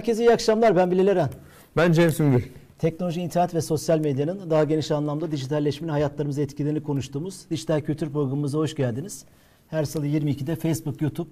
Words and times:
Herkese 0.00 0.22
iyi 0.24 0.30
akşamlar. 0.32 0.76
Ben 0.76 0.90
Bilal 0.90 1.06
Eren. 1.06 1.28
Ben 1.76 1.92
Cem 1.92 2.10
Sümbül. 2.10 2.42
Teknoloji, 2.78 3.20
internet 3.20 3.54
ve 3.54 3.60
sosyal 3.60 3.98
medyanın 3.98 4.50
daha 4.50 4.64
geniş 4.64 4.90
anlamda 4.90 5.30
dijitalleşmenin 5.30 5.92
hayatlarımıza 5.92 6.42
etkilerini 6.42 6.82
konuştuğumuz 6.82 7.50
Dijital 7.50 7.80
Kültür 7.80 8.10
programımıza 8.12 8.58
hoş 8.58 8.74
geldiniz. 8.74 9.24
Her 9.68 9.84
salı 9.84 10.06
22'de 10.06 10.56
Facebook, 10.56 11.02
YouTube 11.02 11.28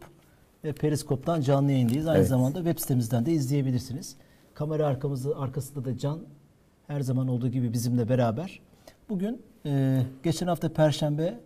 ve 0.64 0.72
Periskop'tan 0.72 1.40
canlı 1.40 1.72
yayındayız. 1.72 2.06
Aynı 2.06 2.18
Evet. 2.18 2.28
zamanda 2.28 2.58
web 2.58 2.78
sitemizden 2.78 3.26
de 3.26 3.32
izleyebilirsiniz. 3.32 4.16
Kamera 4.54 4.86
arkamızda, 4.86 5.38
arkasında 5.38 5.84
da 5.84 5.98
Can 5.98 6.20
her 6.86 7.00
zaman 7.00 7.28
olduğu 7.28 7.48
gibi 7.48 7.72
bizimle 7.72 8.08
beraber. 8.08 8.60
Bugün 9.08 9.42
e, 9.66 10.02
geçen 10.22 10.46
hafta 10.46 10.72
Perşembe 10.72 11.40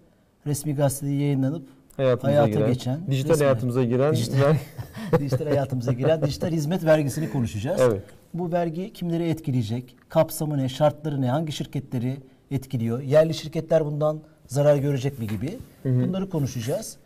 resmi 0.47 0.75
gazetede 0.75 1.11
yayınlanıp 1.11 1.67
Hayatımıza 1.97 2.39
hayata 2.43 2.59
giren, 2.59 2.73
geçen, 2.73 3.11
dijital 3.11 3.35
resmen- 3.35 3.39
hayatımıza 3.45 3.85
giren 3.85 4.13
dijital, 4.13 4.55
dijital 5.19 5.47
hayatımıza 5.47 5.93
giren 5.93 6.23
dijital 6.23 6.51
hizmet 6.51 6.85
vergisini 6.85 7.31
konuşacağız. 7.31 7.81
Evet. 7.81 8.03
Bu 8.35 8.53
vergi 8.53 8.93
kimleri 8.93 9.29
etkileyecek? 9.29 9.97
Kapsamı 10.09 10.59
ne? 10.59 10.69
Şartları 10.69 11.21
ne? 11.21 11.31
Hangi 11.31 11.53
şirketleri 11.53 12.17
etkiliyor? 12.51 13.01
Yerli 13.01 13.35
şirketler 13.35 13.85
bundan 13.85 14.21
zarar 14.47 14.77
görecek 14.77 15.19
mi 15.19 15.27
gibi? 15.27 15.59
Bunları 15.85 16.31
konuşacağız. 16.31 16.97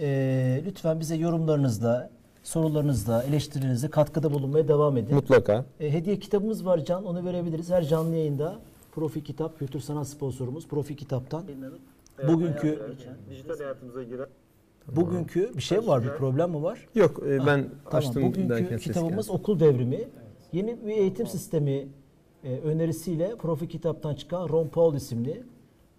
Ee, 0.00 0.62
lütfen 0.66 1.00
bize 1.00 1.16
yorumlarınızla, 1.16 2.10
sorularınızla, 2.42 3.22
eleştirinizle 3.22 3.88
katkıda 3.90 4.32
bulunmaya 4.32 4.68
devam 4.68 4.96
edin. 4.96 5.14
mutlaka. 5.14 5.64
E, 5.80 5.92
hediye 5.92 6.18
kitabımız 6.18 6.66
var 6.66 6.84
Can. 6.84 7.04
Onu 7.04 7.24
verebiliriz. 7.24 7.70
Her 7.70 7.84
canlı 7.84 8.16
yayında 8.16 8.56
Profi 8.92 9.24
Kitap, 9.24 9.58
kültür 9.58 9.80
sanat 9.80 10.08
sponsorumuz 10.08 10.68
Profi 10.68 10.96
Kitap'tan. 10.96 11.44
Bugünkü 12.28 12.96
Dijital 13.30 13.58
hayatımıza 13.58 14.02
giren. 14.02 14.26
Bugünkü 14.88 15.56
bir 15.56 15.62
şey 15.62 15.86
var, 15.86 16.04
bir 16.04 16.08
problem 16.08 16.50
mi 16.50 16.62
var? 16.62 16.88
Yok 16.94 17.22
e, 17.26 17.38
ben 17.38 17.46
Tamam, 17.46 17.68
açtım 17.92 18.22
bugünkü 18.22 18.78
kitabımız 18.78 19.30
okul 19.30 19.60
devrimi. 19.60 20.00
Yeni 20.52 20.86
bir 20.86 20.96
eğitim 20.96 21.26
sistemi 21.26 21.88
e, 22.44 22.56
önerisiyle 22.56 23.36
Profi 23.36 23.68
Kitap'tan 23.68 24.14
çıkan 24.14 24.48
Ron 24.48 24.68
Paul 24.68 24.94
isimli 24.94 25.42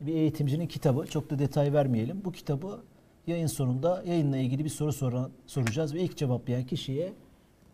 bir 0.01 0.15
eğitimcinin 0.15 0.67
kitabı. 0.67 1.07
Çok 1.07 1.29
da 1.29 1.39
detay 1.39 1.73
vermeyelim. 1.73 2.21
Bu 2.25 2.31
kitabı 2.31 2.79
yayın 3.27 3.47
sonunda 3.47 4.03
yayınla 4.05 4.37
ilgili 4.37 4.63
bir 4.63 4.69
soru 4.69 4.93
soran, 4.93 5.31
soracağız 5.47 5.93
ve 5.93 5.99
ilk 5.99 6.17
cevaplayan 6.17 6.63
kişiye 6.63 7.13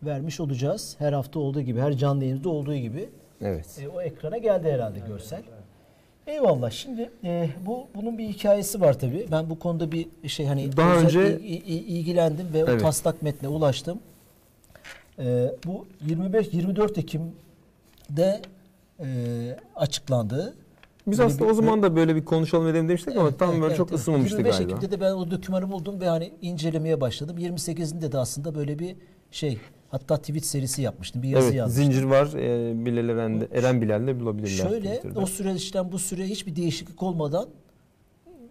vermiş 0.02 0.40
olacağız. 0.40 0.96
Her 0.98 1.12
hafta 1.12 1.40
olduğu 1.40 1.60
gibi, 1.60 1.80
her 1.80 1.92
canlı 1.92 2.24
yayında 2.24 2.48
olduğu 2.48 2.74
gibi. 2.74 3.08
Evet. 3.40 3.80
E, 3.82 3.88
o 3.88 4.02
ekrana 4.02 4.38
geldi 4.38 4.72
herhalde 4.72 4.98
görsel. 4.98 5.42
Eyvallah. 6.26 6.70
Şimdi 6.70 7.10
e, 7.24 7.50
bu 7.66 7.86
bunun 7.94 8.18
bir 8.18 8.28
hikayesi 8.28 8.80
var 8.80 8.98
tabii. 8.98 9.26
Ben 9.30 9.50
bu 9.50 9.58
konuda 9.58 9.92
bir 9.92 10.06
şey 10.28 10.46
hani 10.46 10.76
Daha 10.76 10.96
önce- 10.96 11.38
il- 11.40 11.62
il- 11.66 11.86
ilgilendim 11.96 12.46
ve 12.54 12.64
o 12.64 12.68
Evet. 12.68 12.80
taslak 12.80 13.22
metne 13.22 13.48
ulaştım. 13.48 13.98
E, 15.18 15.54
bu 15.66 15.86
25 16.06 16.46
24 16.52 16.98
Ekim'de 16.98 18.40
e, 19.00 19.06
açıklandı. 19.76 20.54
Biz 21.06 21.18
Böyle 21.18 21.26
aslında 21.26 21.44
bir- 21.44 21.50
o 21.50 21.54
zaman 21.54 21.82
da 21.82 21.96
böyle 21.96 22.16
bir 22.16 22.24
konuşalım 22.24 22.68
edelim 22.68 22.88
demiştik 22.88 23.16
ama 23.16 23.28
Evet, 23.28 23.38
tam 23.38 23.48
evet, 23.50 23.60
böyle 23.60 23.66
evet, 23.70 23.76
çok 23.76 23.88
evet. 23.88 23.98
ısınmamıştı 24.00 24.36
25 24.36 24.56
galiba. 24.58 24.72
Ekim'de 24.76 24.90
de 24.96 25.00
ben 25.00 25.12
o 25.12 25.30
dokümanı 25.30 25.72
buldum 25.72 26.00
ve 26.00 26.08
hani 26.08 26.32
incelemeye 26.42 27.00
başladım. 27.00 27.38
28'inde 27.38 28.12
de 28.12 28.18
aslında 28.18 28.54
böyle 28.54 28.78
bir 28.78 28.96
şey 29.30 29.58
hatta 29.94 30.16
tweet 30.16 30.46
serisi 30.46 30.82
yapmıştım. 30.82 31.22
Bir 31.22 31.28
yazı 31.28 31.46
Evet, 31.46 31.56
yazmıştım. 31.56 31.84
zincir 31.84 32.04
var. 32.04 32.26
E, 32.26 32.86
Bilal 32.86 33.08
Eren'de, 33.08 33.48
Eren 33.52 33.82
Bilal'de 33.82 34.20
bulabilirler. 34.20 34.68
Şöyle 34.68 34.88
Twitter'da. 34.94 35.20
o 35.20 35.26
süreçten 35.26 35.92
bu 35.92 35.98
süre 35.98 36.24
hiçbir 36.24 36.56
değişiklik 36.56 37.02
olmadan 37.02 37.48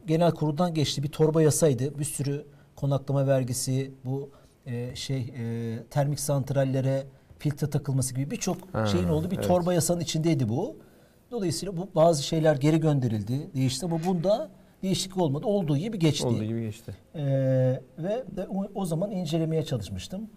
genel 0.07 0.31
kuruldan 0.31 0.73
geçti. 0.73 1.03
Bir 1.03 1.07
torba 1.07 1.41
yasaydı. 1.41 1.99
Bir 1.99 2.03
sürü 2.03 2.45
konaklama 2.75 3.27
vergisi, 3.27 3.91
bu 4.05 4.29
e, 4.65 4.95
şey 4.95 5.33
e, 5.37 5.77
termik 5.89 6.19
santrallere 6.19 7.03
filtre 7.39 7.69
takılması 7.69 8.15
gibi 8.15 8.31
birçok 8.31 8.57
şeyin 8.91 9.07
olduğu 9.07 9.31
bir 9.31 9.35
evet. 9.35 9.47
torba 9.47 9.73
yasanın 9.73 9.99
içindeydi 9.99 10.49
bu. 10.49 10.75
Dolayısıyla 11.31 11.77
bu 11.77 11.89
bazı 11.95 12.23
şeyler 12.23 12.55
geri 12.55 12.79
gönderildi, 12.79 13.49
değişti 13.55 13.85
ama 13.85 13.99
bunda 14.07 14.49
değişiklik 14.83 15.17
olmadı. 15.17 15.45
Olduğu 15.47 15.77
gibi 15.77 15.99
geçti. 15.99 16.27
Olduğu 16.27 16.43
gibi 16.43 16.61
geçti. 16.61 16.95
Ee, 17.15 17.21
ve 17.97 18.23
de 18.35 18.47
o, 18.49 18.65
o 18.75 18.85
zaman 18.85 19.11
incelemeye 19.11 19.65
çalışmıştım 19.65 20.29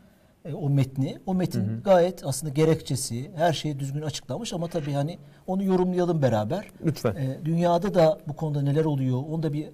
e, 0.49 0.55
o 0.55 0.71
metni. 0.71 1.19
O 1.27 1.34
metin 1.34 1.83
gayet 1.84 2.27
aslında 2.27 2.53
gerekçesi, 2.53 3.31
her 3.37 3.53
şeyi 3.53 3.79
düzgün 3.79 4.03
açıklamış 4.03 4.53
ama 4.53 4.69
tabii 4.69 4.93
hani 4.93 5.19
onu 5.47 5.65
yorumlayalım 5.65 6.23
beraber. 6.23 6.71
Lütfen. 6.84 7.15
Ee, 7.15 7.39
dünyada 7.45 7.95
da 7.95 8.19
bu 8.29 8.37
konuda 8.37 8.62
neler 8.62 8.84
oluyor, 8.84 9.23
onu 9.31 9.43
da 9.43 9.53
bir 9.53 9.69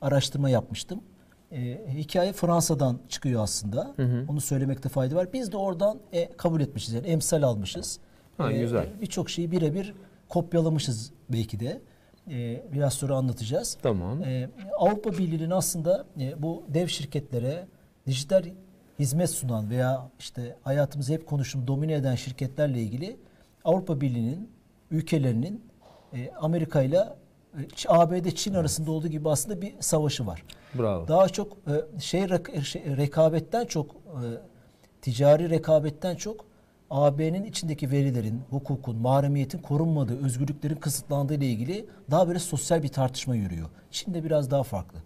araştırma 0.00 0.50
yapmıştım. 0.50 1.00
Ee, 1.52 1.78
hikaye 1.94 2.32
Fransa'dan 2.32 2.98
çıkıyor 3.08 3.42
aslında. 3.42 3.94
Onu 4.28 4.40
söylemekte 4.40 4.88
fayda 4.88 5.16
var. 5.16 5.32
Biz 5.32 5.52
de 5.52 5.56
oradan 5.56 5.98
e, 6.12 6.36
kabul 6.36 6.60
etmişiz, 6.60 6.94
yani 6.94 7.06
emsal 7.06 7.42
almışız. 7.42 7.98
Ha, 8.38 8.52
güzel. 8.52 8.86
Birçok 9.00 9.30
şeyi 9.30 9.50
birebir 9.50 9.94
kopyalamışız 10.28 11.12
belki 11.30 11.60
de. 11.60 11.80
Ee, 12.30 12.62
biraz 12.72 12.92
sonra 12.92 13.14
anlatacağız. 13.14 13.78
Tamam. 13.82 14.22
Ee, 14.22 14.50
Avrupa 14.78 15.12
Birliği'nin 15.12 15.50
aslında 15.50 16.04
e, 16.20 16.42
bu 16.42 16.64
dev 16.68 16.86
şirketlere 16.86 17.66
dijital 18.06 18.44
hizmet 18.98 19.30
sunan 19.30 19.70
veya 19.70 20.08
işte 20.18 20.56
hayatımızı 20.62 21.12
hep 21.12 21.26
konuştuğum 21.26 21.66
domine 21.66 21.92
eden 21.94 22.14
şirketlerle 22.14 22.80
ilgili 22.82 23.16
Avrupa 23.64 24.00
Birliği'nin 24.00 24.50
ülkelerinin 24.90 25.64
e, 26.14 26.30
Amerika 26.40 26.82
ile 26.82 26.96
e, 27.58 27.62
ABD 27.88 28.28
Çin 28.30 28.54
arasında 28.54 28.90
olduğu 28.90 29.08
gibi 29.08 29.30
aslında 29.30 29.62
bir 29.62 29.74
savaşı 29.80 30.26
var. 30.26 30.42
Bravo. 30.78 31.08
Daha 31.08 31.28
çok 31.28 31.52
e, 31.52 32.00
şey, 32.00 32.22
rek- 32.22 32.64
şey, 32.64 32.96
rekabetten 32.96 33.64
çok 33.66 33.90
e, 33.90 34.24
ticari 35.02 35.50
rekabetten 35.50 36.14
çok 36.16 36.44
AB'nin 36.90 37.44
içindeki 37.44 37.90
verilerin, 37.90 38.42
hukukun, 38.50 38.96
mahremiyetin 38.96 39.58
korunmadığı, 39.58 40.24
özgürlüklerin 40.24 40.74
kısıtlandığı 40.74 41.34
ile 41.34 41.46
ilgili 41.46 41.86
daha 42.10 42.28
böyle 42.28 42.38
sosyal 42.38 42.82
bir 42.82 42.88
tartışma 42.88 43.36
yürüyor. 43.36 43.68
Çin'de 43.90 44.24
biraz 44.24 44.50
daha 44.50 44.62
farklı. 44.62 44.98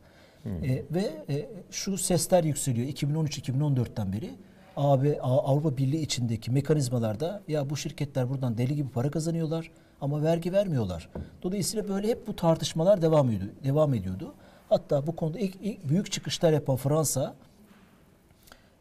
E, 0.47 0.85
ve 0.91 1.25
e, 1.29 1.49
şu 1.71 1.99
sesler 1.99 2.45
yükseliyor 2.45 2.89
2013-2014'ten 2.89 4.13
beri. 4.13 4.31
AB, 4.77 5.21
Avrupa 5.21 5.77
Birliği 5.77 6.03
içindeki 6.03 6.51
mekanizmalarda 6.51 7.43
ya 7.49 7.71
bu 7.71 7.77
şirketler 7.77 8.31
buradan 8.31 8.59
deli 8.59 8.77
gibi 8.77 8.89
para 8.89 9.11
kazanıyorlar 9.11 9.71
ama 10.01 10.23
vergi 10.23 10.53
vermiyorlar. 10.53 11.09
Dolayısıyla 11.43 11.89
böyle 11.89 12.09
hep 12.09 12.27
bu 12.27 12.37
tartışmalar 12.37 13.03
devam 13.03 13.31
ediyordu. 13.31 13.55
Devam 13.65 13.95
ediyordu. 13.95 14.35
Hatta 14.69 15.07
bu 15.07 15.17
konuda 15.17 15.39
ilk, 15.39 15.57
ilk 15.63 15.89
büyük 15.89 16.13
çıkışlar 16.13 16.53
yapan 16.53 16.77
Fransa 16.77 17.35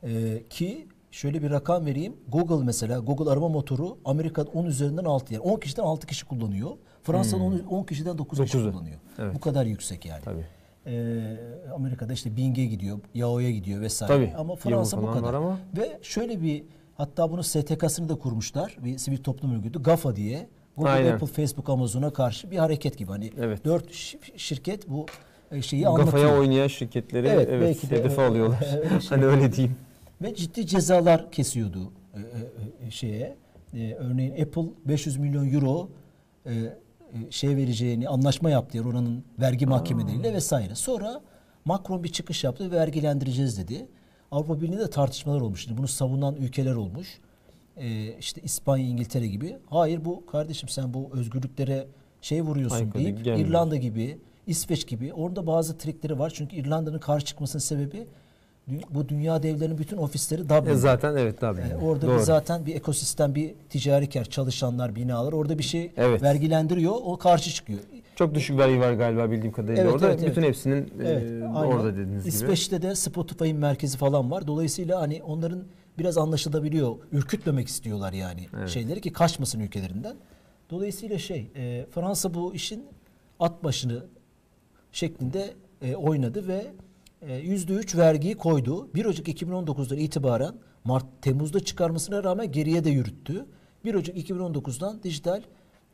ee, 0.04 0.44
ki 0.50 0.88
şöyle 1.12 1.44
bir 1.44 1.52
rakam 1.52 1.86
vereyim. 1.86 2.18
Google 2.28 2.66
mesela 2.66 3.00
Google 3.00 3.32
arama 3.32 3.50
motoru 3.50 3.98
Amerika'da 4.06 4.50
10 4.50 4.66
üzerinden 4.66 5.06
6 5.06 5.34
yani 5.34 5.44
10 5.44 5.60
kişiden 5.60 5.84
6 5.84 6.08
kişi 6.08 6.26
kullanıyor. 6.26 6.72
Fransa'da 7.04 7.44
10, 7.44 7.60
10 7.60 7.84
kişiden 7.84 8.18
9 8.18 8.40
kişi 8.40 8.54
Dokuzu. 8.54 8.72
kullanıyor. 8.72 9.00
Evet. 9.20 9.36
Bu 9.36 9.40
kadar 9.40 9.66
yüksek 9.66 10.06
yani. 10.06 10.22
Tabii. 10.24 10.46
Ee, 10.86 11.38
Amerika'da 11.76 12.14
işte 12.14 12.38
Bing'e 12.38 12.66
gidiyor, 12.66 13.00
Yahoo'ya 13.14 13.52
gidiyor 13.52 13.82
vesaire. 13.82 14.14
Tabii. 14.14 14.38
Ama 14.38 14.56
Fransa 14.56 15.02
bu 15.02 15.12
kadar. 15.12 15.34
ama- 15.34 15.60
Ve 15.78 16.00
şöyle 16.02 16.42
bir 16.42 16.64
hatta 16.98 17.32
bunu 17.32 17.44
STK'sını 17.44 18.10
da 18.10 18.16
kurmuşlar. 18.16 18.78
Bir 18.84 18.98
sivil 18.98 19.18
toplum 19.18 19.56
örgütü 19.56 19.84
GAFA 19.84 20.16
diye. 20.16 20.48
Google, 20.78 20.92
Aynen. 20.92 21.14
Apple, 21.14 21.28
Facebook, 21.28 21.70
Amazon'a 21.70 22.14
karşı 22.14 22.52
bir 22.52 22.58
hareket 22.58 22.98
gibi. 22.98 23.12
Hani 23.12 23.32
Evet. 23.40 23.66
dört 23.66 23.90
şi- 23.92 24.38
şirket 24.38 24.90
bu 24.90 25.06
e, 25.52 25.62
şeyi 25.62 25.88
anlatıyor. 25.88 26.12
Kafaya 26.12 26.40
oynayan 26.40 26.68
şirketleri 26.68 27.28
Evet, 27.28 27.48
evet, 27.52 27.62
belki 27.62 27.90
de 27.90 27.96
hedefe 28.00 28.22
öyle- 28.22 28.32
alıyorlar. 28.32 28.68
öyle 28.78 29.02
şey 29.02 29.10
hani 29.10 29.26
öyle 29.26 29.54
diyeyim. 29.54 29.76
Ve 30.22 30.36
ciddi 30.36 30.66
cezalar 30.68 31.32
kesiyordu 31.32 31.92
e, 32.16 32.20
e, 32.20 32.88
e, 32.88 32.92
şeye. 32.92 33.36
E, 33.74 33.94
örneğin 33.94 34.32
Apple 34.46 34.64
500 34.86 35.18
milyon 35.18 35.54
euro 35.54 35.90
e, 36.46 36.54
e, 36.54 36.74
şey 37.30 37.56
vereceğini 37.56 38.10
anlaşma 38.10 38.50
yaptı 38.50 38.82
oranın 38.82 39.24
vergi 39.40 39.66
mahkemeleriyle 39.66 40.34
vesaire. 40.34 40.76
Sonra 40.76 41.22
Macron 41.66 42.04
bir 42.04 42.10
çıkış 42.10 42.44
yaptı 42.44 42.72
ve 42.72 42.76
vergilendireceğiz 42.76 43.58
dedi. 43.58 43.88
Avrupa 44.32 44.62
Birliği'nde 44.62 44.82
de 44.82 44.90
tartışmalar 44.90 45.42
olmuş. 45.42 45.64
Şimdi 45.64 45.78
bunu 45.78 45.88
savunan 45.88 46.36
ülkeler 46.36 46.76
olmuş. 46.76 47.20
E, 47.78 48.18
işte 48.18 48.42
İspanya, 48.42 48.86
İngiltere 48.86 49.28
gibi. 49.28 49.58
Hayır 49.70 50.06
bu 50.06 50.26
kardeşim 50.26 50.70
sen 50.70 50.94
bu 50.94 51.10
özgürlüklere 51.14 51.88
şey 52.22 52.42
vuruyorsun 52.42 52.76
Aykırı 52.76 53.04
deyip 53.04 53.24
gelmiyor. 53.24 53.50
İrlanda 53.50 53.76
gibi, 53.76 54.20
İsveç 54.48 54.88
gibi 54.88 55.14
orada 55.14 55.48
bazı 55.48 55.78
trikleri 55.78 56.20
var. 56.20 56.32
Çünkü 56.36 56.56
İrlanda'nın 56.56 57.00
karşı 57.00 57.26
çıkmasının 57.26 57.62
sebebi 57.62 58.08
bu 58.90 59.10
dünya 59.10 59.44
devlerinin 59.44 59.78
bütün 59.78 59.98
ofisleri 59.98 60.50
Dublin'de. 60.50 60.72
E, 60.72 60.76
zaten 60.76 61.16
evet 61.16 61.40
tabii. 61.40 61.62
Yani 61.62 61.76
orada 61.76 62.08
Doğru. 62.08 62.16
bir 62.16 62.20
zaten 62.22 62.66
bir 62.66 62.76
ekosistem, 62.76 63.36
bir 63.36 63.54
ticari 63.70 64.10
kar, 64.10 64.26
çalışanlar, 64.26 64.96
binalar 64.96 65.34
orada 65.34 65.58
bir 65.58 65.64
şey 65.64 65.92
Evet. 65.98 66.22
vergilendiriyor, 66.24 66.94
o 67.04 67.18
karşı 67.18 67.52
çıkıyor. 67.52 67.80
Çok 68.16 68.36
düşük 68.36 68.58
vergi 68.58 68.80
var 68.80 68.94
galiba 68.94 69.32
bildiğim 69.32 69.52
kadarıyla 69.52 69.84
Evet, 69.84 69.94
orada. 69.94 70.08
evet, 70.08 70.20
evet. 70.20 70.32
Bütün 70.32 70.44
hepsinin 70.48 70.94
Evet, 71.00 71.24
e, 71.24 71.46
aynen. 71.46 71.54
orada 71.54 71.94
dediğiniz 71.94 72.24
gibi. 72.24 72.34
İsveç'te 72.36 72.82
de 72.82 72.96
Spotify'ın 72.96 73.58
merkezi 73.58 73.98
falan 73.98 74.32
var. 74.32 74.48
Dolayısıyla 74.48 75.02
hani 75.02 75.24
onların 75.24 75.64
biraz 76.00 76.18
anlaşılabiliyor. 76.18 76.96
Ürkütmemek 77.12 77.68
istiyorlar 77.68 78.14
yani 78.14 78.48
Evet. 78.58 78.70
şeyleri 78.70 79.02
ki 79.02 79.14
kaçmasın 79.14 79.60
ülkelerinden. 79.60 80.16
Dolayısıyla 80.70 81.18
şey 81.18 81.48
e, 81.56 81.86
Fransa 81.92 82.34
bu 82.34 82.54
işin 82.56 82.86
at 83.40 83.64
başını 83.64 84.06
şeklinde 84.92 85.54
e, 85.82 85.96
oynadı 85.96 86.48
ve 86.48 86.54
e, 86.56 86.66
%3 87.22 87.98
vergiyi 87.98 88.36
koydu. 88.36 88.94
1 88.96 89.06
Ocak 89.06 89.28
2019'dan 89.28 89.98
itibaren 89.98 90.54
Mart 90.84 91.06
Temmuz'da 91.22 91.60
çıkarmasına 91.60 92.24
rağmen 92.24 92.52
geriye 92.52 92.84
de 92.84 92.90
yürüttü. 92.90 93.46
1 93.86 93.94
Ocak 93.96 94.18
2019'dan 94.18 95.04
dijital 95.04 95.42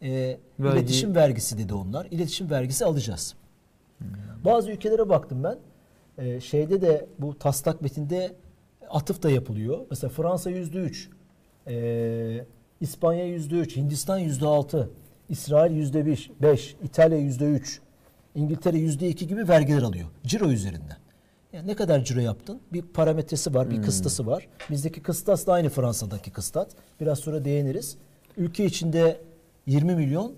e, 0.01 0.37
Vergi- 0.59 0.79
iletişim 0.79 1.15
vergisi 1.15 1.57
dedi 1.57 1.73
onlar. 1.73 2.07
İletişim 2.11 2.49
vergisi 2.49 2.85
alacağız. 2.85 3.35
Bazı 4.45 4.71
ülkelere 4.71 5.09
baktım 5.09 5.43
ben. 5.43 5.57
Ee, 6.17 6.41
şeyde 6.41 6.81
de 6.81 7.05
bu 7.19 7.39
taslak 7.39 7.81
metinde 7.81 8.35
atıf 8.89 9.23
da 9.23 9.29
yapılıyor. 9.29 9.79
Mesela 9.89 10.11
Fransa 10.11 10.49
yüzde 10.49 10.79
üç, 10.79 11.09
ee, 11.67 12.45
İspanya 12.81 13.25
yüzde 13.25 13.55
üç, 13.55 13.75
Hindistan 13.77 14.17
yüzde 14.17 14.45
altı, 14.45 14.89
İsrail 15.29 15.75
yüzde 15.75 16.05
beş, 16.05 16.31
beş, 16.41 16.75
İtalya 16.83 17.17
yüzde 17.17 17.45
üç, 17.45 17.79
İngiltere 18.35 18.77
yüzde 18.77 19.09
iki 19.09 19.27
gibi 19.27 19.49
vergiler 19.49 19.81
alıyor. 19.81 20.07
Ciro 20.25 20.51
üzerinden. 20.51 20.97
Yani 21.55 21.67
ne 21.67 21.75
kadar 21.75 22.03
ciro 22.03 22.19
yaptın? 22.19 22.59
Bir 22.73 22.81
parametresi 22.81 23.53
var, 23.53 23.69
bir 23.69 23.81
kıstası 23.81 24.25
var. 24.27 24.47
Bizdeki 24.69 25.01
kıstas 25.01 25.47
da 25.47 25.53
aynı 25.53 25.69
Fransa'daki 25.69 26.31
kıstas. 26.31 26.67
Biraz 27.01 27.19
sonra 27.19 27.45
değiniriz. 27.45 27.97
Ülke 28.37 28.65
içinde 28.65 29.21
20 29.65 29.95
milyon 29.95 30.33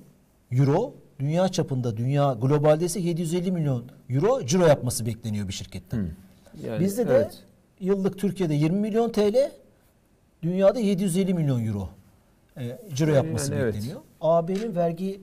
euro, 0.51 0.93
dünya 1.19 1.49
çapında, 1.49 1.97
dünya 1.97 2.33
globalde 2.33 2.85
ise 2.85 2.99
750 2.99 3.51
milyon 3.51 3.85
euro 4.09 4.45
ciro 4.45 4.65
yapması 4.65 5.05
bekleniyor 5.05 5.47
bir 5.47 5.53
şirketten. 5.53 6.09
Yani, 6.63 6.79
Bizde 6.79 7.07
de 7.07 7.13
evet. 7.13 7.43
yıllık 7.79 8.19
Türkiye'de 8.19 8.53
20 8.53 8.79
milyon 8.79 9.11
TL, 9.11 9.51
dünyada 10.43 10.79
750 10.79 11.33
milyon 11.33 11.65
euro 11.65 11.89
e, 12.57 12.79
ciro 12.93 13.11
yapması 13.11 13.53
Yani 13.53 13.61
evet. 13.63 13.73
bekleniyor. 13.73 14.01
AB'nin 14.21 14.75
vergi 14.75 15.21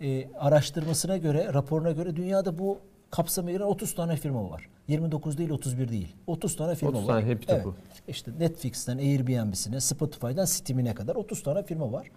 e, 0.00 0.28
araştırmasına 0.34 1.16
göre, 1.16 1.50
raporuna 1.54 1.90
göre 1.90 2.16
dünyada 2.16 2.58
bu 2.58 2.78
kapsama 3.10 3.50
giren 3.50 3.64
30 3.64 3.94
tane 3.94 4.16
firma 4.16 4.50
var. 4.50 4.68
29 4.88 5.38
değil, 5.38 5.50
31 5.50 5.88
değil. 5.88 6.16
30 6.26 6.56
tane 6.56 6.74
firma 6.74 6.90
30 6.98 7.08
var. 7.08 7.20
tane, 7.20 7.26
hep 7.26 7.48
de 7.48 7.62
bu. 7.64 7.74
İşte 8.08 8.30
Netflix'ten 8.38 8.98
Airbnb'sine, 8.98 9.80
Spotify'dan 9.80 10.44
Steam'ine 10.44 10.94
kadar 10.94 11.16
30 11.16 11.42
tane 11.42 11.62
firma 11.62 11.92
var. 11.92 12.10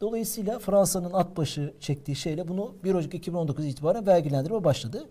Dolayısıyla 0.00 0.58
Fransa'nın 0.58 1.12
at 1.12 1.36
başı 1.36 1.74
çektiği 1.80 2.16
şeyle 2.16 2.48
bunu 2.48 2.74
1 2.84 2.94
Ocak 2.94 3.14
2019 3.14 3.66
itibaren 3.66 4.06
vergilendirme 4.06 4.64
başladı. 4.64 5.04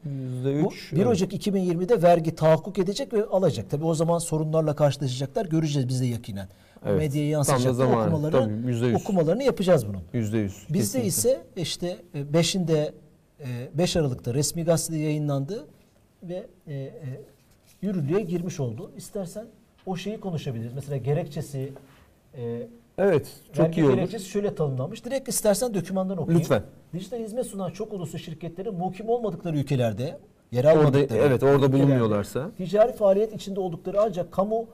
%3, 0.43 0.63
Bu 0.63 0.95
1 0.95 1.05
Ocak 1.05 1.33
2020'de 1.33 2.01
vergi 2.01 2.35
tahakkuk 2.35 2.79
edecek 2.79 3.13
ve 3.13 3.25
alacak. 3.25 3.69
Tabii 3.69 3.85
o 3.85 3.93
zaman 3.93 4.19
sorunlarla 4.19 4.75
karşılaşacaklar. 4.75 5.45
Göreceğiz 5.45 5.87
biz 5.87 6.01
de 6.01 6.05
yakinen. 6.05 6.47
Evet. 6.85 6.97
Medyaya 6.99 7.29
yansıyacak 7.29 7.75
zamanı. 7.75 8.01
okumalarını, 8.07 8.61
Tabii, 8.63 8.71
%100. 8.71 8.95
okumalarını 8.95 9.43
yapacağız 9.43 9.87
bunun. 9.87 10.01
%100. 10.13 10.51
Bizde 10.69 11.01
kesinlikle. 11.01 11.07
ise 11.07 11.43
işte 11.55 11.97
5'inde 12.15 12.91
5 13.73 13.95
Aralık'ta 13.97 14.33
resmi 14.33 14.63
gazetede 14.63 14.97
yayınlandı 14.97 15.67
ve 16.29 16.47
e, 16.67 16.73
e, 16.73 16.91
yürürlüğe 17.81 18.21
girmiş 18.21 18.59
oldu. 18.59 18.91
İstersen 18.97 19.45
o 19.85 19.95
şeyi 19.95 20.19
konuşabiliriz. 20.19 20.73
Mesela 20.73 20.97
gerekçesi 20.97 21.73
e, 22.37 22.67
Evet, 22.97 23.27
çok 23.53 23.77
iyi 23.77 23.85
olur. 23.85 23.93
gerekçesi 23.93 24.25
şöyle 24.29 24.55
tanımlanmış. 24.55 25.05
Direkt 25.05 25.27
istersen 25.29 25.73
dokümandan 25.73 26.17
okuyayım. 26.17 26.41
Lütfen. 26.41 26.63
Dijital 26.93 27.17
hizmet 27.17 27.45
sunan 27.45 27.69
çok 27.71 27.93
uluslu 27.93 28.19
şirketlerin 28.19 28.73
muhkim 28.75 29.09
olmadıkları 29.09 29.57
ülkelerde 29.57 30.17
yer 30.51 30.63
Orada 30.65 30.79
almadıkları 30.79 31.19
evet 31.19 31.43
orada 31.43 31.55
ülkelerde 31.55 31.73
bulunmuyorlarsa 31.73 32.51
ticari 32.57 32.93
faaliyet 32.93 33.33
içinde 33.33 33.59
oldukları 33.59 34.01
ancak 34.01 34.31
kamu 34.31 34.65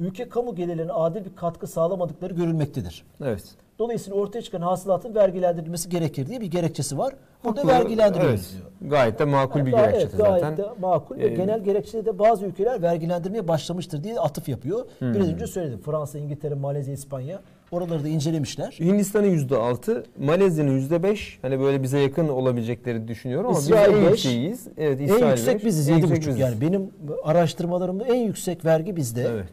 ülke 0.00 0.28
kamu 0.28 0.54
gelirlerine 0.54 0.92
adil 0.92 1.24
bir 1.24 1.36
katkı 1.36 1.66
sağlamadıkları 1.66 2.34
görülmektedir. 2.34 3.04
evet. 3.24 3.44
Dolayısıyla 3.80 4.18
ortaya 4.20 4.42
çıkan 4.42 4.60
hasılatın 4.60 5.14
vergilendirilmesi 5.14 5.88
gerekir 5.88 6.26
diye 6.26 6.40
bir 6.40 6.46
gerekçesi 6.46 6.98
var. 6.98 7.14
Burada 7.44 7.60
Haklı. 7.60 7.70
vergilendiriyoruz 7.72 8.50
evet. 8.54 8.62
diyor. 8.80 8.90
Gayet 8.90 9.18
de 9.18 9.24
makul 9.24 9.66
bir 9.66 9.72
Gayet- 9.72 9.92
gerekçe 9.92 10.08
evet, 10.16 10.18
gayet 10.26 10.40
zaten. 10.44 10.56
de 10.56 10.68
makul 10.80 11.18
ve 11.18 11.26
Ee, 11.26 11.28
genel 11.34 11.64
gerekçede 11.64 12.04
de 12.04 12.18
bazı 12.18 12.46
ülkeler 12.46 12.82
vergilendirmeye 12.82 13.48
başlamıştır 13.48 14.04
diye 14.04 14.20
atıf 14.20 14.48
yapıyor. 14.48 14.84
Hmm. 14.98 15.14
Biraz 15.14 15.28
önce 15.28 15.46
söyledim. 15.46 15.80
Fransa, 15.84 16.18
İngiltere, 16.18 16.54
Malezya, 16.54 16.94
İspanya 16.94 17.40
oraları 17.72 18.04
da 18.04 18.08
incelemişler. 18.08 18.76
Hindistan'ın 18.80 19.26
%6, 19.26 20.04
Malezya'nın 20.18 20.70
%5 20.80 21.38
hani 21.42 21.60
böyle 21.60 21.82
bize 21.82 21.98
yakın 21.98 22.28
olabilecekleri 22.28 23.08
düşünüyorum 23.08 23.50
ama 23.50 23.58
İsrail 23.58 23.88
biz 23.92 23.96
en 23.98 24.02
beş. 24.04 24.10
yükseğiyiz. 24.10 24.68
Evet, 24.78 25.00
en 25.00 25.04
İsrail 25.04 25.30
yüksek 25.30 25.54
beş, 25.54 25.64
biziz 25.64 25.88
en 25.88 25.94
7,5 25.98 26.02
yüksek 26.02 26.26
biziz. 26.26 26.38
yani 26.40 26.60
benim 26.60 26.90
araştırmalarımda 27.24 28.04
en 28.04 28.18
yüksek 28.20 28.64
vergi 28.64 28.96
bizde. 28.96 29.22
Evet. 29.22 29.48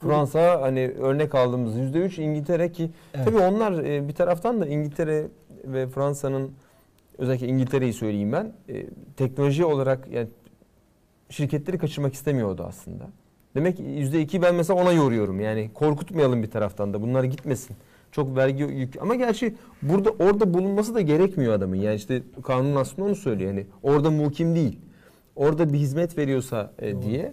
Fransa 0.00 0.62
hani 0.62 0.90
örnek 0.98 1.34
aldığımız 1.34 1.76
%3 1.76 2.22
İngiltere 2.22 2.72
ki 2.72 2.90
Evet. 3.14 3.26
tabii 3.26 3.38
onlar 3.38 3.84
e, 3.84 4.08
bir 4.08 4.12
taraftan 4.14 4.60
da 4.60 4.66
İngiltere 4.66 5.26
ve 5.64 5.86
Fransa'nın 5.86 6.50
özellikle 7.18 7.46
İngiltere'yi 7.48 7.92
söyleyeyim 7.92 8.32
ben 8.32 8.52
e, 8.68 8.86
teknoloji 9.16 9.64
olarak 9.64 10.08
yani 10.12 10.28
şirketleri 11.30 11.78
kaçırmak 11.78 12.14
istemiyordu 12.14 12.64
aslında. 12.68 13.04
Demek 13.54 13.76
ki 13.76 13.82
%2 13.82 14.42
ben 14.42 14.54
mesela 14.54 14.82
ona 14.82 14.92
yoruyorum. 14.92 15.40
Yani 15.40 15.70
korkutmayalım 15.74 16.42
bir 16.42 16.50
taraftan 16.50 16.94
da 16.94 17.02
bunlar 17.02 17.24
gitmesin. 17.24 17.76
Çok 18.12 18.36
vergi 18.36 18.62
yük 18.62 19.02
ama 19.02 19.14
gerçi 19.14 19.54
burada 19.82 20.10
orada 20.10 20.54
bulunması 20.54 20.94
da 20.94 21.00
gerekmiyor 21.00 21.52
adamın. 21.52 21.76
Yani 21.76 21.96
işte 21.96 22.22
kanun 22.42 22.76
aslında 22.76 23.08
onu 23.08 23.16
söylüyor. 23.16 23.50
Yani 23.50 23.66
orada 23.82 24.10
muhkim 24.10 24.54
değil. 24.54 24.78
Orada 25.36 25.72
bir 25.72 25.78
hizmet 25.78 26.18
veriyorsa 26.18 26.72
e, 26.78 27.02
diye. 27.02 27.32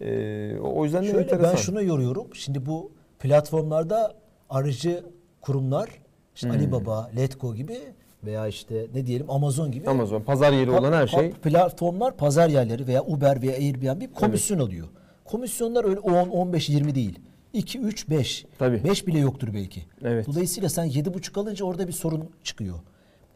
E, 0.00 0.58
o 0.58 0.84
yüzden 0.84 1.02
de 1.02 1.06
Şöyle 1.10 1.22
enteresan. 1.22 1.50
ben 1.52 1.56
şunu 1.56 1.82
yoruyorum. 1.82 2.26
Şimdi 2.34 2.66
bu 2.66 2.92
platformlarda 3.18 4.14
aracı 4.50 5.04
kurumlar 5.40 5.88
işte 6.34 6.48
Hmm. 6.48 6.56
Alibaba, 6.56 7.10
Letgo 7.16 7.54
gibi 7.54 7.78
veya 8.24 8.46
işte 8.48 8.86
ne 8.94 9.06
diyelim 9.06 9.30
Amazon 9.30 9.72
gibi 9.72 9.90
Amazon 9.90 10.20
pazar 10.20 10.52
yeri 10.52 10.70
Pa- 10.70 10.78
olan 10.80 10.92
her 10.92 11.06
şey 11.06 11.30
platformlar 11.30 12.16
pazar 12.16 12.48
yerleri 12.48 12.86
veya 12.86 13.02
Uber 13.04 13.42
veya 13.42 13.52
Airbnb 13.52 14.14
komisyon 14.14 14.58
alıyor. 14.58 14.88
Komisyonlar 15.24 15.84
öyle 15.84 15.98
10 16.00 16.28
15 16.28 16.68
20 16.68 16.94
değil. 16.94 17.18
2 17.52 17.78
3 17.80 18.08
5. 18.10 18.46
Tabii. 18.58 18.84
5 18.84 19.06
bile 19.06 19.18
yoktur 19.18 19.48
belki. 19.54 19.82
Evet. 20.04 20.26
Dolayısıyla 20.26 20.68
sen 20.68 20.86
7,5 20.86 21.40
alınca 21.40 21.64
orada 21.64 21.86
bir 21.88 21.92
sorun 21.92 22.30
çıkıyor. 22.42 22.78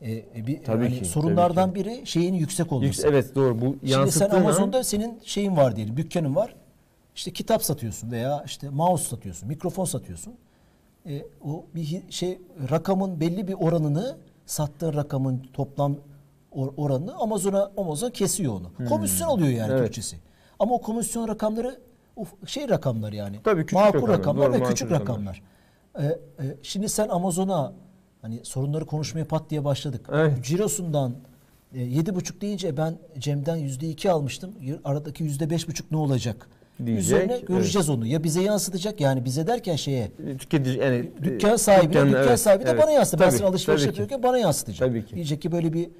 Ee, 0.02 0.12
e, 0.12 0.47
bir, 0.47 0.64
Tabii 0.64 0.85
hani 0.85 0.99
ki, 0.99 1.05
sorunlardan 1.05 1.69
tabii 1.71 1.81
biri 1.85 2.07
şeyin 2.07 2.35
yüksek 2.35 2.73
olması. 2.73 3.02
Yüks- 3.02 3.09
evet 3.09 3.35
doğru 3.35 3.61
bu 3.61 3.64
Şimdi 3.64 3.88
sen 3.93 3.99
yansıttığın 3.99 4.31
an- 4.31 4.40
Amazon'da 4.40 4.85
senin 4.85 5.19
şeyin 5.25 5.57
var 5.57 5.76
diyelim, 5.76 5.97
dükkanın 5.97 6.37
var. 6.37 6.55
İşte 7.14 7.31
kitap 7.33 7.62
satıyorsun 7.64 8.11
veya 8.11 8.43
işte 8.47 8.69
mouse 8.71 9.05
satıyorsun, 9.09 9.49
mikrofon 9.49 9.85
satıyorsun. 9.85 10.35
E, 11.07 11.23
o 11.45 11.64
bir 11.75 12.02
şey 12.11 12.38
rakamın 12.71 13.21
belli 13.21 13.49
bir 13.49 13.55
oranını 13.55 14.17
sattığın 14.47 14.95
rakamın 14.95 15.43
toplam 15.52 15.97
or- 16.52 16.73
oranını 16.76 17.14
Amazon'a 17.14 17.71
Amazon 17.76 18.11
kesiyor 18.11 18.52
onu. 18.52 18.88
Komisyon 18.88 19.28
alıyor 19.28 19.49
yani 19.49 19.69
Hmm. 19.69 19.73
Evet. 19.76 19.85
Türkçesi. 19.85 20.17
Ama 20.59 20.75
o 20.75 20.81
komisyon 20.81 21.28
rakamları 21.28 21.78
uf- 22.17 22.47
şey 22.47 22.69
rakamlar 22.69 23.12
yani. 23.12 23.37
Tabii 23.45 23.61
küçük 23.67 23.78
makul 23.78 23.95
rakamlar, 23.95 24.19
rakamlar, 24.19 24.52
doğru, 24.52 24.61
ve 24.61 24.64
küçük 24.69 24.90
rakamlar. 24.90 25.43
rakamlar. 25.95 26.12
E, 26.40 26.45
e, 26.47 26.57
şimdi 26.62 26.88
sen 26.88 27.09
Amazon'a 27.09 27.73
hani 28.23 28.41
sorunları 28.43 28.87
konuşmaya 28.87 29.25
pat 29.25 29.51
diye 29.51 29.65
başladık. 29.65 30.07
Evet. 30.13 30.45
Cirosundan 30.45 31.15
e, 31.75 31.81
yedi 31.81 32.15
buçuk 32.15 32.41
deyince 32.41 32.77
ben 32.77 32.99
Cem'den 33.19 33.57
yüzde 33.57 33.89
iki 33.89 34.11
almıştım. 34.11 34.51
Aradaki 34.85 35.25
yüzde 35.25 35.51
beş 35.51 35.69
buçuk 35.69 35.91
ne 35.91 35.97
olacak? 35.97 36.49
Diyecek, 36.87 37.05
Üzerine 37.05 37.41
göreceğiz 37.49 37.89
onu. 37.89 38.07
Ya 38.07 38.25
bize 38.25 38.43
yansıtacak 38.43 39.01
yani 39.01 39.25
bize 39.25 39.47
derken 39.47 39.77
şeye 39.77 40.11
tüketici 40.39 40.79
yani 40.79 41.11
dükkan 41.23 41.57
sahibi 41.57 41.93
dükkan- 41.95 42.09
dükkan 42.09 42.29
evet, 42.29 42.41
sahibi 42.41 42.65
de 42.67 42.71
evet. 42.71 42.83
bana 42.83 42.91
yansıtacak. 42.91 43.33
Ben 43.33 43.39
sana 43.39 43.49
alışveriş 43.49 43.87
yapıyorken 43.87 44.23
bana 44.23 44.39
yansıtacak. 44.39 44.89
Tabii 44.89 45.07
ki. 45.07 45.15
Diyecek 45.15 45.43
ki 45.43 45.53
böyle 45.53 45.73
bir 45.73 45.91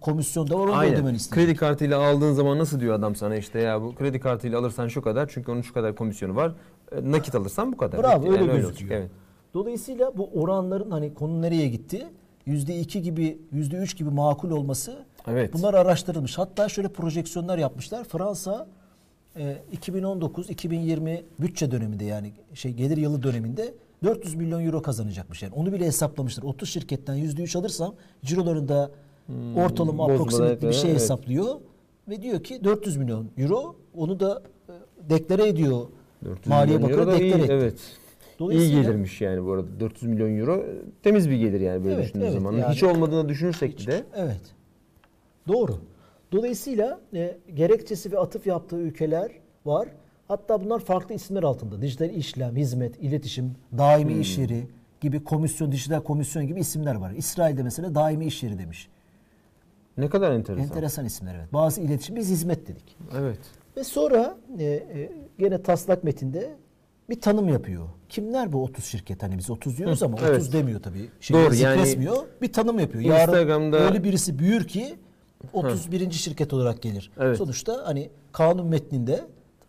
komisyon 0.00 0.50
da 0.50 0.58
var 0.58 0.66
onu 0.66 0.74
Aynen. 0.74 0.94
ödemen 0.94 1.14
isteyecek. 1.14 1.46
Kredi 1.46 1.58
kartıyla 1.58 2.06
aldığın 2.06 2.32
zaman 2.32 2.58
nasıl 2.58 2.80
diyor 2.80 2.94
adam 2.94 3.16
sana 3.16 3.36
işte 3.36 3.60
ya 3.60 3.82
bu 3.82 3.94
kredi 3.94 4.20
kartıyla 4.20 4.58
alırsan 4.58 4.88
şu 4.88 5.02
kadar 5.02 5.28
çünkü 5.34 5.52
onun 5.52 5.62
şu 5.62 5.74
kadar 5.74 5.94
komisyonu 5.94 6.36
var. 6.36 6.52
E, 6.92 7.12
Nakit 7.12 7.34
alırsan 7.34 7.72
bu 7.72 7.76
kadar. 7.76 8.02
Bravo 8.02 8.24
Yani 8.24 8.32
öyle 8.32 8.52
olacak, 8.52 8.56
gözüküyor. 8.68 9.00
Evet. 9.00 9.10
Dolayısıyla 9.56 10.12
bu 10.16 10.30
oranların 10.34 10.90
hani 10.90 11.14
konu 11.14 11.42
nereye 11.42 11.68
gitti? 11.68 12.06
Yüzde 12.46 12.80
iki 12.80 13.02
gibi, 13.02 13.38
yüzde 13.52 13.76
üç 13.76 13.96
gibi 13.96 14.10
makul 14.10 14.50
olması 14.50 14.98
Evet. 15.28 15.52
bunlar 15.54 15.74
araştırılmış. 15.74 16.38
Hatta 16.38 16.68
şöyle 16.68 16.88
projeksiyonlar 16.88 17.58
yapmışlar. 17.58 18.04
Fransa 18.04 18.66
e, 19.36 19.56
2019-2020 19.76 21.22
bütçe 21.40 21.70
döneminde 21.70 22.04
yani 22.04 22.32
şey 22.54 22.72
gelir 22.72 22.96
yılı 22.96 23.22
döneminde 23.22 23.74
400 24.04 24.34
milyon 24.34 24.64
euro 24.66 24.82
kazanacakmış. 24.82 25.42
Yani 25.42 25.52
onu 25.54 25.72
bile 25.72 25.86
hesaplamışlar. 25.86 26.42
30 26.42 26.70
şirketten 26.70 27.14
yüzde 27.14 27.42
üç 27.42 27.56
alırsam 27.56 27.94
cirolarında 28.24 28.90
ortalama 29.56 30.08
bozmadan 30.08 30.14
approximately 30.14 30.68
bir 30.68 30.72
şey 30.72 30.90
evet. 30.90 31.00
hesaplıyor 31.00 31.60
ve 32.08 32.22
diyor 32.22 32.42
ki 32.42 32.64
400 32.64 32.96
milyon 32.96 33.26
euro 33.38 33.76
onu 33.96 34.20
da 34.20 34.42
e, 34.68 34.72
deklare 35.10 35.48
ediyor. 35.48 35.86
400 36.24 36.46
Maliye 36.46 36.82
Bakanı 36.82 37.12
deklare 37.12 37.26
etti. 37.26 37.46
Evet. 37.52 37.78
İyi 38.40 38.70
gelirmiş 38.70 39.20
yani 39.20 39.44
bu 39.44 39.52
arada. 39.52 39.80
400 39.80 40.10
milyon 40.10 40.38
euro 40.38 40.56
e, 40.56 40.66
temiz 41.02 41.30
bir 41.30 41.36
gelir 41.36 41.60
yani 41.60 41.84
böyle 41.84 41.94
Evet, 41.94 42.04
düşündüğün 42.04 42.24
evet, 42.24 42.34
zaman. 42.34 42.52
yani- 42.52 42.74
Hiç 42.74 42.82
olmadığını 42.82 43.28
düşünürsek 43.28 43.86
de 43.86 44.04
Evet. 44.16 44.40
Doğru. 45.48 45.78
Dolayısıyla 46.32 47.00
e, 47.14 47.38
gerekçesi 47.54 48.12
ve 48.12 48.18
atıf 48.18 48.46
yaptığı 48.46 48.76
ülkeler 48.76 49.30
var. 49.66 49.88
Hatta 50.28 50.64
bunlar 50.64 50.80
farklı 50.80 51.14
isimler 51.14 51.42
altında. 51.42 51.82
Dijital 51.82 52.10
işlem, 52.10 52.56
hizmet, 52.56 53.02
iletişim, 53.02 53.52
daimi 53.78 54.12
Hmm. 54.14 54.20
iş 54.20 54.38
yeri 54.38 54.66
gibi 55.00 55.24
komisyon, 55.24 55.72
dijital 55.72 56.00
komisyon 56.00 56.46
gibi 56.46 56.60
isimler 56.60 56.94
var. 56.94 57.10
İsrail'de 57.16 57.62
mesela 57.62 57.94
daimi 57.94 58.26
iş 58.26 58.42
yeri 58.42 58.58
demiş. 58.58 58.88
ne 59.98 60.08
kadar 60.08 60.30
enteresan. 60.32 60.64
Enteresan 60.64 61.04
isimler 61.04 61.34
evet. 61.34 61.52
Bazı 61.52 61.80
iletişim 61.80 62.16
biz 62.16 62.30
hizmet 62.30 62.68
dedik. 62.68 62.96
Evet. 63.18 63.38
Ve 63.76 63.84
sonra 63.84 64.36
e, 64.58 64.64
e, 64.64 65.12
gene 65.38 65.62
taslak 65.62 66.04
metinde 66.04 66.50
bir 67.10 67.20
tanım 67.20 67.48
yapıyor. 67.48 67.88
Kimler 68.08 68.52
bu 68.52 68.62
30 68.62 68.84
şirket? 68.84 69.22
Hani 69.22 69.38
biz 69.38 69.50
30 69.50 69.78
diyoruz 69.78 70.02
ama 70.02 70.18
evet. 70.20 70.36
30 70.36 70.52
demiyor 70.52 70.82
tabii. 70.82 71.10
Şey, 71.20 71.36
Doğru, 71.36 71.54
yani- 71.54 71.78
zikretmiyor. 71.78 72.16
Bir 72.42 72.52
tanım 72.52 72.78
yapıyor. 72.78 73.04
Yarın 73.04 73.32
Instagram'da- 73.32 73.76
öyle 73.76 74.04
birisi 74.04 74.38
büyür 74.38 74.68
ki 74.68 74.96
31. 75.52 76.10
şirket 76.10 76.52
olarak 76.52 76.82
gelir. 76.82 77.10
Evet. 77.20 77.38
Sonuçta 77.38 77.82
hani 77.84 78.10
kanun 78.32 78.66
metninde 78.66 79.24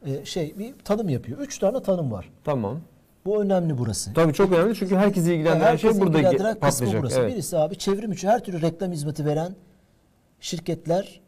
e, 0.06 0.26
şey 0.26 0.56
bir 0.60 0.74
tanım 0.84 1.10
yapıyor. 1.10 1.40
Üç 1.40 1.60
tane 1.60 1.84
tanım 1.84 2.12
var. 2.12 2.30
Tamam. 2.44 2.80
Bu 3.26 3.42
önemli 3.42 3.78
burası. 3.78 4.14
Tabii 4.14 4.34
çok 4.34 4.52
önemli 4.52 4.76
çünkü 4.76 4.96
herkesi 4.96 5.34
ilgilendiren 5.34 5.66
Herkesi 5.66 5.94
şey 5.94 6.02
burada 6.02 6.18
ilgilendiren 6.18 6.60
kısmı 6.60 6.88
burası. 7.00 7.20
Evet. 7.20 7.34
Birisi 7.34 7.58
abi 7.58 7.78
çevrim 7.78 8.12
içi 8.12 8.28
her 8.28 8.44
türlü 8.44 8.62
reklam 8.62 8.92
hizmeti 8.92 9.26
veren 9.26 9.56
şirketler 10.40 11.22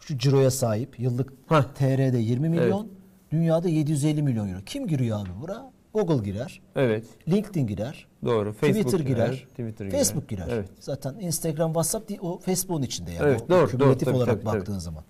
şu 0.00 0.18
ciroya 0.18 0.50
sahip. 0.50 1.00
Yıllık 1.00 1.32
Heh. 1.48 1.62
TR'de 1.74 2.18
20 2.18 2.48
milyon, 2.48 2.88
dünyada 3.30 3.68
750 3.68 4.22
milyon 4.22 4.48
euro. 4.48 4.60
Kim 4.66 4.86
giriyor 4.86 5.20
abi 5.20 5.30
bura? 5.40 5.70
Google 5.94 6.24
girer, 6.30 6.60
Evet. 6.76 7.04
LinkedIn 7.28 7.66
girer, 7.66 8.06
Doğru. 8.24 8.52
Facebook 8.52 8.84
Twitter 8.84 9.00
girer, 9.06 9.46
Twitter 9.50 9.90
Facebook 9.90 10.28
girer. 10.28 10.46
Evet. 10.50 10.68
Zaten 10.80 11.14
Instagram, 11.20 11.68
WhatsApp 11.68 12.08
değil, 12.08 12.20
o 12.22 12.38
Facebook'un 12.38 12.82
içinde 12.82 13.10
yani. 13.12 13.22
Evet, 13.28 13.42
o 13.42 13.48
doğru, 13.48 13.68
kümülatif 13.68 14.00
doğru, 14.06 14.14
tabii, 14.14 14.16
olarak 14.16 14.34
tabii, 14.34 14.44
baktığın 14.46 14.72
tabii. 14.72 14.80
zaman. 14.82 15.04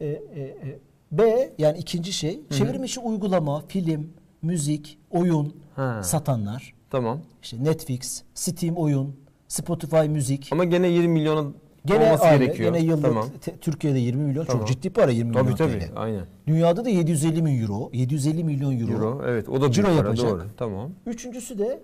Ee, 0.00 0.06
e, 0.06 0.40
e, 0.40 0.78
B 1.12 1.52
yani 1.58 1.78
ikinci 1.78 2.12
şey 2.12 2.40
çevrim 2.50 2.84
içi 2.84 3.00
uygulama, 3.00 3.60
film, 3.68 4.12
müzik, 4.42 4.98
oyun 5.10 5.54
Ha. 5.76 6.02
satanlar. 6.02 6.74
Tamam. 6.90 7.20
İşte 7.42 7.64
Netflix, 7.64 8.22
Steam 8.34 8.76
oyun, 8.76 9.16
Spotify 9.48 9.96
müzik. 10.08 10.48
Ama 10.52 10.64
gene 10.64 10.88
20 10.88 11.08
milyona 11.08 11.48
Gene 11.84 12.04
olması 12.04 12.24
aynı, 12.24 12.44
gerekiyor. 12.44 12.72
gene 12.74 12.84
yıllık 12.84 13.02
Tamam. 13.04 13.28
te- 13.40 13.56
Türkiye'de 13.56 13.98
20 13.98 14.22
milyon 14.24 14.44
Tamam. 14.44 14.66
çok 14.66 14.68
ciddi 14.68 14.90
para 14.90 15.10
20 15.10 15.32
Tabii 15.32 15.42
milyon 15.42 15.56
tabii. 15.56 15.78
TL. 15.78 15.92
Aynen. 15.96 16.24
Dünyada 16.46 16.84
da 16.84 16.88
750 16.88 17.42
milyon 17.42 17.62
euro, 17.62 17.90
750 17.92 18.44
milyon 18.44 18.80
euro. 18.80 18.92
Euro. 18.92 19.22
Evet. 19.26 19.48
O 19.48 19.60
da 19.62 19.72
Ciro 19.72 19.86
para. 19.86 19.96
yapacak. 19.96 20.30
Doğru. 20.30 20.42
Tamam. 20.56 20.90
Üçüncüsü 21.06 21.58
de 21.58 21.82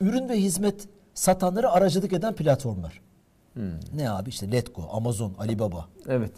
ürün 0.00 0.28
ve 0.28 0.34
hizmet 0.34 0.88
satanlara 1.14 1.72
aracılık 1.72 2.12
eden 2.12 2.34
platformlar. 2.34 3.00
Hmm. 3.54 3.62
Ne 3.94 4.10
abi 4.10 4.28
işte 4.28 4.52
Letgo, 4.52 4.82
Amazon, 4.92 5.32
Alibaba, 5.38 5.88
Evet. 6.08 6.32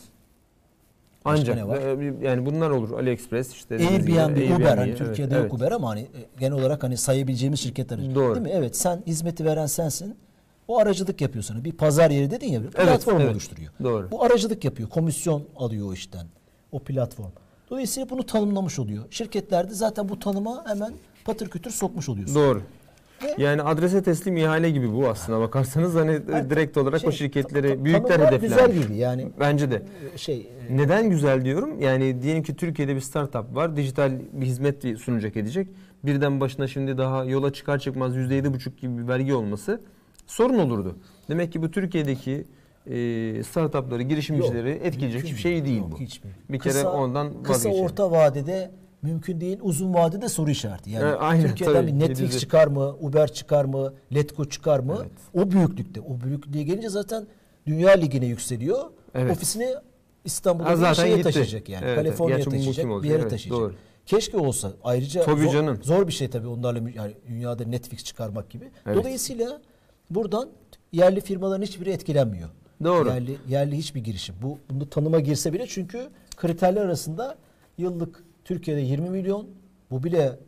Başka 1.24 1.40
Ancak 1.40 1.56
ne 1.56 1.68
var? 1.68 1.76
e, 1.76 2.14
yani 2.26 2.46
bunlar 2.46 2.70
olur. 2.70 2.90
AliExpress 2.98 3.52
işte. 3.52 3.74
dediğiniz 3.78 4.06
gibi, 4.06 4.20
Airbnb, 4.20 4.56
Uber 4.60 4.76
hani 4.78 4.88
evet, 4.88 4.98
Türkiye'de 4.98 5.34
evet. 5.34 5.44
yok 5.44 5.54
Uber 5.54 5.72
ama 5.72 5.88
hani 5.90 6.00
e, 6.00 6.06
genel 6.40 6.52
olarak 6.52 6.82
hani 6.82 6.96
sayabileceğimiz 6.96 7.60
şirketler. 7.60 8.14
Doğru. 8.14 8.34
Değil 8.34 8.46
mi? 8.46 8.52
Evet 8.54 8.76
sen 8.76 9.02
hizmeti 9.06 9.44
veren 9.44 9.66
sensin. 9.66 10.16
O 10.68 10.78
aracılık 10.78 11.20
yapıyor 11.20 11.42
sana. 11.44 11.64
Bir 11.64 11.72
pazar 11.72 12.10
yeri 12.10 12.30
dedin 12.30 12.46
ya 12.48 12.62
bir 12.62 12.68
platform 12.70 13.20
evet. 13.20 13.32
oluşturuyor. 13.32 13.72
Doğru. 13.82 14.10
Bu 14.10 14.24
aracılık 14.24 14.64
yapıyor. 14.64 14.88
Komisyon 14.88 15.42
alıyor 15.56 15.88
o 15.88 15.92
işten. 15.92 16.26
O 16.72 16.78
platform. 16.78 17.30
Dolayısıyla 17.70 18.10
bunu 18.10 18.26
tanımlamış 18.26 18.78
oluyor. 18.78 19.04
Şirketlerde 19.10 19.74
zaten 19.74 20.08
bu 20.08 20.18
tanıma 20.18 20.64
hemen 20.66 20.92
patır 21.24 21.48
kütür 21.48 21.70
sokmuş 21.70 22.08
oluyorsun. 22.08 22.34
Doğru. 22.34 22.62
Ve- 23.24 23.34
Yani 23.42 23.62
adrese 23.62 24.02
teslim 24.02 24.36
ihale 24.36 24.70
gibi 24.70 24.92
bu 24.92 25.08
aslına 25.08 25.40
bakarsanız 25.40 25.94
hani 25.94 26.20
Yani 26.32 26.50
direkt 26.50 26.76
olarak 26.76 27.00
şey, 27.00 27.08
o 27.08 27.12
şirketleri 27.12 27.68
ta- 27.68 27.74
ta- 27.74 27.84
büyükler 27.84 28.20
hedeflenmiş. 28.20 28.40
güzel 28.48 28.72
gibi 28.72 28.96
yani 28.96 29.28
Bence 29.40 29.70
de. 29.70 29.82
e, 30.14 30.18
şey 30.18 30.50
e, 30.68 30.76
Neden 30.76 31.10
güzel 31.10 31.44
diyorum? 31.44 31.80
Yani 31.80 32.22
diyelim 32.22 32.42
ki 32.42 32.56
Türkiye'de 32.56 32.94
bir 32.96 33.00
startup 33.00 33.54
var. 33.56 33.76
Dijital 33.76 34.12
bir 34.32 34.46
hizmet 34.46 34.98
sunacak 34.98 35.36
edecek. 35.36 35.68
Birden 36.04 36.40
başına 36.40 36.66
şimdi 36.68 36.98
daha 36.98 37.24
yola 37.24 37.52
çıkar 37.52 37.78
çıkmaz 37.78 38.16
%7,5 38.16 38.76
gibi 38.80 38.98
bir 38.98 39.08
vergi 39.08 39.34
olması 39.34 39.80
sorun 40.26 40.58
olurdu. 40.58 40.96
Demek 41.28 41.52
ki 41.52 41.62
bu 41.62 41.70
Türkiye'deki 41.70 42.44
e, 42.86 43.42
startupları, 43.42 44.02
girişimcileri 44.02 44.70
Yok, 44.70 44.78
etkileyecek 44.86 45.24
hiçbir 45.24 45.36
şey 45.38 45.64
değil 45.64 45.78
Yok, 45.78 45.92
bu. 45.92 46.00
hiçbir. 46.00 46.30
Bir 46.50 46.58
kere 46.58 46.88
ondan 46.88 47.42
Kısa 47.42 47.54
vazgeçelim. 47.54 47.84
orta 47.84 48.10
vadede 48.10 48.70
mümkün 49.02 49.40
değil. 49.40 49.58
Uzun 49.62 49.94
vadede 49.94 50.28
soru 50.28 50.50
işareti. 50.50 50.90
Yani 50.90 51.04
E, 51.04 51.14
aynen, 51.14 51.46
Türkiye'den 51.46 51.74
tabii. 51.74 51.86
bir 51.86 51.92
Netflix 51.98 52.20
700 52.20 52.40
çıkar 52.40 52.66
mı? 52.66 52.96
Uber 53.00 53.32
çıkar 53.32 53.64
mı? 53.64 53.94
Letgo 54.14 54.44
çıkar 54.44 54.80
mı? 54.80 54.96
Evet. 55.00 55.10
O 55.46 55.50
büyüklükte. 55.50 56.00
O 56.00 56.20
büyüklüğe 56.20 56.62
gelince 56.62 56.88
zaten 56.88 57.26
Dünya 57.66 57.90
Ligi'ne 57.90 58.26
yükseliyor. 58.26 58.78
Evet. 59.14 59.36
Ofisini 59.36 59.68
İstanbul'da 60.24 60.90
bir 60.90 60.94
şeye 60.94 61.08
gitti. 61.16 61.22
taşıyacak 61.22 61.68
yani. 61.68 61.84
Evet. 61.86 61.96
Kaliforniya'ya 61.96 62.44
taşıyacak. 62.44 63.02
Bir 63.02 63.08
yere 63.08 63.20
Evet, 63.20 63.30
taşıyacak. 63.30 63.60
doğru. 63.60 63.74
Keşke 64.06 64.36
olsa. 64.36 64.72
Ayrıca 64.84 65.22
Tabii 65.24 65.42
zor, 65.44 65.52
canım. 65.52 65.78
zor 65.82 66.06
bir 66.08 66.12
şey 66.12 66.30
tabii 66.30 66.46
onlarla 66.46 66.90
yani 66.94 67.12
dünyada 67.28 67.64
Netflix 67.64 68.04
çıkarmak 68.04 68.50
gibi. 68.50 68.70
Evet. 68.86 68.96
Dolayısıyla 68.96 69.60
buradan 70.14 70.48
yerli 70.92 71.20
firmaların 71.20 71.62
hiçbiri 71.62 71.90
etkilenmiyor. 71.90 72.48
Doğru. 72.84 73.08
Yerli, 73.08 73.36
yerli 73.48 73.76
hiçbir 73.76 74.00
girişim. 74.04 74.34
Bu 74.42 74.58
bunu 74.70 74.90
tanıma 74.90 75.20
girse 75.20 75.52
bile 75.52 75.66
çünkü 75.66 76.08
kriterler 76.36 76.80
arasında 76.82 77.36
yıllık 77.78 78.24
Türkiye'de 78.44 78.80
20 78.80 79.10
milyon 79.10 79.46
bu 79.90 80.02
bile 80.04 80.38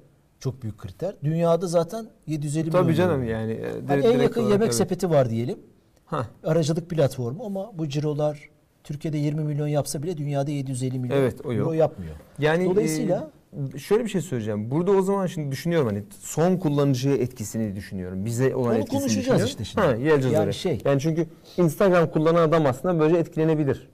çok 0.40 0.62
büyük 0.62 0.78
kriter. 0.78 1.14
Dünyada 1.24 1.66
zaten 1.66 2.06
750 2.26 2.64
milyon. 2.66 2.82
Tabii 2.82 2.94
canım 2.94 3.24
yani. 3.24 3.52
e, 3.52 3.70
Hani 3.86 4.06
en 4.06 4.18
yakın 4.18 4.40
olarak, 4.40 4.52
yemek 4.52 4.64
evet. 4.66 4.74
sepeti 4.74 5.10
var 5.10 5.30
diyelim. 5.30 5.58
Hah. 6.06 6.26
Aracılık 6.44 6.90
platformu 6.90 7.44
ama 7.44 7.78
bu 7.78 7.88
cirolar 7.88 8.48
Türkiye'de 8.84 9.18
20 9.18 9.44
milyon 9.44 9.66
yapsa 9.68 10.02
bile 10.02 10.16
dünyada 10.16 10.50
750 10.50 10.98
milyon 10.98 11.16
Evet, 11.16 11.40
o 11.44 11.52
yok. 11.52 11.60
euro 11.66 11.72
yapmıyor. 11.72 12.14
Yani 12.38 12.64
Dolayısıyla- 12.64 13.18
e, 13.18 13.30
şöyle 13.78 14.04
bir 14.04 14.08
şey 14.08 14.20
söyleyeceğim. 14.20 14.70
Burada 14.70 14.90
o 14.92 15.02
zaman 15.02 15.26
şimdi 15.26 15.52
düşünüyorum 15.52 15.86
hani 15.88 16.02
son 16.20 16.56
kullanıcıya 16.56 17.16
etkisini 17.16 17.76
düşünüyorum. 17.76 18.24
Bize 18.24 18.54
olan 18.54 18.70
Onu 18.74 18.78
etkisini 18.78 19.00
konuşacağız 19.00 19.44
işte 19.44 19.64
şimdi. 19.64 19.86
Ha, 19.86 19.92
geleceğiz 19.96 20.24
Yani 20.34 20.42
oraya. 20.42 20.52
şey- 20.52 20.82
Yani 20.84 21.00
çünkü 21.00 21.26
Instagram 21.56 22.10
kullanan 22.10 22.48
adam 22.48 22.66
aslında 22.66 22.98
böyle 23.00 23.18
etkilenebilir. 23.18 23.90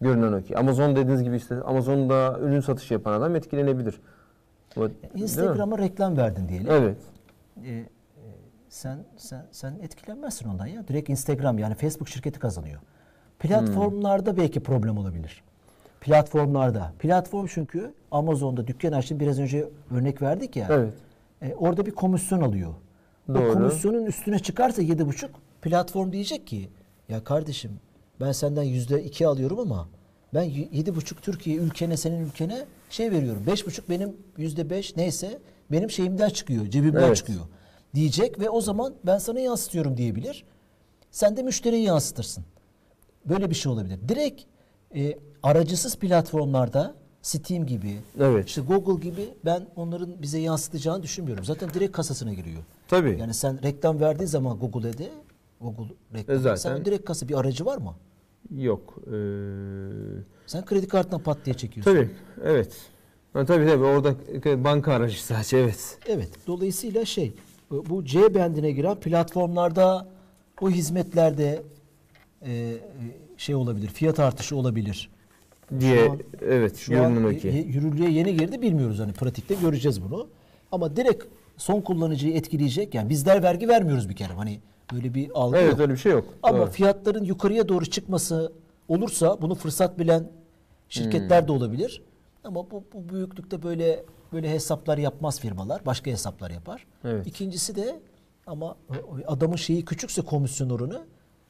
Görünen 0.00 0.32
o 0.32 0.42
ki. 0.42 0.56
Amazon 0.58 0.96
dediğiniz 0.96 1.22
gibi 1.22 1.36
işte 1.36 1.54
Amazon'da 1.62 2.38
ürün 2.40 2.60
satışı 2.60 2.94
yapan 2.94 3.12
adam 3.12 3.36
etkilenebilir. 3.36 4.00
Instagram'a 5.14 5.78
reklam 5.78 6.16
verdin 6.16 6.48
diyelim. 6.48 6.66
Evet. 6.70 6.96
Ee, 7.64 7.70
e, 7.70 7.84
sen 8.68 8.98
sen 9.16 9.46
sen 9.50 9.78
etkilenmezsin 9.82 10.48
ondan 10.48 10.66
ya. 10.66 10.88
Direkt 10.88 11.08
Instagram 11.08 11.58
yani 11.58 11.74
Facebook 11.74 12.08
şirketi 12.08 12.38
kazanıyor. 12.38 12.80
Platformlarda 13.38 14.30
Hmm. 14.30 14.36
belki 14.38 14.60
problem 14.62 14.98
olabilir. 14.98 15.42
Platformlarda. 16.06 16.92
Platform 16.98 17.46
çünkü 17.46 17.94
Amazon'da 18.10 18.66
dükkan 18.66 18.92
açtın 18.92 19.20
biraz 19.20 19.38
önce 19.38 19.68
örnek 19.90 20.22
verdik 20.22 20.56
ya. 20.56 20.68
Evet. 20.70 20.92
E, 21.42 21.54
orada 21.54 21.86
bir 21.86 21.90
komisyon 21.90 22.40
alıyor. 22.40 22.74
Doğru. 23.28 23.50
O 23.50 23.52
komisyonun 23.52 24.06
üstüne 24.06 24.38
çıkarsa 24.38 24.82
yedi 24.82 25.06
buçuk 25.06 25.30
platform 25.62 26.12
diyecek 26.12 26.46
ki 26.46 26.68
ya 27.08 27.24
kardeşim 27.24 27.70
ben 28.20 28.32
senden 28.32 28.62
yüzde 28.62 29.02
iki 29.04 29.26
alıyorum 29.26 29.58
ama 29.58 29.88
ben 30.34 30.42
yedi 30.72 30.94
buçuk 30.94 31.22
Türkiye 31.22 31.56
ülkene 31.56 31.96
senin 31.96 32.26
ülkene 32.26 32.64
şey 32.90 33.10
veriyorum. 33.10 33.42
Beş 33.46 33.66
buçuk 33.66 33.90
benim 33.90 34.16
yüzde 34.36 34.70
beş 34.70 34.96
neyse 34.96 35.38
benim 35.72 35.90
şeyimden 35.90 36.28
çıkıyor 36.28 36.66
cebimden 36.66 37.02
Evet. 37.02 37.16
çıkıyor 37.16 37.40
diyecek 37.94 38.40
ve 38.40 38.50
o 38.50 38.60
zaman 38.60 38.94
ben 39.06 39.18
sana 39.18 39.40
yansıtıyorum 39.40 39.96
diyebilir. 39.96 40.44
Sen 41.10 41.36
de 41.36 41.42
müşteriyi 41.42 41.84
yansıtırsın. 41.84 42.44
Böyle 43.24 43.50
bir 43.50 43.54
şey 43.54 43.72
olabilir. 43.72 43.98
Direkt 44.08 44.42
e, 44.94 45.18
aracısız 45.42 45.96
platformlarda 45.96 46.94
Steam 47.22 47.66
gibi, 47.66 47.96
Evet. 48.20 48.48
işte 48.48 48.60
Google 48.60 49.08
gibi 49.10 49.28
ben 49.44 49.66
onların 49.76 50.22
bize 50.22 50.38
yansıtacağını 50.38 51.02
düşünmüyorum. 51.02 51.44
Zaten 51.44 51.70
direkt 51.74 51.92
kasasına 51.92 52.34
giriyor. 52.34 52.62
Tabii. 52.88 53.16
Yani 53.20 53.34
sen 53.34 53.62
reklam 53.62 54.00
verdiğin 54.00 54.26
zaman 54.28 54.58
Google'e 54.58 54.98
de 54.98 55.10
Google 55.60 55.94
reklam. 56.14 56.36
E 56.36 56.38
zaten- 56.38 56.56
Sen 56.56 56.84
direkt 56.84 57.04
kasa 57.04 57.28
bir 57.28 57.34
aracı 57.40 57.64
var 57.66 57.78
mı? 57.78 57.94
Yok. 58.56 58.94
Ee, 59.06 59.10
Sen 60.46 60.64
kredi 60.64 60.88
kartından 60.88 61.22
pat 61.22 61.38
diye 61.44 61.54
çekiyorsun. 61.56 61.92
tabii. 61.94 62.10
Evet. 62.44 62.72
Ha, 63.32 63.44
tabii 63.44 63.66
tabii 63.66 63.84
orada 63.84 64.14
banka 64.64 64.92
aracı 64.92 65.24
sadece 65.24 65.58
evet. 65.58 65.98
Evet. 66.06 66.30
Dolayısıyla 66.46 67.04
şey 67.04 67.32
bu 67.70 68.04
C 68.04 68.34
bendine 68.34 68.70
giren 68.70 68.94
platformlarda 68.94 70.08
o 70.60 70.70
hizmetlerde 70.70 71.62
e, 72.42 72.52
e, 72.52 72.76
şey 73.36 73.54
olabilir. 73.54 73.88
Fiyat 73.88 74.20
artışı 74.20 74.56
olabilir. 74.56 75.10
Diye 75.80 76.04
Şu 76.06 76.10
an- 76.12 76.20
evet 76.42 76.76
Şu 76.76 77.04
an 77.04 77.36
ki. 77.38 77.48
yürürlüğe 77.68 78.10
yeni 78.10 78.36
girdi 78.36 78.62
bilmiyoruz 78.62 78.98
hani 78.98 79.12
pratikte 79.12 79.54
göreceğiz 79.54 80.02
bunu. 80.02 80.28
Ama 80.72 80.96
direkt 80.96 81.24
son 81.56 81.80
kullanıcıyı 81.80 82.34
etkileyecek 82.34 82.94
yani 82.94 83.08
bizler 83.08 83.42
vergi 83.42 83.68
vermiyoruz 83.68 84.08
bir 84.08 84.16
kere 84.16 84.32
hani 84.32 84.60
böyle 84.92 85.14
bir 85.14 85.30
algı 85.34 85.56
Evet 85.56 85.70
yok. 85.72 85.80
öyle 85.80 85.92
bir 85.92 85.98
şey 85.98 86.12
yok. 86.12 86.24
Ama 86.42 86.58
Doğru. 86.58 86.70
fiyatların 86.70 87.24
yukarıya 87.24 87.68
doğru 87.68 87.86
çıkması 87.86 88.52
olursa 88.88 89.42
bunu 89.42 89.54
fırsat 89.54 89.98
bilen 89.98 90.30
şirketler 90.88 91.40
Hmm. 91.40 91.48
de 91.48 91.52
olabilir. 91.52 92.02
Ama 92.44 92.70
bu, 92.70 92.84
bu 92.94 93.08
büyüklükte 93.14 93.62
böyle 93.62 94.04
böyle 94.32 94.50
hesaplar 94.50 94.98
yapmaz 94.98 95.40
firmalar. 95.40 95.86
Başka 95.86 96.10
hesaplar 96.10 96.50
yapar. 96.50 96.86
Evet. 97.04 97.26
İkincisi 97.26 97.76
de 97.76 98.00
ama 98.46 98.76
adamın 99.26 99.56
şeyi 99.56 99.84
küçükse 99.84 100.22
komisyon 100.22 100.70
oranı 100.70 101.02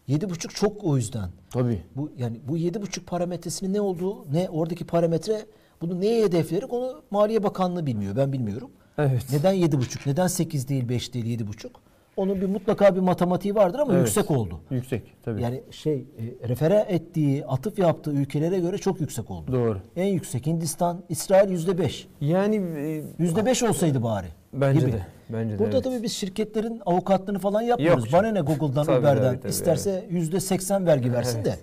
yedi 0.08 0.30
buçuk 0.30 0.54
çok 0.54 0.84
o 0.84 0.96
yüzden. 0.96 1.28
Tabii. 1.50 1.82
Bu 1.96 2.10
yani 2.18 2.40
bu 2.48 2.56
yedi 2.56 2.82
buçuk 2.82 3.06
parametresinin 3.06 3.74
ne 3.74 3.80
olduğu, 3.80 4.32
ne 4.32 4.48
oradaki 4.48 4.84
parametre 4.86 5.40
bunu 5.80 6.00
neye 6.00 6.24
hedeflerik 6.24 6.72
onu 6.72 7.02
Maliye 7.10 7.42
Bakanlığı 7.42 7.86
bilmiyor. 7.86 8.16
Ben 8.16 8.32
bilmiyorum. 8.32 8.70
Evet. 8.98 9.26
Neden 9.32 9.52
yedi 9.52 9.78
buçuk? 9.78 10.06
Neden 10.06 10.26
sekiz 10.26 10.68
değil, 10.68 10.88
beş 10.88 11.14
değil, 11.14 11.24
yedi 11.26 11.46
buçuk? 11.46 11.80
Onun 12.16 12.40
bir 12.40 12.46
mutlaka 12.46 12.94
bir 12.96 13.00
matematiği 13.00 13.54
vardır 13.54 13.78
ama 13.78 13.92
Evet. 13.94 14.06
yüksek 14.06 14.30
oldu. 14.30 14.60
Yüksek 14.70 15.02
tabii. 15.24 15.42
Yani 15.42 15.62
şey 15.70 15.94
e, 15.94 16.48
refere 16.48 16.86
ettiği, 16.88 17.46
atıf 17.46 17.78
yaptığı 17.78 18.12
ülkelere 18.12 18.58
göre 18.58 18.78
çok 18.78 19.00
yüksek 19.00 19.30
oldu. 19.30 19.52
Doğru. 19.52 19.78
En 19.96 20.06
yüksek 20.06 20.46
Hindistan, 20.46 21.02
İsrail 21.08 21.50
yüzde 21.50 21.78
beş. 21.78 22.08
Yani 22.20 22.56
e, 22.56 23.02
Yüzde 23.18 23.46
beş 23.46 23.62
olsaydı 23.62 24.02
bari. 24.02 24.26
bence 24.52 24.80
gibi. 24.80 24.92
de. 24.92 25.06
Bence 25.30 25.54
de. 25.54 25.58
Burada 25.58 25.76
evet. 25.76 25.84
tabii 25.84 26.02
biz 26.02 26.12
şirketlerin 26.12 26.82
avukatlığını 26.86 27.38
falan 27.38 27.60
yapmıyoruz. 27.60 28.04
Yok 28.04 28.12
Bana 28.12 28.28
ne 28.32 28.40
Google'dan, 28.40 28.86
Tabii, 28.86 28.98
Uber'den 28.98 29.22
tabii, 29.22 29.40
tabii, 29.40 29.50
isterse 29.50 30.06
yüzde 30.10 30.40
seksen 30.40 30.86
vergi 30.86 31.12
versin 31.12 31.44
de. 31.44 31.48
Evet. 31.48 31.60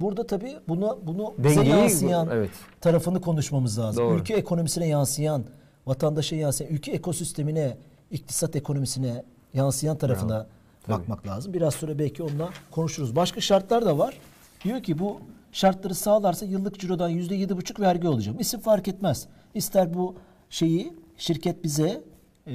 Burada 0.00 0.26
tabii 0.26 0.56
bunu 0.68 0.98
bunu 1.02 1.34
bize 1.38 1.60
Dengeyi- 1.60 1.68
yansıyan 1.68 2.28
evet. 2.32 2.50
tarafını 2.80 3.20
konuşmamız 3.20 3.78
lazım. 3.78 4.04
Doğru. 4.04 4.18
Ülke 4.18 4.34
ekonomisine 4.34 4.86
yansıyan, 4.88 5.44
vatandaşa 5.86 6.36
yansıyan, 6.36 6.72
ülke 6.72 6.92
ekosistemine, 6.92 7.76
iktisat 8.10 8.56
ekonomisine 8.56 9.24
yansıyan 9.54 9.96
tarafına 9.96 10.46
bakmak 10.88 11.26
lazım. 11.26 11.52
Biraz 11.54 11.74
sonra 11.74 11.98
belki 11.98 12.22
onunla 12.22 12.48
konuşuruz. 12.70 13.16
Başka 13.16 13.40
şartlar 13.40 13.86
da 13.86 13.98
var. 13.98 14.18
Diyor 14.64 14.82
ki 14.82 14.98
bu 14.98 15.20
şartları 15.52 15.94
sağlarsa 15.94 16.46
yıllık 16.46 16.80
cirodan 16.80 17.08
yüzde 17.08 17.34
yedi 17.34 17.56
buçuk 17.56 17.80
vergi 17.80 18.08
olacak. 18.08 18.34
İsim 18.38 18.60
fark 18.60 18.88
etmez. 18.88 19.26
İster 19.54 19.94
bu 19.94 20.14
şeyi 20.50 20.92
şirket 21.16 21.64
bize 21.64 22.02
e, 22.46 22.54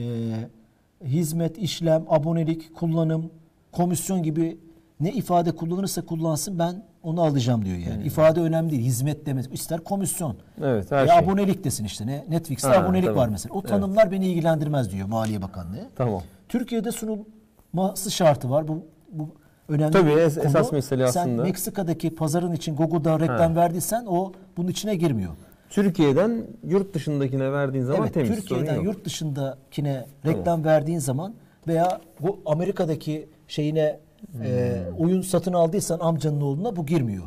hizmet, 1.05 1.57
işlem, 1.57 2.03
abonelik, 2.09 2.75
kullanım, 2.75 3.31
komisyon 3.71 4.23
gibi 4.23 4.57
ne 4.99 5.11
ifade 5.11 5.51
kullanırsa 5.51 6.01
kullansın 6.05 6.59
ben 6.59 6.83
onu 7.03 7.21
alacağım 7.21 7.65
diyor 7.65 7.77
yani. 7.77 8.03
İfade 8.03 8.41
önemli 8.41 8.71
değil. 8.71 8.81
Hizmet 8.81 9.25
demek. 9.25 9.53
İster 9.53 9.79
komisyon. 9.79 10.35
Evet, 10.63 10.91
her 10.91 11.05
ya 11.05 11.07
şey. 11.07 11.17
abonelik 11.17 11.63
desin 11.63 11.85
işte. 11.85 12.07
Ne 12.07 12.25
Netflix'te 12.29 12.67
Ha, 12.67 12.75
abonelik 12.77 13.05
tamam. 13.05 13.23
var 13.23 13.27
mesela. 13.29 13.55
O 13.55 13.61
tanımlar 13.61 14.11
beni 14.11 14.27
ilgilendirmez 14.27 14.91
diyor 14.91 15.07
Maliye 15.07 15.41
Bakanlığı. 15.41 15.89
Tamam. 15.95 16.21
Türkiye'de 16.49 16.91
sunulması 16.91 18.11
şartı 18.11 18.49
var. 18.49 18.67
Bu 18.67 18.85
bu 19.11 19.29
önemli. 19.69 19.91
Tabii, 19.91 20.09
es- 20.11 20.35
konu. 20.35 20.45
esas 20.45 20.71
mesele 20.71 21.11
Sen 21.11 21.21
aslında. 21.21 21.43
Meksika'daki 21.43 22.15
pazarın 22.15 22.51
için 22.51 22.75
Google'da 22.75 23.19
reklam 23.19 23.55
verdiysen 23.55 24.05
o 24.05 24.31
bunun 24.57 24.67
içine 24.67 24.95
girmiyor. 24.95 25.31
Türkiye'den 25.71 26.43
yurt 26.67 26.93
dışındakine 26.93 27.51
verdiğin 27.51 27.83
zaman 27.83 28.01
evet, 28.01 28.13
temiz. 28.13 28.29
Türkiye'den 28.35 28.65
sorun 28.65 28.75
yok. 28.75 28.85
yurt 28.85 29.05
dışındakine 29.05 30.05
reklam 30.25 30.63
verdiğin 30.63 30.99
zaman 30.99 31.33
veya 31.67 32.01
bu 32.21 32.39
Amerika'daki 32.45 33.29
şeyine 33.47 33.99
e, 34.43 34.75
Hmm. 34.89 34.97
oyun 35.05 35.21
satın 35.21 35.53
aldıysan 35.53 35.99
amcanın 35.99 36.41
oğluna 36.41 36.75
bu 36.75 36.85
girmiyor. 36.85 37.23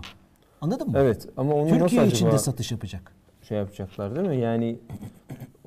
Anladın 0.61 0.89
mı? 0.91 0.95
Evet 0.99 1.29
ama 1.37 1.55
onu 1.55 1.69
Türkiye 1.69 2.03
nasıl 2.03 2.17
içinde 2.17 2.39
satış 2.39 2.73
yapacak. 2.73 3.13
şey 3.49 3.59
yapacaklar 3.59 4.17
değil 4.17 4.29
mi? 4.29 4.37
Yani 4.37 4.79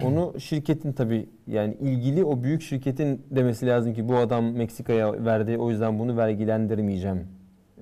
onu 0.04 0.34
şirketin 0.40 0.92
tabii 0.94 1.30
yani 1.48 1.78
ilgili 1.82 2.26
o 2.26 2.44
büyük 2.44 2.62
şirketin 2.62 3.22
demesi 3.32 3.68
lazım 3.68 3.94
ki 3.94 4.10
bu 4.10 4.16
adam 4.16 4.52
Meksika'ya 4.52 5.26
verdi 5.26 5.58
o 5.58 5.70
yüzden 5.72 6.00
bunu 6.00 6.18
vergilendirmeyeceğim. 6.18 7.28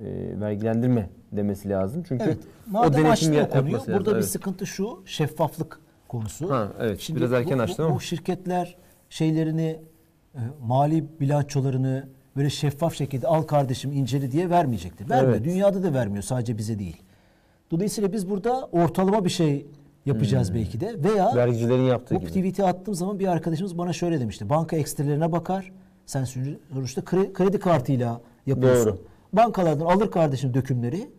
E, 0.01 0.39
vergilendirme 0.41 1.09
demesi 1.37 1.69
lazım. 1.69 2.03
Çünkü 2.07 2.23
Evet. 2.23 2.37
o 2.73 2.83
denetim 2.93 3.05
açtı 3.11 3.33
ya- 3.33 3.45
o 3.45 3.49
konuyu, 3.49 3.65
yapması 3.71 3.87
burada 3.87 3.99
lazım. 3.99 4.13
bir 4.13 4.15
Evet. 4.19 4.29
sıkıntı 4.31 4.67
şu, 4.67 4.99
şeffaflık 5.05 5.79
konusu. 6.07 6.49
Ha, 6.49 6.67
evet. 6.79 7.09
Biraz 7.15 7.33
erken 7.33 7.57
bu, 7.59 7.61
açtın 7.63 7.83
bu, 7.83 7.87
ama. 7.87 7.95
Bu 7.95 8.01
şirketler 8.01 8.75
şeylerini, 9.09 9.79
e, 10.35 10.39
mali 10.65 11.05
bilançolarını 11.19 12.07
böyle 12.37 12.49
şeffaf 12.49 12.95
şekilde 12.95 13.27
al 13.27 13.41
kardeşim 13.41 13.91
inceli 13.91 14.31
diye 14.31 14.49
vermeyecektir. 14.49 15.09
Vermiyor. 15.09 15.33
Evet. 15.35 15.45
Dünyada 15.45 15.83
da 15.83 15.93
vermiyor. 15.93 16.23
Sadece 16.23 16.57
bize 16.57 16.79
değil. 16.79 17.01
Dolayısıyla 17.71 18.13
biz 18.13 18.29
burada 18.29 18.65
ortalama 18.71 19.25
bir 19.25 19.29
şey 19.29 19.65
yapacağız 20.05 20.53
belki 20.53 20.79
de. 20.79 21.03
Veya 21.03 21.29
Hmm. 21.31 21.37
Vergicilerin 21.37 21.83
yaptığı 21.83 22.15
bu 22.15 22.19
gibi. 22.19 22.27
tweet'i 22.29 22.63
attığım 22.63 22.93
zaman 22.95 23.19
bir 23.19 23.27
arkadaşımız 23.27 23.77
bana 23.77 23.93
şöyle 23.93 24.19
demişti. 24.19 24.49
Banka 24.49 24.75
ekstrelerine 24.75 25.31
bakar. 25.31 25.71
Sen 26.05 26.23
sonuçta 26.73 27.05
kredi, 27.05 27.33
kredi 27.33 27.59
kartıyla 27.59 28.21
yapıyorsun. 28.45 28.85
Doğru. 28.91 29.01
Bankalardan 29.33 29.85
alır 29.85 30.11
kardeşim 30.11 30.53
dökümleri 30.53 31.09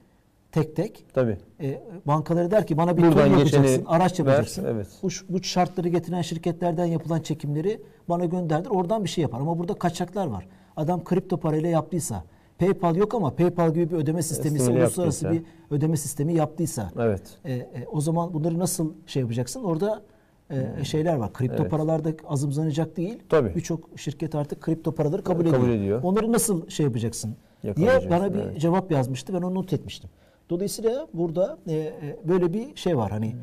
tek 0.62 0.77
tek. 0.77 1.05
Tabii. 1.14 1.37
E, 1.61 1.83
bankaları 2.07 2.51
der 2.51 2.66
ki 2.66 2.77
bana 2.77 2.97
bir 2.97 3.03
Buradan 3.03 3.29
tur 3.29 3.38
yapacaksın, 3.38 3.85
araç 3.87 4.21
ver, 4.21 4.25
yapacaksın. 4.27 4.64
evet. 4.69 4.87
Bu, 5.03 5.09
bu 5.29 5.42
şartları 5.42 5.88
getiren 5.88 6.23
şirketlerden 6.23 6.85
yapılan 6.87 7.21
çekimleri 7.21 7.81
bana 8.09 8.25
gönderdir. 8.25 8.71
Oradan 8.71 9.05
bir 9.05 9.09
şey 9.09 9.23
yapar. 9.23 9.40
Ama 9.40 9.59
burada 9.59 9.75
kaçaklar 9.75 10.27
var. 10.27 10.49
Adam 10.77 11.05
kripto 11.05 11.37
parayla 11.37 11.69
yaptıysa, 11.69 12.25
PayPal 12.59 12.97
yok 12.97 13.14
ama 13.14 13.31
PayPal 13.35 13.75
gibi 13.75 13.90
bir 13.90 13.97
ödeme 13.97 14.23
sistemi 14.23 14.57
ise 14.59 14.73
uluslararası 14.73 15.25
yaptıysa. 15.25 15.33
bir 15.71 15.77
ödeme 15.77 15.97
sistemi 15.97 16.35
yaptıysa, 16.35 16.90
Evet. 16.99 17.23
e, 17.45 17.53
e, 17.53 17.66
o 17.92 18.01
zaman 18.01 18.35
bunları 18.35 18.59
nasıl 18.59 18.92
şey 19.07 19.23
yapacaksın? 19.23 19.64
Orada 19.64 20.03
e, 20.51 20.85
şeyler 20.85 21.16
var. 21.16 21.33
Kripto 21.33 21.62
Evet. 21.62 21.71
paralarda 21.71 22.11
azımsanacak 22.29 22.97
değil. 22.97 23.19
Tabii. 23.29 23.55
Birçok 23.55 23.99
şirket 23.99 24.35
artık 24.35 24.61
kripto 24.61 24.92
paraları 24.95 25.25
kabul, 25.25 25.45
Kabul 25.51 25.64
ediyor. 25.64 25.79
ediyor. 25.79 26.03
Onları 26.03 26.33
nasıl 26.33 26.69
şey 26.69 26.87
yapacaksın? 26.87 27.37
diye 27.77 28.11
bana 28.11 28.35
bir 28.35 28.38
evet. 28.38 28.61
cevap 28.61 28.90
yazmıştı. 28.90 29.35
Ben 29.35 29.42
onu 29.42 29.55
not 29.55 29.73
etmiştim. 29.73 30.11
Dolayısıyla 30.51 31.09
burada 31.15 31.59
e, 31.69 31.75
e, 31.75 32.17
böyle 32.25 32.53
bir 32.53 32.77
şey 32.77 32.97
var. 32.97 33.11
Hani 33.11 33.37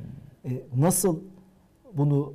e, 0.45 0.49
nasıl 0.77 1.19
bunu 1.93 2.33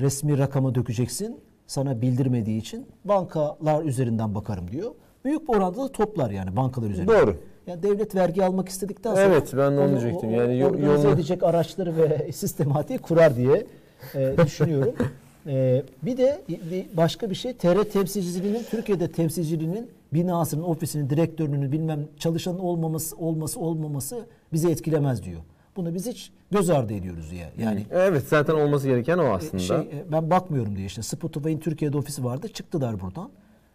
resmi 0.00 0.38
rakama 0.38 0.74
dökeceksin? 0.74 1.40
Sana 1.66 2.00
bildirmediği 2.02 2.60
için 2.60 2.86
bankalar 3.04 3.84
üzerinden 3.84 4.34
bakarım 4.34 4.70
diyor. 4.70 4.90
Büyük 5.24 5.48
bir 5.48 5.54
oranda 5.54 5.84
da 5.84 5.92
toplar 5.92 6.30
yani 6.30 6.56
bankalar 6.56 6.90
üzerinden. 6.90 7.20
Doğru. 7.20 7.36
Yani 7.66 7.82
devlet 7.82 8.14
vergi 8.14 8.44
almak 8.44 8.68
istedikten 8.68 9.10
sonra 9.14 9.24
Evet, 9.24 9.52
ben 9.56 9.76
de 9.76 9.80
onu 9.80 9.90
diyecektim. 9.90 10.30
Yani 10.30 10.58
yolunu- 10.58 11.10
edecek 11.14 11.42
araçları 11.42 11.96
ve 11.96 12.32
sistematiği 12.32 12.98
kurar 12.98 13.36
diye 13.36 13.66
e, 14.14 14.34
düşünüyorum. 14.44 14.94
E, 15.46 15.82
bir 16.02 16.16
de 16.16 16.42
bir 16.48 16.96
başka 16.96 17.30
bir 17.30 17.34
şey 17.34 17.52
TR 17.52 17.82
temsilciliğinin 17.84 18.62
Türkiye'de 18.62 19.12
temsilciliğinin 19.12 19.90
binasının, 20.12 20.62
ofisinin, 20.62 21.10
direktörünün 21.10 21.72
bilmem 21.72 22.08
çalışanın 22.18 22.58
olmaması 22.58 23.16
olması 23.16 23.60
olmaması 23.60 24.26
bizi 24.52 24.68
etkilemez 24.70 25.22
diyor. 25.24 25.40
Bunu 25.76 25.94
biz 25.94 26.06
hiç 26.06 26.30
göz 26.50 26.70
ardı 26.70 26.92
ediyoruz 26.94 27.32
ya. 27.32 27.50
Yani 27.58 27.86
Evet 27.90 28.22
zaten 28.28 28.54
olması 28.54 28.86
gereken 28.88 29.18
o 29.18 29.22
aslında. 29.22 29.62
şey, 29.62 29.76
e, 29.76 30.04
ben 30.12 30.30
bakmıyorum 30.30 30.76
diye 30.76 30.86
işte 30.86 31.02
Spotify'ın 31.02 31.58
Türkiye'de 31.58 31.96
ofisi 31.98 32.24
vardı. 32.24 32.48
Çıktılar 32.48 33.00
buradan. 33.00 33.30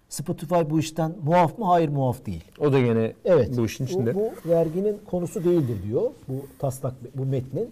Spotify 0.09 0.55
bu 0.69 0.79
işten 0.79 1.15
muaf 1.23 1.59
mı? 1.59 1.65
Hayır 1.65 1.89
muaf 1.89 2.25
değil. 2.25 2.43
o 2.59 2.73
da 2.73 2.79
gene 2.79 3.13
Evet. 3.25 3.57
bu 3.57 3.65
işin 3.65 3.85
içinde. 3.85 4.15
Bu, 4.15 4.19
bu 4.45 4.49
verginin 4.49 4.97
konusu 5.05 5.43
değildir 5.43 5.77
diyor 5.87 6.11
bu 6.27 6.33
taslak 6.59 6.93
bu 7.15 7.25
metnin. 7.25 7.69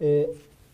Ee, 0.00 0.26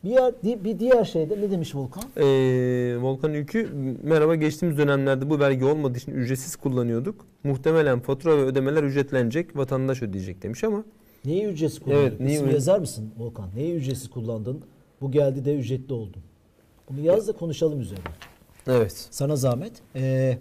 bir, 0.04 0.10
yer, 0.10 0.34
bir 0.44 0.78
diğer 0.78 1.04
şeyde 1.04 1.40
ne 1.40 1.50
demiş 1.50 1.74
Volkan? 1.74 2.02
Ee, 2.16 2.96
Volkan 3.00 3.34
Ülkü 3.34 3.68
merhaba 4.02 4.34
geçtiğimiz 4.34 4.78
dönemlerde 4.78 5.30
bu 5.30 5.38
vergi 5.40 5.64
olmadığı 5.64 5.98
için 5.98 6.12
ücretsiz 6.12 6.56
kullanıyorduk. 6.56 7.26
Muhtemelen 7.44 8.00
fatura 8.00 8.36
ve 8.36 8.42
ödemeler 8.42 8.82
ücretlenecek 8.82 9.56
vatandaş 9.56 10.02
ödeyecek 10.02 10.42
demiş 10.42 10.64
ama 10.64 10.84
Neyi 11.24 11.44
ücretsiz 11.44 11.80
kullandın? 11.80 12.02
Evet, 12.02 12.20
neyi 12.20 12.52
yazar 12.52 12.78
mısın 12.78 13.10
Volkan? 13.18 13.48
Neyi 13.56 13.74
ücretsiz 13.74 14.10
kullandın? 14.10 14.60
Bu 15.00 15.10
geldi 15.10 15.44
de 15.44 15.56
ücretli 15.56 15.92
oldun. 15.92 16.22
Bunu 16.90 17.00
yaz 17.00 17.28
da 17.28 17.32
konuşalım 17.32 17.80
üzerine. 17.80 18.04
evet. 18.66 19.08
Sana 19.10 19.36
zahmet. 19.36 19.72
Ee, 19.96 20.38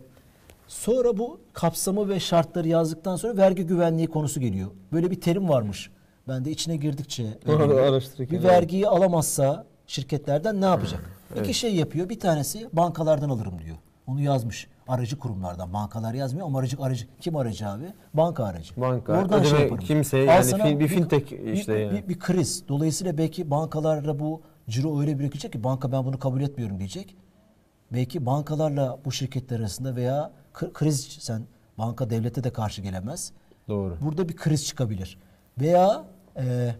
sonra 0.67 1.17
bu 1.17 1.39
kapsamı 1.54 2.10
ve 2.10 2.20
şartları 2.20 2.67
yazdıktan 2.67 3.15
sonra 3.15 3.38
vergi 3.38 3.63
güvenliği 3.63 4.08
konusu 4.08 4.39
geliyor. 4.39 4.67
Böyle 4.93 5.12
bir 5.12 5.22
terim 5.22 5.50
varmış. 5.50 5.89
Ben 6.28 6.46
de 6.46 6.52
içine 6.52 6.76
girdikçe 6.78 7.24
bir 8.32 8.44
vergiyi 8.44 8.88
alamazsa 8.88 9.66
şirketlerden 9.88 10.62
ne 10.62 10.66
yapacak? 10.66 11.20
İki 11.40 11.54
şey 11.54 11.76
yapıyor. 11.76 12.10
Bir 12.10 12.20
tanesi 12.20 12.70
bankalardan 12.74 13.30
alırım 13.30 13.62
diyor. 13.66 13.78
Onu 14.08 14.22
yazmış. 14.22 14.68
Aracı 14.88 15.20
kurumlardan. 15.20 15.74
Bankalar 15.74 16.13
yazmıyor 16.13 16.48
ama 16.48 16.60
aracı 16.60 16.78
aracı 16.80 17.08
kim 17.22 17.36
aracı 17.36 17.68
abi? 17.68 17.86
Banka 18.13 18.44
aracı. 18.46 18.82
Banka, 18.82 19.13
Oradan 19.13 19.42
şey 19.44 19.50
ödeme 19.52 19.63
yaparım. 19.63 19.84
kimse, 19.84 20.18
yani 20.18 20.46
fin- 20.46 20.80
bir 20.80 20.88
fintech 20.88 21.34
işte 21.54 21.76
bir, 21.76 21.80
yani. 21.80 22.04
bir, 22.04 22.10
bir 22.10 22.20
kriz. 22.20 22.63
Dolayısıyla 22.68 23.18
belki 23.18 23.52
bankalarla 23.52 24.20
bu 24.20 24.42
ciro 24.70 25.00
öyle 25.00 25.20
birikecek 25.20 25.54
ki 25.54 25.63
banka 25.63 25.92
ben 25.92 26.06
bunu 26.06 26.20
kabul 26.20 26.42
etmiyorum 26.42 26.80
diyecek. 26.80 27.16
Belki 27.94 28.26
bankalarla 28.26 29.00
bu 29.06 29.12
şirketler 29.12 29.60
arasında 29.60 29.96
veya 29.96 30.32
kri- 30.54 30.74
kriz 30.74 31.18
sen 31.20 31.42
banka 31.78 32.10
devlete 32.10 32.44
de 32.44 32.54
karşı 32.54 32.82
gelemez. 32.82 33.32
Doğru. 33.68 33.98
Burada 34.02 34.30
bir 34.30 34.36
kriz 34.36 34.66
çıkabilir. 34.66 35.18
Veya 35.62 36.04
e, 36.38 36.76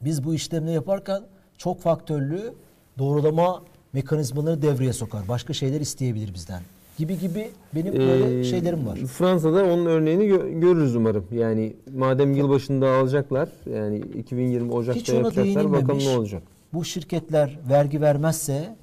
biz 0.00 0.24
bu 0.24 0.34
işlemleri 0.34 0.74
yaparken 0.74 1.22
çok 1.58 1.80
faktörlü 1.80 2.54
doğrulama 2.98 3.62
mekanizmaları 3.92 4.62
devreye 4.62 4.92
sokar. 4.92 5.28
Başka 5.28 5.52
şeyler 5.52 5.80
isteyebilir 5.80 6.34
bizden. 6.34 6.62
Gibi 6.98 7.18
gibi 7.18 7.50
benim 7.74 7.92
böyle 7.96 8.40
Ee, 8.40 8.44
şeylerim 8.44 8.86
var. 8.86 8.96
Fransa'da 8.96 9.64
onun 9.64 9.86
örneğini 9.86 10.24
gö- 10.24 10.60
görürüz 10.60 10.96
umarım. 10.96 11.26
Yani 11.32 11.76
madem 11.94 12.34
yılbaşında 12.34 12.90
alacaklar 12.90 13.48
yani 13.74 13.98
2020 13.98 14.72
Ocak'ta 14.72 15.00
Hiç 15.00 15.08
yapacaklar 15.08 15.72
bakalım 15.72 15.98
ne 16.04 16.18
olacak. 16.18 16.42
Bu 16.72 16.84
şirketler 16.84 17.58
vergi 17.68 18.00
vermezse 18.00 18.76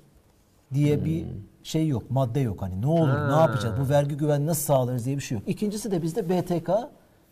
diye 0.73 1.05
bir 1.05 1.21
Hmm. 1.21 1.29
şey 1.63 1.87
yok, 1.87 2.11
madde 2.11 2.39
yok. 2.39 2.61
Hani 2.61 2.81
ne 2.81 2.87
olur, 2.87 3.07
ne 3.07 3.31
Ha. 3.33 3.41
yapacağız, 3.41 3.75
bu 3.85 3.89
vergi 3.89 4.17
güvenliği 4.17 4.47
nasıl 4.47 4.63
sağlarız 4.63 5.05
diye 5.05 5.15
bir 5.17 5.21
şey 5.21 5.37
yok. 5.37 5.47
İkincisi 5.47 5.91
de 5.91 6.01
bizde 6.01 6.29
BTK 6.29 6.69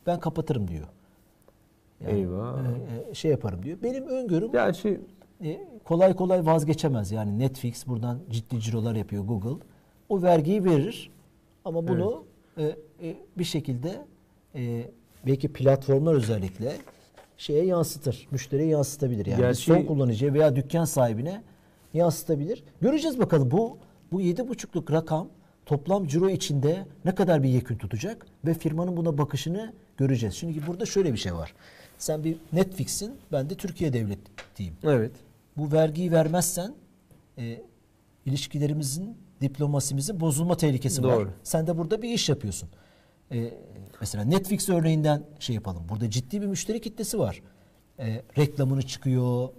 ben 0.07 0.19
kapatırım 0.19 0.67
diyor. 0.67 0.87
Eyvah. 2.05 2.59
E, 2.59 3.11
e, 3.11 3.13
şey 3.13 3.31
yaparım 3.31 3.63
diyor. 3.63 3.77
Benim 3.83 4.07
öngörüm 4.07 4.51
Gerçi 4.51 5.01
e, 5.43 5.67
kolay 5.83 6.15
kolay 6.15 6.45
vazgeçemez. 6.45 7.11
Yani 7.11 7.39
Netflix 7.39 7.87
buradan 7.87 8.19
ciddi 8.29 8.59
cirolar 8.59 8.95
yapıyor 8.95 9.23
Google. 9.23 9.65
o 10.09 10.21
vergiyi 10.21 10.65
verir. 10.65 11.11
Ama 11.65 11.87
bunu 11.87 12.23
e, 12.57 12.63
e, 12.63 12.75
bir 13.37 13.43
şekilde 13.43 14.05
e, 14.55 14.91
belki 15.25 15.53
platformlar 15.53 16.13
özellikle 16.13 16.73
şeye 17.37 17.65
yansıtır. 17.65 18.27
Müşteriye 18.31 18.69
yansıtabilir. 18.69 19.25
Yani 19.25 19.39
Gerçi- 19.39 19.61
son 19.61 19.83
kullanıcıya 19.83 20.33
veya 20.33 20.55
dükkan 20.55 20.85
sahibine 20.85 21.43
yansıtabilir. 21.93 22.63
Göreceğiz 22.81 23.19
bakalım 23.19 23.51
bu 23.51 23.77
bu 24.11 24.21
yedi 24.21 24.47
buçukluk 24.47 24.91
rakam 24.91 25.27
toplam 25.65 26.07
ciro 26.07 26.29
içinde 26.29 26.85
ne 27.05 27.15
kadar 27.15 27.43
bir 27.43 27.49
yekün 27.49 27.77
tutacak 27.77 28.25
ve 28.45 28.53
firmanın 28.53 28.97
buna 28.97 29.17
bakışını 29.17 29.73
göreceğiz. 29.97 30.35
Şimdi 30.35 30.67
burada 30.67 30.85
şöyle 30.85 31.13
bir 31.13 31.17
şey 31.17 31.33
var. 31.33 31.53
Sen 31.97 32.23
bir 32.23 32.37
Netflix'in 32.53 33.15
ben 33.31 33.49
de 33.49 33.55
Türkiye 33.55 33.93
devletiyim. 33.93 34.73
Evet. 34.83 35.11
Bu 35.57 35.71
vergiyi 35.71 36.11
vermezsen 36.11 36.73
e, 37.37 37.61
ilişkilerimizin, 38.25 39.17
diplomasimizin 39.41 40.19
bozulma 40.19 40.57
tehlikesi 40.57 41.03
var. 41.03 41.15
Doğru. 41.15 41.29
Sen 41.43 41.67
de 41.67 41.77
burada 41.77 42.01
bir 42.01 42.09
iş 42.09 42.29
yapıyorsun. 42.29 42.69
E, 43.31 43.53
mesela 44.01 44.23
Netflix 44.23 44.69
örneğinden 44.69 45.23
şey 45.39 45.55
yapalım. 45.55 45.83
Burada 45.89 46.09
ciddi 46.09 46.41
bir 46.41 46.47
müşteri 46.47 46.81
kitlesi 46.81 47.19
var. 47.19 47.41
E, 47.99 48.21
reklamını 48.37 48.81
çıkıyor, 48.81 49.49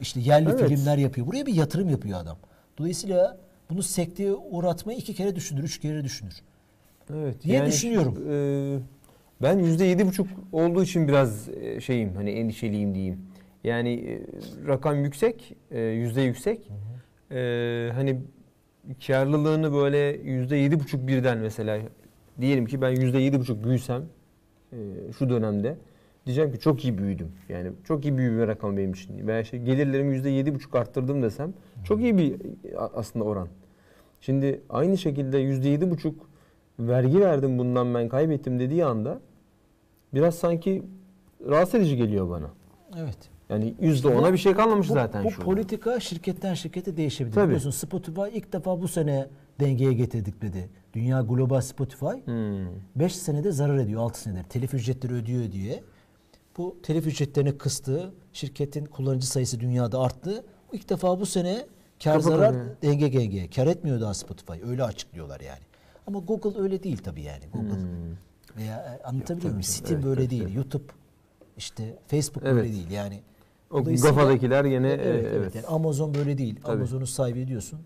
işte 0.00 0.20
yerli 0.20 0.48
Evet. 0.50 0.68
filmler 0.68 0.98
yapıyor. 0.98 1.26
Buraya 1.26 1.46
bir 1.46 1.54
yatırım 1.54 1.88
yapıyor 1.88 2.20
adam. 2.20 2.36
Dolayısıyla 2.78 3.38
bunu 3.70 3.82
sekteye 3.82 4.34
uğratmayı 4.34 4.98
iki 4.98 5.14
kere 5.14 5.36
düşünür, 5.36 5.62
üç 5.62 5.80
kere 5.80 6.04
düşünür. 6.04 6.34
Evet. 7.14 7.42
diye 7.42 7.66
düşünüyorum. 7.66 8.18
e, 8.30 8.78
ben 9.44 9.58
yüzde 9.58 9.84
yedi 9.84 10.06
buçuk 10.06 10.26
olduğu 10.52 10.82
için 10.82 11.08
biraz 11.08 11.48
e, 11.48 11.80
şeyim 11.80 12.14
hani 12.14 12.30
endişeliyim 12.30 12.94
diyeyim. 12.94 13.18
Yani 13.64 13.94
e, 13.94 14.20
rakam 14.66 15.04
yüksek, 15.04 15.56
e, 15.70 15.80
yüzde 15.80 16.22
yüksek. 16.22 16.70
E, 17.30 17.90
hani 17.94 18.20
karlılığını 19.06 19.72
böyle 19.72 19.98
yüzde 20.24 20.56
yedi 20.56 20.80
buçuk 20.80 21.06
birden 21.06 21.38
mesela 21.38 21.78
diyelim 22.40 22.66
ki 22.66 22.82
ben 22.82 22.90
yüzde 22.90 23.18
yedi 23.18 23.40
buçuk 23.40 23.64
büyüsem 23.64 24.02
şu 25.18 25.30
dönemde 25.30 25.76
diyeceğim 26.26 26.52
ki 26.52 26.58
çok 26.58 26.84
iyi 26.84 26.98
büyüdüm. 26.98 27.32
Yani 27.48 27.70
çok 27.84 28.04
iyi 28.04 28.18
büyüme 28.18 28.46
rakam 28.46 28.76
benim 28.76 28.92
için. 28.92 29.26
Veya 29.26 29.40
işte 29.40 29.58
gelirlerimi 29.58 30.14
yüzde 30.14 30.30
yedi 30.30 30.54
buçuk 30.54 30.74
arttırdım 30.74 31.22
desem 31.22 31.54
çok 31.84 32.00
iyi 32.00 32.18
bir 32.18 32.36
aslında 32.94 33.24
oran. 33.24 33.48
Şimdi 34.20 34.60
aynı 34.68 34.98
şekilde 34.98 35.38
yüzde 35.38 35.68
yedi 35.68 35.90
buçuk 35.90 36.28
vergi 36.78 37.20
verdim 37.20 37.58
bundan 37.58 37.94
ben 37.94 38.08
kaybettim 38.08 38.60
dediği 38.60 38.84
anda 38.84 39.20
biraz 40.14 40.34
sanki 40.34 40.82
rahatsız 41.48 41.74
edici 41.80 41.96
geliyor 41.96 42.30
bana. 42.30 42.50
Evet. 42.98 43.18
Yani 43.48 43.74
yüzde 43.80 44.08
ona 44.08 44.32
bir 44.32 44.38
şey 44.38 44.54
kalmamış 44.54 44.88
Bu, 44.88 44.92
zaten 44.92 45.24
bu 45.24 45.30
şu. 45.30 45.42
politika 45.42 46.00
şirketten 46.00 46.54
şirkete 46.54 46.96
değişebilir. 46.96 47.34
Tabii. 47.34 47.44
Biliyorsun 47.46 47.70
Spotify 47.70 48.20
ilk 48.32 48.52
defa 48.52 48.80
bu 48.82 48.88
sene 48.88 49.26
dengeye 49.60 49.92
getirdik 49.92 50.42
dedi. 50.42 50.68
Dünya 50.92 51.20
global 51.20 51.60
Spotify 51.60 52.06
Hmm. 52.24 52.66
5 52.96 53.16
senede 53.16 53.52
zarar 53.52 53.78
ediyor 53.78 54.02
6 54.02 54.20
senedir. 54.20 54.42
Telif 54.44 54.74
ücretleri 54.74 55.12
ödüyor 55.12 55.52
diye. 55.52 55.82
Bu 56.56 56.76
telif 56.82 57.06
ücretlerini 57.06 57.58
kıstı. 57.58 58.12
Şirketin 58.32 58.84
kullanıcı 58.84 59.26
sayısı 59.26 59.60
dünyada 59.60 60.00
arttı. 60.00 60.44
İlk 60.72 60.90
defa 60.90 61.20
bu 61.20 61.26
sene 61.26 61.66
kar 62.04 62.14
Kafa 62.14 62.30
zarar 62.30 62.54
denge 62.82 63.12
denge. 63.12 63.50
Kar 63.50 63.66
etmiyor 63.66 64.00
daha 64.00 64.14
Spotify. 64.14 64.52
Öyle 64.66 64.84
açıklıyorlar 64.84 65.40
yani. 65.40 65.60
Ama 66.06 66.18
Google 66.18 66.60
öyle 66.60 66.82
değil 66.82 66.98
tabii 67.04 67.22
yani. 67.22 67.44
Google 67.52 67.68
Hmm. 67.70 68.16
Veya 68.56 68.76
e, 68.76 69.02
anlatabiliyor 69.02 69.52
muyum? 69.52 69.54
tabii, 69.54 69.64
Steam 69.64 69.94
evet, 69.94 70.04
böyle 70.04 70.20
evet, 70.20 70.30
değil. 70.30 70.42
evet. 70.42 70.54
YouTube 70.56 70.84
işte 71.56 71.98
Facebook 72.06 72.44
Evet. 72.46 72.56
böyle 72.56 72.72
değil. 72.72 72.90
Yani 72.90 73.20
O 73.70 73.84
kafadakiler 73.84 74.64
gene 74.64 74.88
evet, 74.88 75.04
evet, 75.06 75.32
evet. 75.36 75.54
Yani 75.54 75.66
Amazon 75.66 76.14
böyle 76.14 76.38
değil. 76.38 76.60
Amazon'un 76.64 77.04
sahibi 77.04 77.40
ediyorsun. 77.40 77.80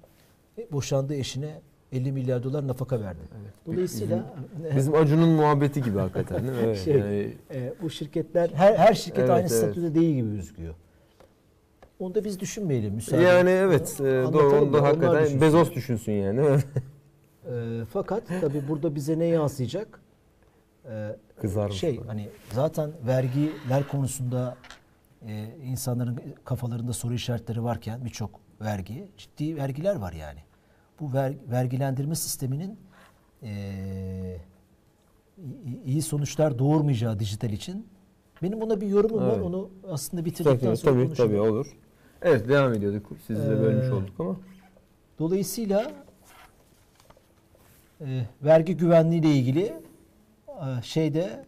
E, 0.58 0.72
boşandığı 0.72 1.14
eşine 1.14 1.60
50 1.92 2.12
milyar 2.12 2.42
dolar 2.42 2.68
nafaka 2.68 3.00
verdi. 3.00 3.20
Dolayısıyla 3.66 4.34
Bizim 4.76 4.94
Acun'un 4.94 5.28
muhabbeti 5.28 5.82
gibi 5.82 5.98
hakikaten 5.98 6.42
değil 6.42 6.52
mi? 6.52 6.58
Evet. 6.64 6.78
Şey, 6.84 6.96
yani, 6.96 7.36
e, 7.50 7.74
bu 7.82 7.90
şirketler 7.90 8.50
her 8.50 8.74
her 8.74 8.94
şirket 8.94 9.18
Evet, 9.18 9.30
aynı 9.30 9.40
evet. 9.40 9.52
statüde 9.52 9.94
değil 9.94 10.14
gibi 10.16 10.36
gözüküyor. 10.36 10.74
Onu 11.98 12.14
da 12.14 12.24
biz 12.24 12.40
düşünmeyelim 12.40 12.94
müsaade. 12.94 13.22
yani 13.22 13.50
evet 13.50 14.00
e, 14.00 14.04
doğru 14.04 14.50
da 14.52 14.62
onu 14.62 14.72
da 14.72 14.82
hakikaten 14.82 15.18
düşünsün. 15.22 15.40
Bezos 15.40 15.72
düşünsün 15.72 16.12
yani. 16.12 16.58
E, 17.48 17.84
fakat 17.92 18.22
tabii 18.40 18.68
burada 18.68 18.94
bize 18.94 19.18
ne 19.18 19.24
yansıyacak? 19.24 20.00
E, 20.88 21.16
Kızarmış 21.40 21.76
Şey 21.76 21.96
falan. 21.96 22.08
hani 22.08 22.28
zaten 22.52 22.90
vergiler 23.06 23.88
konusunda 23.88 24.56
e, 25.26 25.44
insanların 25.64 26.18
kafalarında 26.44 26.92
soru 26.92 27.14
işaretleri 27.14 27.64
varken 27.64 28.04
birçok 28.04 28.30
vergi, 28.60 29.08
ciddi 29.16 29.56
vergiler 29.56 29.96
var 29.96 30.12
yani. 30.12 30.38
Bu 31.00 31.12
ver, 31.12 31.34
vergilendirme 31.50 32.14
sisteminin 32.14 32.78
e, 33.42 34.36
iyi 35.84 36.02
sonuçlar 36.02 36.58
doğurmayacağı 36.58 37.18
dijital 37.18 37.50
için 37.50 37.86
benim 38.42 38.60
buna 38.60 38.80
bir 38.80 38.86
yorumum 38.86 39.18
var. 39.20 39.32
Evet. 39.34 39.42
Onu 39.44 39.70
aslında 39.90 40.24
bitirdikten 40.24 40.58
tabii 40.58 40.76
sonra 40.76 40.92
tabii, 40.94 41.04
konuşalım. 41.06 41.30
tabii 41.30 41.40
olur. 41.40 41.76
Evet 42.22 42.48
devam 42.48 42.72
ediyorduk. 42.74 43.06
Sizi 43.26 43.42
de 43.42 43.60
bölmüş 43.60 43.86
Ee, 43.86 43.92
olduk 43.92 44.14
ama. 44.18 44.36
Dolayısıyla 45.18 45.92
e, 48.00 48.22
vergi 48.44 48.76
güvenliği 48.76 49.20
ile 49.20 49.30
ilgili 49.30 49.74
şeyde 50.82 51.44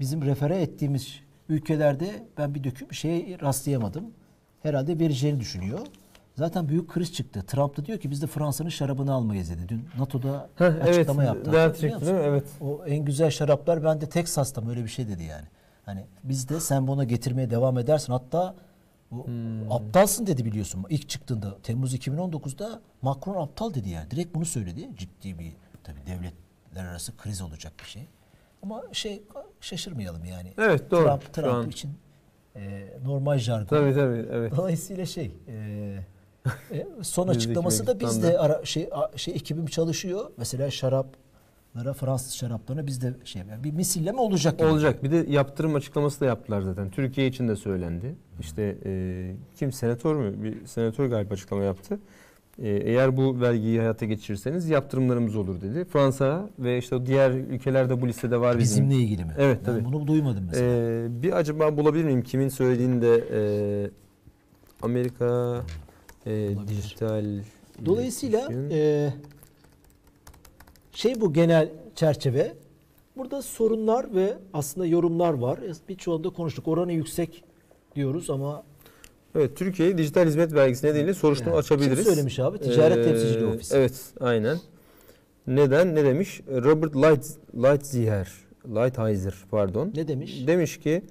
bizim 0.00 0.22
refere 0.22 0.62
ettiğimiz 0.62 1.20
ülkelerde 1.48 2.26
ben 2.38 2.54
bir 2.54 2.64
döküm 2.64 2.92
şeye 2.92 3.40
rastlayamadım. 3.40 4.04
Herhalde 4.62 4.98
vereceğini 4.98 5.40
düşünüyor. 5.40 5.78
Zaten 6.36 6.68
büyük 6.68 6.88
kriz 6.90 7.12
çıktı. 7.12 7.42
Trump 7.46 7.76
da 7.76 7.84
diyor 7.86 7.98
ki 7.98 8.10
biz 8.10 8.22
de 8.22 8.26
Fransa'nın 8.26 8.68
şarabını 8.68 9.12
almayız 9.12 9.50
dedi. 9.50 9.68
Dün 9.68 9.84
NATO'da 9.98 10.48
Heh, 10.56 10.64
evet, 10.66 10.88
açıklama 10.88 11.24
yaptı. 11.24 11.52
dert 11.52 11.68
Hatırlıyor 11.68 11.92
çıktı 11.98 12.06
değil 12.06 12.18
mi? 12.18 12.24
Evet. 12.28 12.44
O 12.60 12.84
en 12.86 13.04
güzel 13.04 13.30
şaraplar 13.30 13.84
bende 13.84 14.08
Teksas'ta 14.08 14.68
öyle 14.70 14.82
bir 14.84 14.88
şey 14.88 15.08
dedi 15.08 15.22
yani. 15.22 15.44
Hani 15.84 16.04
biz 16.24 16.48
de 16.48 16.60
sen 16.60 16.86
buna 16.86 17.04
getirmeye 17.04 17.50
devam 17.50 17.78
edersin. 17.78 18.12
Hatta 18.12 18.54
bu 19.10 19.26
Hmm. 19.26 19.72
aptalsın 19.72 20.26
dedi 20.26 20.44
biliyorsun. 20.44 20.84
İlk 20.88 21.08
çıktığında 21.08 21.58
Temmuz 21.62 21.94
2019'da 21.94 22.80
Macron 23.02 23.42
aptal 23.42 23.74
dedi 23.74 23.88
yani. 23.88 24.10
Direkt 24.10 24.34
bunu 24.34 24.44
söyledi. 24.44 24.88
Ciddi 24.96 25.38
bir 25.38 25.52
tabii 25.84 26.00
devletler 26.78 26.92
arası 26.92 27.16
kriz 27.16 27.42
olacak 27.42 27.72
bir 27.80 27.88
şey. 27.88 28.02
Ama 28.62 28.82
şey 28.92 29.22
şaşırmayalım 29.60 30.24
yani. 30.24 30.52
Evet 30.58 30.90
doğru. 30.90 31.04
Trump, 31.04 31.32
Trump 31.34 31.46
an- 31.54 31.68
için 31.68 31.90
e, 32.56 32.88
normal 33.04 33.38
jargon. 33.38 33.66
Tabii 33.66 33.94
tabii 33.94 34.26
evet. 34.32 34.56
Dolayısıyla 34.56 35.06
şey 35.06 35.32
e, 35.48 35.54
e, 36.72 36.86
son 37.02 37.28
açıklaması 37.28 37.86
da 37.86 37.94
Meksikan'da. 37.94 38.26
bizde 38.26 38.38
ara, 38.38 38.64
şey 38.64 38.88
a- 38.92 39.18
şey 39.18 39.34
ekibim 39.34 39.66
çalışıyor. 39.66 40.30
Mesela 40.36 40.70
şaraplara 40.70 41.92
Fransız 41.94 42.34
şaraplarına 42.34 42.86
bizde 42.86 43.14
şey 43.24 43.42
yani 43.50 43.64
bir 43.64 43.72
misilleme 43.72 44.20
olacak. 44.20 44.58
gibi. 44.58 44.68
Olacak. 44.68 45.02
Bir 45.02 45.10
de 45.10 45.24
yaptırım 45.28 45.74
açıklaması 45.74 46.20
da 46.20 46.24
yaptılar 46.26 46.60
zaten. 46.60 46.90
Türkiye 46.90 47.26
için 47.26 47.48
de 47.48 47.56
söylendi. 47.56 48.14
İşte 48.40 48.76
e, 48.84 49.34
kim 49.56 49.72
senatör 49.72 50.14
mü? 50.14 50.42
Bir 50.42 50.66
senatör 50.66 51.06
galiba 51.06 51.34
açıklama 51.34 51.62
yaptı. 51.64 51.98
E, 52.62 52.68
eğer 52.68 53.16
bu 53.16 53.40
vergiyi 53.40 53.78
hayata 53.78 54.06
geçirirseniz 54.06 54.68
yaptırımlarımız 54.68 55.36
olur 55.36 55.60
dedi. 55.60 55.84
Fransa 55.84 56.50
ve 56.58 56.78
işte 56.78 57.06
diğer 57.06 57.30
ülkelerde 57.30 58.00
bu 58.00 58.08
listede 58.08 58.40
var 58.40 58.58
bizim. 58.58 58.84
Bizimle 58.84 59.02
ilgili 59.04 59.24
mi? 59.24 59.32
Evet, 59.38 59.58
Ben 59.60 59.64
tabii. 59.64 59.84
bunu 59.84 60.06
duymadım 60.06 60.44
mesela. 60.46 60.66
E, 60.66 61.22
bir 61.22 61.32
acaba 61.32 61.76
bulabilir 61.76 62.04
miyim 62.04 62.22
kimin 62.22 62.48
söylediğini 62.48 63.02
de 63.02 63.24
e, 63.32 63.40
Amerika 64.82 65.60
e, 66.26 66.50
dijital 66.68 67.24
Dolayısıyla 67.84 68.48
e, 68.70 69.10
şey 70.92 71.20
bu 71.20 71.32
genel 71.32 71.68
çerçeve. 71.94 72.54
Burada 73.16 73.42
sorunlar 73.42 74.14
ve 74.14 74.38
aslında 74.52 74.86
yorumlar 74.86 75.32
var. 75.32 75.60
Birçoğunda 75.88 76.30
konuştuk. 76.30 76.68
Oranı 76.68 76.92
yüksek 76.92 77.44
diyoruz 77.94 78.30
ama 78.30 78.62
Evet, 79.38 79.56
Türkiye 79.56 79.98
dijital 79.98 80.26
hizmet 80.26 80.54
vergisi 80.54 80.86
nedeniyle 80.86 81.14
soruşturma 81.14 81.50
Yani 81.50 81.58
açabiliriz. 81.58 81.96
kim 81.96 82.04
söylemiş 82.04 82.38
abi? 82.38 82.58
Ticaret 82.58 82.98
Ee, 82.98 83.02
Temsilciliği 83.02 83.46
Ofisi. 83.50 83.76
Evet, 83.76 83.94
aynen. 84.20 84.56
Neden? 85.46 85.94
Ne 85.94 86.04
demiş? 86.04 86.40
Robert 86.48 86.96
Light, 86.96 87.26
Lighthizer, 87.54 88.28
Lighthizer 88.66 89.34
pardon. 89.50 89.92
ne 89.96 90.08
demiş? 90.08 90.44
Demiş 90.46 90.78
ki 90.78 91.02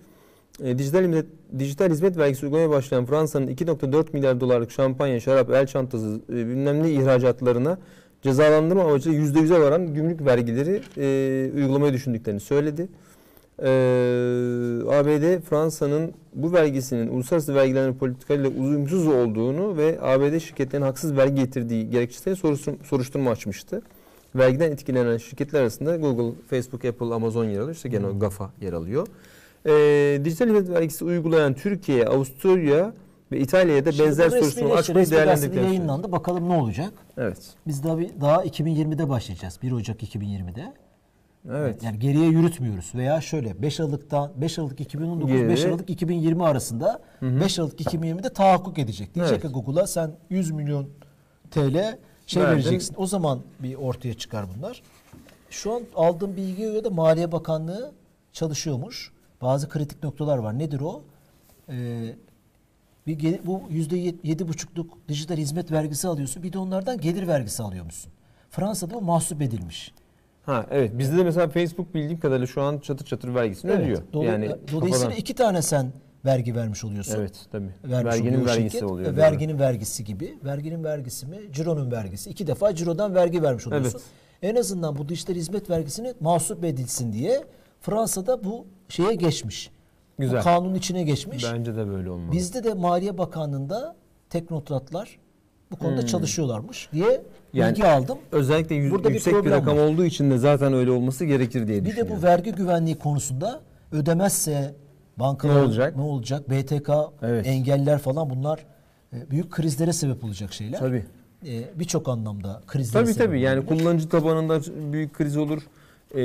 e, 0.64 0.78
dijital 0.78 1.02
hizmet, 1.04 1.26
dijital 1.60 1.90
hizmet 1.92 2.18
vergisi 2.18 2.46
uygulamaya 2.46 2.70
başlayan 2.70 3.06
Fransa'nın 3.06 3.48
2.4 3.48 4.06
milyar 4.14 4.40
dolarlık 4.40 4.72
şampanya, 4.72 5.20
şarap, 5.20 5.50
el 5.50 5.68
çantası 5.68 6.22
e, 6.30 6.34
bilmem 6.34 6.84
ne 6.84 6.92
ihracatlarına 6.92 7.78
cezalandırma 8.22 8.84
amacıyla 8.84 9.20
%100'e 9.20 9.62
varan 9.62 9.94
gümrük 9.94 10.26
vergileri 10.26 10.82
e, 10.98 11.52
uygulamayı 11.56 11.94
düşündüklerini 11.94 12.40
söyledi. 12.40 12.88
Ee, 13.60 13.66
ABD 14.90 15.42
Fransa'nın 15.42 16.14
bu 16.34 16.54
vergisinin 16.54 17.08
uluslararası 17.08 17.56
vergilendirme 17.56 17.98
politikalarıyla 17.98 18.50
uyumsuz 18.64 19.08
olduğunu 19.08 19.78
ve 19.78 19.98
ABD 20.02 20.40
şirketlerinin 20.40 20.86
haksız 20.86 21.18
vergi 21.18 21.36
getirdiği 21.36 21.90
gerekçesiyle 21.90 22.36
soruşturma, 22.36 22.78
soruşturma 22.84 23.32
açmıştı. 23.32 23.82
Vergiden 24.36 24.72
etkilenen 24.72 25.18
şirketler 25.18 25.62
arasında 25.62 25.96
Google, 25.98 26.36
Facebook, 26.50 26.86
Apple, 26.86 27.14
Amazon 27.14 27.44
yer 27.46 27.60
alıyor. 27.60 27.76
İşte 27.76 27.90
gene 27.90 28.08
o 28.08 28.20
GAFA 28.20 28.50
yer 28.62 28.74
alıyor. 28.74 29.08
Ee, 29.66 30.22
dijital 30.26 30.46
hizmet 30.46 30.70
vergisi 30.70 31.06
uygulayan 31.06 31.54
Türkiye, 31.54 32.06
Avusturya 32.06 32.94
Ve 33.32 33.40
İtalya'ya 33.40 33.86
da 33.86 33.90
benzer 34.00 34.32
resmileşti, 34.32 34.66
açmayı 34.74 35.10
değerlendirdiklerini 35.12 35.68
yayınlandı. 35.68 36.12
Bakalım 36.12 36.50
ne 36.50 36.54
olacak? 36.54 36.94
Evet. 37.18 37.38
Biz 37.68 37.84
daha, 37.84 38.00
bir- 38.00 38.10
daha 38.22 38.44
2020'de 38.46 39.10
başlayacağız. 39.10 39.60
1 39.64 39.72
Ocak 39.72 40.04
2020'de. 40.04 40.74
Evet. 41.52 41.84
Yani 41.84 42.00
geriye 42.00 42.28
yürütmüyoruz 42.28 42.92
veya 42.96 43.22
şöyle 43.22 43.62
5 43.62 43.80
Aralık'tan 43.80 44.32
5 44.36 44.60
Aralık 44.60 44.82
2019 44.82 45.32
Geri- 45.32 45.50
5 45.50 45.66
Aralık 45.66 45.90
2020 45.90 46.44
arasında 46.46 47.02
5 47.22 47.60
Aralık 47.60 47.82
2020'de 47.82 48.34
tahakkuk 48.34 48.80
edecek. 48.80 49.16
Diyecek 49.16 49.34
Evet. 49.34 49.42
ki 49.42 49.48
Google'a 49.62 49.88
sen 49.88 50.12
100 50.30 50.52
milyon 50.52 50.88
TL 51.52 51.98
şey 52.28 52.44
Verdin. 52.44 52.54
vereceksin. 52.56 52.96
O 52.98 53.06
zaman 53.06 53.40
bir 53.60 53.76
ortaya 53.76 54.14
çıkar 54.14 54.46
bunlar. 54.58 54.82
Şu 55.50 55.74
an 55.74 55.82
aldığım 55.96 56.36
bilgiye 56.38 56.72
göre 56.72 56.84
de 56.84 56.90
Maliye 56.90 57.32
Bakanlığı 57.32 57.92
çalışıyormuş. 58.34 59.12
Bazı 59.42 59.70
kritik 59.70 60.04
noktalar 60.04 60.38
var. 60.38 60.60
Nedir 60.60 60.82
o? 60.82 61.02
Ee, 61.70 62.16
bir 63.08 63.14
gel- 63.20 63.40
bu 63.46 63.62
yüzde 63.70 63.98
yedi 64.24 64.48
buçukluk 64.48 64.98
dijital 65.10 65.38
hizmet 65.38 65.72
vergisi 65.72 66.08
alıyorsun. 66.08 66.44
Bir 66.44 66.54
de 66.54 66.58
onlardan 66.60 66.98
gelir 67.00 67.28
vergisi 67.28 67.64
alıyormuşsun. 67.64 68.12
Fransa'da 68.50 68.94
bu 68.94 69.02
mahsup 69.02 69.42
edilmiş. 69.42 69.94
Ha 70.48 70.66
evet 70.72 70.98
bizde 70.98 71.18
de 71.18 71.24
mesela 71.24 71.50
Facebook 71.50 71.94
bildiğim 71.94 72.20
kadarıyla 72.20 72.48
şu 72.48 72.62
an 72.62 72.78
çatır 72.80 73.06
çatır 73.06 73.36
vergisini 73.36 73.72
ödüyor. 73.72 74.02
Dolu- 74.14 74.26
yani 74.26 74.50
dolayısıyla 74.72 74.92
kafadan. 74.92 75.12
iki 75.12 75.34
tane 75.36 75.62
sen 75.62 75.92
vergi 76.26 76.56
vermiş 76.56 76.84
oluyorsun. 76.84 77.16
Evet 77.20 77.46
tabii. 77.52 77.70
Vermiş 77.84 78.14
Verginin 78.14 78.34
oluyor 78.34 78.48
vergisi 78.48 78.72
şirket. 78.72 78.84
oluyor. 78.90 79.18
Verginin 79.18 79.60
vergisi 79.60 80.04
gibi. 80.04 80.40
Verginin 80.46 80.84
vergisi 80.84 81.26
mi? 81.28 81.38
Ciro'nun 81.52 81.92
vergisi. 81.92 82.30
İki 82.30 82.48
defa 82.48 82.76
cirodan 82.76 83.16
vergi 83.16 83.44
vermiş 83.44 83.68
oluyorsun. 83.68 84.02
En 84.42 84.56
azından 84.56 84.98
bu 84.98 85.10
dijital 85.10 85.34
hizmet 85.36 85.70
vergisini 85.70 86.14
mahsup 86.20 86.64
edilsin 86.64 87.14
diye 87.14 87.44
Fransa'da 87.82 88.44
bu 88.44 88.66
şeye 88.90 89.14
geçmiş. 89.16 89.72
Güzel. 90.20 90.40
Bu 90.40 90.44
kanunun 90.44 90.76
içine 90.76 91.04
geçmiş. 91.04 91.46
Bence 91.54 91.76
de 91.76 91.88
böyle 91.88 92.10
olmalı. 92.10 92.32
Bizde 92.32 92.64
de 92.64 92.74
Maliye 92.74 93.18
Bakanlığı'nda 93.18 93.96
teknokratlar 94.30 95.20
bu 95.72 95.76
konuda 95.76 96.06
çalışıyorlarmış 96.06 96.90
diye 96.94 97.06
Hmm. 97.08 97.60
Yani 97.60 97.72
bilgi 97.76 97.88
aldım. 97.88 98.18
Özellikle 98.32 98.76
yüz- 98.76 98.92
Burada 98.92 99.10
bir 99.10 99.14
yüksek 99.14 99.34
bir, 99.34 99.40
problem 99.40 99.54
rakam 99.62 99.78
var. 99.78 99.84
olduğu 99.84 100.06
için 100.06 100.32
de 100.32 100.38
zaten 100.38 100.74
öyle 100.74 100.92
olması 100.92 101.26
gerekir 101.26 101.68
diye 101.68 101.80
Bir 101.80 101.86
de 101.86 101.90
düşünüyorum. 101.90 102.18
bu 102.20 102.24
vergi 102.24 102.52
güvenliği 102.52 102.96
konusunda 102.96 103.62
ödemezse 103.92 104.76
bankalar 105.18 105.56
Ne 105.56 105.60
olacak? 105.60 105.96
Ne 105.96 106.02
olacak? 106.02 106.50
BTK 106.50 106.90
Evet. 107.22 107.48
engeller 107.48 108.00
falan 108.00 108.30
bunlar 108.30 108.60
e, 109.14 109.32
büyük 109.32 109.52
krizlere 109.52 109.94
sebep 109.94 110.24
olacak 110.24 110.54
şeyler. 110.54 110.80
Tabii. 110.80 111.06
E, 111.48 111.80
Birçok 111.80 112.08
anlamda 112.10 112.62
krizlere 112.68 113.04
Tabii 113.04 113.14
sebep 113.14 113.28
tabii 113.28 113.42
yani 113.42 113.60
olabilir. 113.60 113.80
kullanıcı 113.84 114.10
tabanında 114.10 114.60
büyük 114.94 115.14
kriz 115.14 115.38
olur. 115.38 115.62
Ee, 116.16 116.22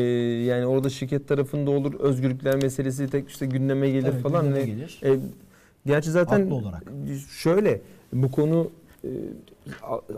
yani 0.46 0.66
orada 0.66 0.90
şirket 0.90 1.28
tarafında 1.28 1.70
olur. 1.70 1.94
Özgürlükler 2.00 2.62
meselesi 2.62 3.10
tek 3.10 3.28
işte 3.28 3.46
gündeme 3.46 3.90
gelir 3.90 4.08
Evet, 4.12 4.22
falan. 4.22 4.44
gündeme 4.44 4.60
Ne- 4.62 4.66
gelir. 4.66 5.00
E, 5.04 5.18
gerçi 5.86 6.10
zaten 6.10 6.40
Haklı 6.40 6.54
olarak. 6.54 6.82
şöyle 7.30 7.80
bu 8.12 8.30
konu 8.30 8.70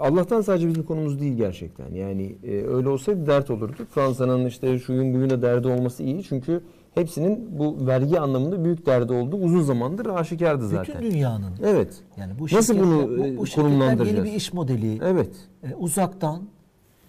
Allah'tan 0.01 0.40
sadece 0.40 0.68
bizim 0.68 0.83
konumuz 0.83 1.20
değil 1.20 1.37
gerçekten. 1.37 1.94
Yani 1.94 2.37
e, 2.44 2.51
öyle 2.51 2.88
olsaydı 2.88 3.27
dert 3.27 3.51
olurdu. 3.51 3.87
Fransa'nın 3.90 4.47
işte 4.47 4.79
şuyun 4.79 5.14
buyun 5.14 5.31
da 5.31 5.42
derdi 5.42 5.68
olması 5.68 6.03
iyi. 6.03 6.23
Çünkü 6.25 6.61
hepsinin 6.94 7.59
bu 7.59 7.87
vergi 7.87 8.20
anlamında 8.20 8.64
büyük 8.64 8.87
derdi 8.87 9.12
olduğu 9.12 9.37
uzun 9.37 9.62
zamandır 9.62 10.07
aşikardı 10.07 10.68
zaten. 10.68 10.94
Bütün 11.01 11.11
dünyanın 11.11 11.53
Evet. 11.64 12.03
yani 12.16 12.33
bu 12.38 12.44
Nasıl 12.44 12.79
bunu, 12.79 13.09
bu, 13.09 13.12
e, 13.14 13.18
bu 13.18 13.25
yeni 13.25 13.51
konumlandıracağız? 13.55 14.25
bir 14.25 14.33
iş 14.33 14.53
modeli 14.53 14.99
Evet. 15.05 15.31
e, 15.62 15.75
uzaktan 15.75 16.42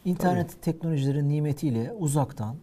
internet 0.06 0.62
teknolojilerin 0.62 1.30
nimetiyle 1.30 1.94
uzaktan 2.00 2.56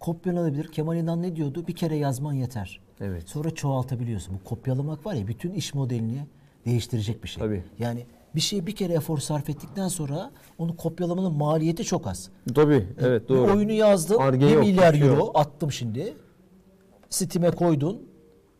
kopyalanabilir. 0.00 0.68
Kemal 0.68 0.96
İnan 0.96 1.22
ne 1.22 1.36
diyordu? 1.36 1.64
Bir 1.68 1.74
kere 1.76 1.96
yazman 1.96 2.32
yeter. 2.32 2.80
Evet. 3.00 3.28
Sonra 3.28 3.50
çoğaltabiliyorsun. 3.50 4.34
Bu 4.34 4.48
kopyalamak 4.48 5.06
var 5.06 5.14
ya 5.14 5.26
bütün 5.28 5.52
iş 5.52 5.74
modelini 5.74 6.26
değiştirecek 6.66 7.24
bir 7.24 7.28
şey. 7.28 7.42
Tabii. 7.44 7.64
Yani 7.78 8.06
bir 8.34 8.40
şeyi 8.40 8.66
bir 8.66 8.74
kere 8.74 8.92
efor 8.92 9.18
sarf 9.18 9.50
ettikten 9.50 9.88
sonra 9.88 10.30
onu 10.58 10.76
kopyalamanın 10.76 11.32
maliyeti 11.32 11.84
çok 11.84 12.06
az. 12.06 12.30
Tabii. 12.54 12.86
Evet 13.00 13.28
doğru. 13.28 13.48
Bir 13.48 13.52
oyunu 13.54 13.72
yazdım. 13.72 14.20
Ar-Ge 14.20 14.46
1 14.46 14.50
yok, 14.50 14.64
milyar 14.64 14.92
şey 14.92 15.02
euro 15.02 15.16
yok. 15.16 15.30
attım 15.34 15.72
şimdi. 15.72 16.14
Steam'e 17.10 17.50
koydun 17.50 18.08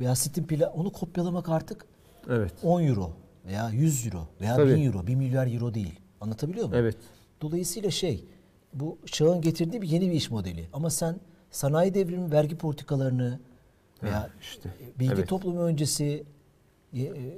veya 0.01 0.15
Steam 0.15 0.47
pla 0.47 0.69
onu 0.71 0.93
kopyalamak 0.93 1.49
artık 1.49 1.87
Evet. 2.29 2.53
10 2.63 2.83
euro 2.83 3.13
veya 3.47 3.71
100 3.71 4.07
euro 4.07 4.29
veya 4.41 4.57
Tabii. 4.57 4.75
1000 4.77 4.87
euro, 4.87 5.07
1 5.07 5.15
milyar 5.15 5.55
euro 5.55 5.75
değil. 5.75 6.01
Anlatabiliyor 6.21 6.69
muyum? 6.69 6.85
Evet. 6.85 6.97
Dolayısıyla 7.41 7.91
şey 7.91 8.25
bu 8.75 8.99
çağın 9.07 9.41
getirdiği 9.41 9.83
bir 9.83 9.89
yeni 9.89 10.11
bir 10.11 10.15
iş 10.15 10.31
modeli. 10.31 10.69
Ama 10.73 10.91
sen 10.91 11.21
sanayi 11.51 11.95
devriminin 11.95 12.31
vergi 12.31 12.59
politikalarını 12.59 13.41
veya 14.03 14.31
işte, 14.41 14.71
bilgi 14.99 15.15
evet. 15.15 15.29
toplumu 15.29 15.61
öncesi 15.61 16.25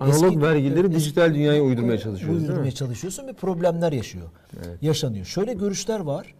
Analog 0.00 0.24
eski- 0.24 0.42
vergileri 0.42 0.86
eski- 0.86 0.94
dijital 0.94 1.34
dünyaya 1.34 1.62
uydurmaya 1.62 1.98
çalışıyoruz 1.98 2.42
Uydurmaya 2.42 2.70
çalışıyorsun 2.72 3.26
ve 3.26 3.32
problemler 3.32 3.92
yaşıyor. 3.92 4.30
Evet. 4.56 4.82
Yaşanıyor. 4.82 5.26
Şöyle 5.26 5.54
görüşler 5.54 6.00
var. 6.00 6.34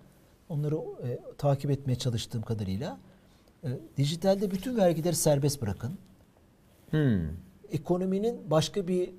Onları 0.49 0.77
e, 0.77 1.21
takip 1.39 1.71
etmeye 1.71 1.97
çalıştığım 1.97 2.43
kadarıyla. 2.43 2.99
E, 3.65 3.69
dijitalde 3.97 4.51
bütün 4.51 4.77
vergileri 4.77 5.15
serbest 5.15 5.63
bırakın. 5.63 5.99
Hmm. 6.91 7.21
Ekonominin 7.73 8.51
başka 8.51 8.89
bir 8.89 9.11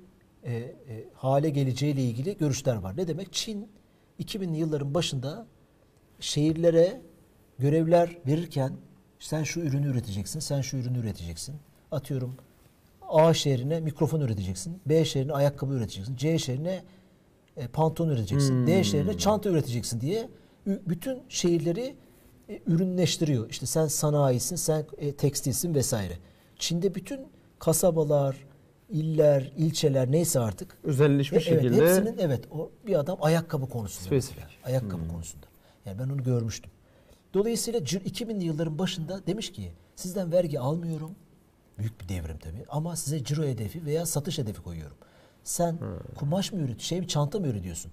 e, 0.44 0.54
e, 0.54 0.74
hale 1.14 1.50
geleceğiyle 1.50 2.02
ilgili 2.02 2.36
görüşler 2.36 2.76
var. 2.76 2.96
Ne 2.96 3.08
demek? 3.08 3.32
Çin 3.32 3.68
2000'li 4.20 4.56
yılların 4.56 4.94
başında 4.94 5.46
şehirlere 6.20 7.00
görevler 7.58 8.18
verirken 8.26 8.72
sen 9.18 9.42
şu 9.42 9.60
ürünü 9.60 9.86
üreteceksin, 9.86 10.40
sen 10.40 10.60
şu 10.60 10.76
ürünü 10.76 10.98
üreteceksin. 10.98 11.56
Atıyorum 11.90 12.36
A 13.14 13.34
şehrine 13.34 13.80
mikrofon 13.80 14.20
üreteceksin, 14.20 14.80
B 14.86 15.04
şehrine 15.04 15.32
ayakkabı 15.32 15.74
üreteceksin, 15.74 16.16
C 16.16 16.38
şehrine 16.38 16.82
e, 17.56 17.66
pantolon 17.66 18.10
üreteceksin, 18.10 18.66
D 18.66 18.84
şehrine 18.84 19.18
çanta 19.18 19.48
üreteceksin 19.50 20.00
diye 20.00 20.28
bütün 20.66 21.22
şehirleri 21.28 21.94
e, 22.48 22.60
ürünleştiriyor. 22.66 23.50
İşte 23.50 23.66
sen 23.66 23.86
sanayisin, 23.86 24.56
sen 24.56 24.84
e, 24.98 25.12
tekstilsin 25.12 25.74
vesaire. 25.74 26.18
Çin'de 26.58 26.94
bütün 26.94 27.20
kasabalar, 27.58 28.36
iller, 28.90 29.52
ilçeler 29.56 30.12
neyse 30.12 30.40
artık 30.40 30.78
Özelleşmiş 30.84 31.46
e, 31.46 31.50
evet, 31.50 31.62
şekilde 31.62 31.88
hepsinin 31.88 32.18
evet 32.18 32.44
o 32.50 32.70
bir 32.86 32.94
adam 32.98 33.18
ayakkabı 33.20 33.68
konusunda 33.68 34.06
Spesifik. 34.06 34.38
mesela. 34.42 34.60
Ayakkabı 34.64 35.08
konusunda. 35.08 35.46
Yani 35.86 35.98
ben 35.98 36.08
onu 36.08 36.22
görmüştüm. 36.22 36.70
Dolayısıyla 37.34 37.80
cir- 37.80 38.02
2000'li 38.04 38.44
yılların 38.44 38.78
başında 38.78 39.26
demiş 39.26 39.52
ki 39.52 39.72
sizden 39.96 40.32
vergi 40.32 40.60
almıyorum. 40.60 41.10
Büyük 41.78 42.00
bir 42.00 42.08
devrim 42.08 42.38
tabii. 42.38 42.64
Ama 42.68 42.96
size 42.96 43.24
ciro 43.24 43.42
hedefi 43.44 43.84
veya 43.84 44.06
satış 44.06 44.38
hedefi 44.38 44.62
koyuyorum. 44.62 44.96
Sen 45.42 45.78
kumaş 46.16 46.52
mı 46.52 46.58
üretiyorsun, 46.58 46.84
şey 46.86 47.00
mi 47.00 47.08
çanta 47.08 47.38
mı 47.38 47.46
üretiyorsun? 47.46 47.92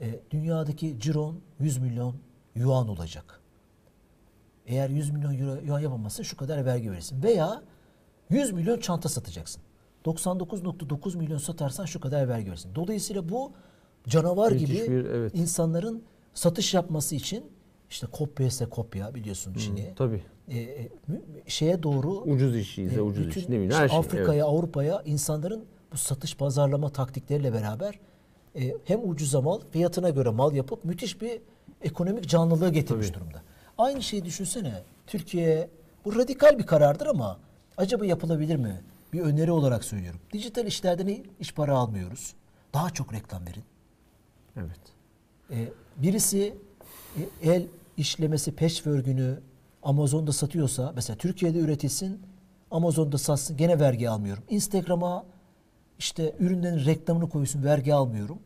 E, 0.00 0.20
dünyadaki 0.30 0.96
ciron 1.00 1.40
100 1.60 1.78
milyon 1.78 2.16
yuan 2.54 2.88
olacak. 2.88 3.40
Eğer 4.66 4.88
100 4.90 5.10
milyon 5.10 5.38
euro 5.38 5.60
yuan 5.64 5.80
yapamazsın 5.80 6.22
şu 6.22 6.36
kadar 6.36 6.64
vergi 6.64 6.90
verirsin. 6.92 7.22
Veya 7.22 7.62
100 8.30 8.52
milyon 8.52 8.78
çanta 8.78 9.08
satacaksın. 9.08 9.62
99.9 10.04 11.16
milyon 11.16 11.38
satarsan 11.38 11.84
şu 11.84 12.00
kadar 12.00 12.28
vergi 12.28 12.48
verirsin. 12.50 12.74
Dolayısıyla 12.74 13.28
bu 13.28 13.52
canavar 14.08 14.52
Müthiş 14.52 14.68
gibi 14.70 14.90
bir- 14.90 15.04
evet. 15.04 15.34
insanların 15.34 16.02
satış 16.34 16.74
yapması 16.74 17.14
için 17.14 17.44
işte 17.90 18.06
kopya 18.06 18.46
ise 18.46 18.66
kopya 18.66 19.14
biliyorsun 19.14 19.54
Çin'i. 19.54 19.92
tabii. 19.96 20.22
E, 20.52 20.88
şeye 21.46 21.82
doğru 21.82 22.10
Ucuz 22.10 22.56
işçiyiz, 22.56 22.96
e, 22.96 23.02
ucuz 23.02 23.36
iş. 23.36 23.48
Ne 23.48 23.56
bileyim 23.56 23.72
her 23.72 23.88
şey. 23.88 23.98
Afrika'ya, 23.98 24.46
Avrupa'ya 24.46 25.02
insanların 25.04 25.64
bu 25.92 25.96
satış 25.96 26.36
pazarlama 26.36 26.88
taktikleriyle 26.88 27.52
beraber 27.52 27.98
e, 28.56 28.74
hem 28.84 29.10
ucuza 29.10 29.40
mal, 29.40 29.60
fiyatına 29.70 30.10
göre 30.10 30.30
mal 30.30 30.52
yapıp 30.54 30.84
müthiş 30.84 31.20
bir 31.20 31.40
ekonomik 31.82 32.28
canlılığı 32.28 32.72
getirmiş 32.72 33.08
Tabii. 33.08 33.18
durumda. 33.18 33.42
Aynı 33.78 34.02
şeyi 34.02 34.24
düşünsene. 34.24 34.82
Türkiye 35.06 35.70
bu 36.04 36.16
radikal 36.16 36.58
bir 36.58 36.66
karardır 36.66 37.06
ama 37.06 37.38
acaba 37.76 38.06
yapılabilir 38.06 38.56
mi? 38.56 38.80
Bir 39.12 39.20
öneri 39.20 39.50
olarak 39.50 39.84
söylüyorum. 39.84 40.20
Dijital 40.32 40.66
işlerden 40.66 41.24
iş 41.40 41.54
para 41.54 41.72
almıyoruz. 41.76 42.34
Daha 42.74 42.90
çok 42.90 43.14
reklam 43.14 43.46
verin. 43.46 43.64
Evet. 44.56 44.80
E, 45.50 45.56
birisi 45.96 46.54
e, 47.16 47.50
el 47.50 47.66
işlemesi 47.96 48.52
patchwork'ünü 48.56 49.38
Amazon'da 49.84 50.32
satıyorsa 50.32 50.92
mesela 50.94 51.16
Türkiye'de 51.16 51.58
üretilsin 51.58 52.22
Amazon'da 52.70 53.18
satsın 53.18 53.56
gene 53.56 53.80
vergi 53.80 54.10
almıyorum. 54.10 54.44
Instagram'a 54.48 55.24
işte 55.98 56.34
ürünlerin 56.38 56.84
reklamını 56.84 57.28
koyuyorsun 57.28 57.64
vergi 57.64 57.94
almıyorum. 57.94 58.38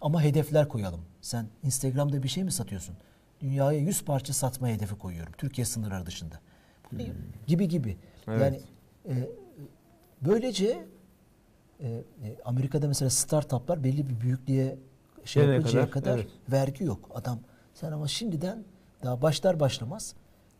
Ama 0.00 0.22
hedefler 0.22 0.68
koyalım. 0.68 1.00
Sen 1.20 1.46
Instagram'da 1.62 2.22
bir 2.22 2.28
şey 2.28 2.44
mi 2.44 2.52
satıyorsun? 2.52 2.96
Dünyaya 3.40 3.78
100 3.78 4.04
parça 4.04 4.32
satma 4.32 4.68
hedefi 4.68 4.94
koyuyorum. 4.94 5.32
Türkiye 5.38 5.64
sınırları 5.64 6.06
dışında. 6.06 6.40
Bu 6.92 6.96
Gibi 7.46 7.68
gibi. 7.68 7.96
Evet. 8.28 8.40
Yani 8.40 8.60
e, 9.08 9.28
böylece 10.22 10.86
e, 11.80 11.88
e, 11.88 12.02
Amerika'da 12.44 12.88
mesela 12.88 13.10
startuplar 13.10 13.84
belli 13.84 14.08
bir 14.08 14.20
büyüklüğe 14.20 14.78
şey 15.24 15.44
yapıncaya 15.44 15.90
kadar, 15.90 15.90
kadar, 15.90 16.18
evet. 16.18 16.28
vergi 16.52 16.84
yok. 16.84 17.10
Adam 17.14 17.38
sen 17.74 17.92
ama 17.92 18.08
şimdiden 18.08 18.64
daha 19.02 19.22
başlar 19.22 19.60
başlamaz 19.60 20.14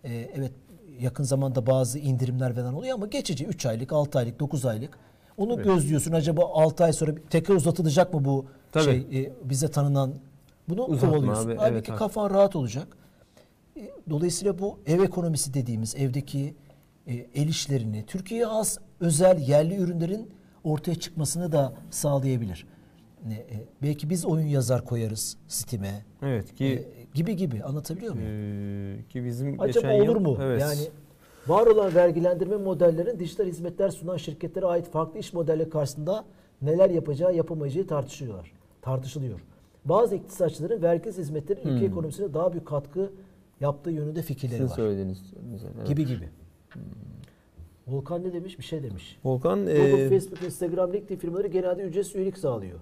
e, 0.05 0.31
evet 0.35 0.53
yakın 1.01 1.25
zamanda 1.25 1.67
bazı 1.67 1.99
indirimler 1.99 2.55
falan 2.55 2.75
oluyor 2.75 2.95
ama 2.95 3.07
geçici 3.07 3.45
3 3.47 3.67
aylık, 3.67 3.93
6 3.93 4.19
aylık, 4.19 4.41
9 4.41 4.65
aylık 4.67 4.99
Onu 5.37 5.55
Evet. 5.55 5.65
gözlüyorsun. 5.65 6.13
Acaba 6.13 6.45
6 6.53 6.85
ay 6.85 6.93
sonra 6.93 7.13
tekrar 7.31 7.55
uzatılacak 7.55 8.15
mı 8.15 8.25
bu 8.25 8.47
Tabii. 8.73 8.85
şey 8.85 9.23
e, 9.23 9.33
bize 9.45 9.69
tanınan 9.69 10.15
bunu 10.69 10.85
Uzatma 10.85 11.09
kovalıyorsun. 11.17 11.49
abi, 11.51 11.57
Halbuki 11.57 11.73
evet 11.75 11.91
abi. 11.91 11.97
kafan 11.99 12.31
rahat 12.31 12.57
olacak. 12.57 12.89
E, 13.77 13.91
Dolayısıyla 14.11 14.59
bu 14.59 14.79
ev 14.87 15.01
ekonomisi 15.01 15.55
dediğimiz 15.55 15.95
evdeki 15.97 16.55
e, 17.07 17.15
el 17.15 17.49
işlerini 17.49 18.05
Türkiye'ye 18.07 18.47
has 18.47 18.79
özel 19.01 19.39
yerli 19.49 19.77
ürünlerin 19.77 20.31
ortaya 20.65 20.95
çıkmasını 20.95 21.53
da 21.53 21.73
sağlayabilir. 21.91 22.67
Ne, 23.27 23.35
e, 23.35 23.65
belki 23.83 24.11
biz 24.11 24.25
oyun 24.27 24.47
yazar 24.47 24.85
koyarız 24.85 25.37
Steam'e 25.49 26.05
Evet 26.23 26.51
e, 26.51 26.55
ki 26.55 26.89
gibi 27.15 27.37
gibi 27.37 27.63
anlatabiliyor 27.65 28.15
muyum? 28.15 28.29
e, 28.31 29.09
ki 29.09 29.25
bizim 29.25 29.61
Acaba 29.61 29.67
geçen 29.67 30.01
olur 30.01 30.17
yıl 30.17 30.21
mu? 30.21 30.39
evet. 30.43 30.61
Yani 30.61 30.81
var 31.47 31.67
olan 31.67 31.95
vergilendirme 31.95 32.57
modellerin 32.57 33.19
dijital 33.19 33.47
hizmetler 33.47 33.89
sunan 33.91 34.17
şirketlere 34.17 34.67
ait 34.67 34.91
farklı 34.91 35.19
iş 35.19 35.33
modelleri 35.33 35.71
karşısında 35.71 36.25
neler 36.63 36.91
yapacağı 36.91 37.35
yapamayacağı 37.35 37.87
tartışıyorlar. 37.87 38.53
Tartışılıyor. 38.83 39.41
Bazı 39.85 40.15
iktisatçıların 40.17 40.83
vergisiz 40.83 41.19
hizmetlerin 41.19 41.61
ülke 41.61 41.71
Hmm. 41.81 41.87
ekonomisine 41.87 42.35
daha 42.35 42.53
büyük 42.53 42.67
katkı 42.67 43.11
yaptığı 43.61 43.91
yönünde 43.91 44.23
fikirleri 44.23 44.57
sizin 44.59 44.71
var. 44.71 44.77
söylediğiniz 44.77 45.33
mesela. 45.53 45.73
evet. 45.79 45.89
Gibi 45.89 46.07
gibi. 46.07 46.29
Volkan 47.89 48.23
ne 48.25 48.33
demiş? 48.33 48.59
Bir 48.59 48.65
şey 48.65 48.83
demiş. 48.83 49.19
Volkan 49.25 49.59
Google, 49.59 50.05
e, 50.05 50.09
Facebook, 50.09 50.43
Instagram, 50.43 50.93
LinkedIn 50.93 51.17
firmaları 51.17 51.47
genelde 51.49 51.83
ücretsiz 51.83 52.17
üyelik 52.17 52.39
sağlıyor. 52.39 52.79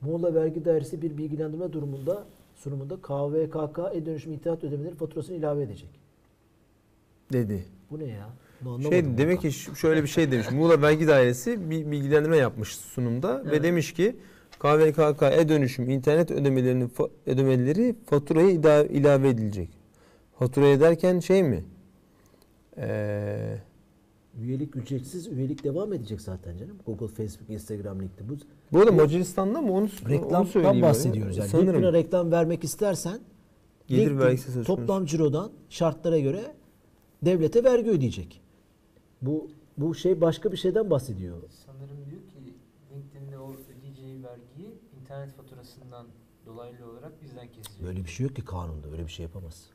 Muğla 0.00 0.34
Vergi 0.34 0.64
Dairesi 0.64 1.02
bir 1.02 1.16
bilgilendirme 1.18 1.72
durumunda 1.72 2.24
sunumunda 2.62 2.96
KVKK 2.96 3.78
e-dönüşüm 3.96 4.32
internet 4.32 4.64
ödemeleri 4.64 4.94
faturasını 4.94 5.36
ilave 5.36 5.62
edecek. 5.62 5.90
dedi. 7.32 7.64
Bu 7.90 7.98
ne 7.98 8.04
ya? 8.04 8.28
Şey 8.90 9.18
demek 9.18 9.40
ki 9.40 9.52
şöyle 9.52 10.02
bir 10.02 10.08
şey 10.08 10.30
demiş. 10.30 10.50
Muğla 10.52 10.82
Vergi 10.82 11.08
Dairesi 11.08 11.70
bir 11.70 11.90
bilgilendirme 11.90 12.36
yapmış 12.36 12.76
sunumda 12.76 13.44
ve 13.44 13.48
Evet. 13.50 13.62
demiş 13.62 13.92
ki 13.92 14.16
KVKK 14.58 15.22
e-dönüşüm 15.22 15.90
internet 15.90 16.30
ödemelerinin 16.30 16.92
ödemeleri 17.26 17.94
faturaya 18.06 18.84
ilave 18.84 19.28
edilecek. 19.28 19.70
Faturaya 20.38 20.80
derken 20.80 21.20
şey 21.20 21.42
mi? 21.42 21.64
Ee, 22.76 23.56
Üyelik 24.40 24.76
ücretsiz, 24.76 25.26
üyelik 25.26 25.64
devam 25.64 25.92
edecek 25.92 26.20
zaten 26.20 26.56
canım. 26.56 26.76
Google, 26.86 27.08
Facebook, 27.08 27.50
Instagram, 27.50 28.00
LinkedIn. 28.00 28.28
Bu 28.28 28.34
bu 28.72 28.80
arada 28.80 28.92
Macaristan'da 28.92 29.60
mı 29.60 29.72
onu, 29.72 29.78
onu 29.78 30.10
reklamdan 30.10 30.44
söyleyeyim. 30.44 30.82
bahsediyoruz 30.82 31.36
yani. 31.36 31.48
Sanırım. 31.48 31.68
LinkedIn'e 31.68 31.92
reklam 31.92 32.32
vermek 32.32 32.64
istersen 32.64 33.20
Gelir 33.86 34.00
LinkedIn 34.02 34.18
vergisi 34.18 34.62
toplam 34.62 35.06
cirodan 35.06 35.52
şartlara 35.68 36.18
göre 36.18 36.54
devlete 37.22 37.64
vergi 37.64 37.90
ödeyecek. 37.90 38.40
Bu 39.22 39.50
bu 39.78 39.94
şey 39.94 40.20
başka 40.20 40.52
bir 40.52 40.56
şeyden 40.56 40.90
bahsediyor. 40.90 41.36
Sanırım 41.66 41.96
diyor 42.10 42.20
ki 42.20 42.54
LinkedIn'de 42.94 43.38
o 43.38 43.52
ödeyeceği 43.78 44.24
vergiyi 44.24 44.74
internet 45.00 45.32
faturasından 45.32 46.06
dolaylı 46.46 46.90
olarak 46.90 47.22
bizden 47.22 47.48
kesecek. 47.48 47.82
Böyle 47.86 48.04
bir 48.04 48.10
şey 48.10 48.26
yok 48.26 48.36
ki 48.36 48.44
kanunda. 48.44 48.88
Öyle 48.88 49.04
bir 49.06 49.10
şey 49.10 49.22
yapamaz. 49.22 49.70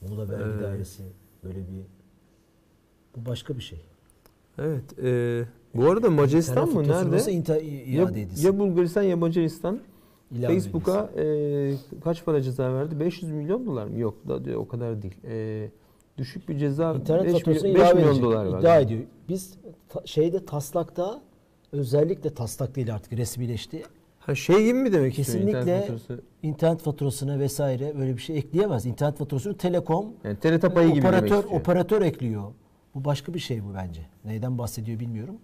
Muğla 0.00 0.28
Vergi 0.28 0.44
Evet. 0.44 0.62
Dairesi 0.62 1.02
böyle 1.44 1.58
bir 1.58 1.95
bu 3.16 3.30
başka 3.30 3.56
bir 3.56 3.62
şey. 3.62 3.78
Evet. 4.58 4.98
e, 5.04 5.42
bu 5.74 5.90
arada 5.90 6.10
Macaristan 6.10 6.68
mı? 6.68 6.88
Nerede? 6.88 7.16
İnter- 7.16 7.90
Ya, 7.96 8.02
edilsin? 8.04 8.46
ya 8.46 8.58
Bulgaristan 8.58 9.02
ya 9.02 9.16
Macaristan. 9.16 9.80
Facebook'a 10.46 11.10
e, 11.22 11.74
kaç 12.04 12.24
para 12.24 12.42
ceza 12.42 12.74
verdi? 12.74 13.00
500 13.00 13.32
milyon 13.32 13.66
dolar 13.66 13.86
mı? 13.86 13.98
Yok 13.98 14.28
da 14.28 14.44
diyor, 14.44 14.60
o 14.60 14.68
kadar 14.68 15.02
değil. 15.02 15.14
E, 15.28 15.68
düşük 16.18 16.48
bir 16.48 16.58
ceza 16.58 16.94
İnternet 16.94 17.24
5 17.24 17.32
faturasını 17.32 17.68
milyon, 17.68 17.84
5 17.84 17.90
ilave 17.90 17.94
milyon 17.94 18.08
edecek. 18.08 18.24
dolar 18.24 18.46
iddia 18.46 18.62
verdi. 18.62 18.84
ediyor. 18.92 19.02
Biz 19.28 19.54
ta- 19.88 20.06
şeyde 20.06 20.44
taslakta 20.46 21.20
özellikle 21.72 22.34
taslak 22.34 22.76
değil 22.76 22.94
artık 22.94 23.12
resmileşti. 23.12 23.82
Ha 24.18 24.34
şey 24.34 24.64
gibi 24.64 24.74
mi 24.74 24.92
demek 24.92 25.14
Kesinlikle 25.14 25.50
internet 25.60 25.80
faturası? 25.80 26.20
İnternet 26.42 26.80
faturasına 26.82 27.38
vesaire 27.38 27.92
böyle 27.98 28.16
bir 28.16 28.22
şey 28.22 28.38
ekleyemez. 28.38 28.86
İnternet 28.86 29.18
faturasını 29.18 29.56
Telekom 29.56 30.06
Yani 30.24 30.36
TRT 30.36 30.74
payı 30.74 30.88
gibi 30.92 31.06
operatör 31.06 31.44
operatör 31.44 32.02
ekliyor. 32.02 32.42
Bu 32.96 33.04
başka 33.04 33.34
bir 33.34 33.38
şey 33.38 33.64
bu 33.64 33.74
bence. 33.74 34.00
Neyden 34.24 34.58
bahsediyor 34.58 35.00
bilmiyorum. 35.00 35.34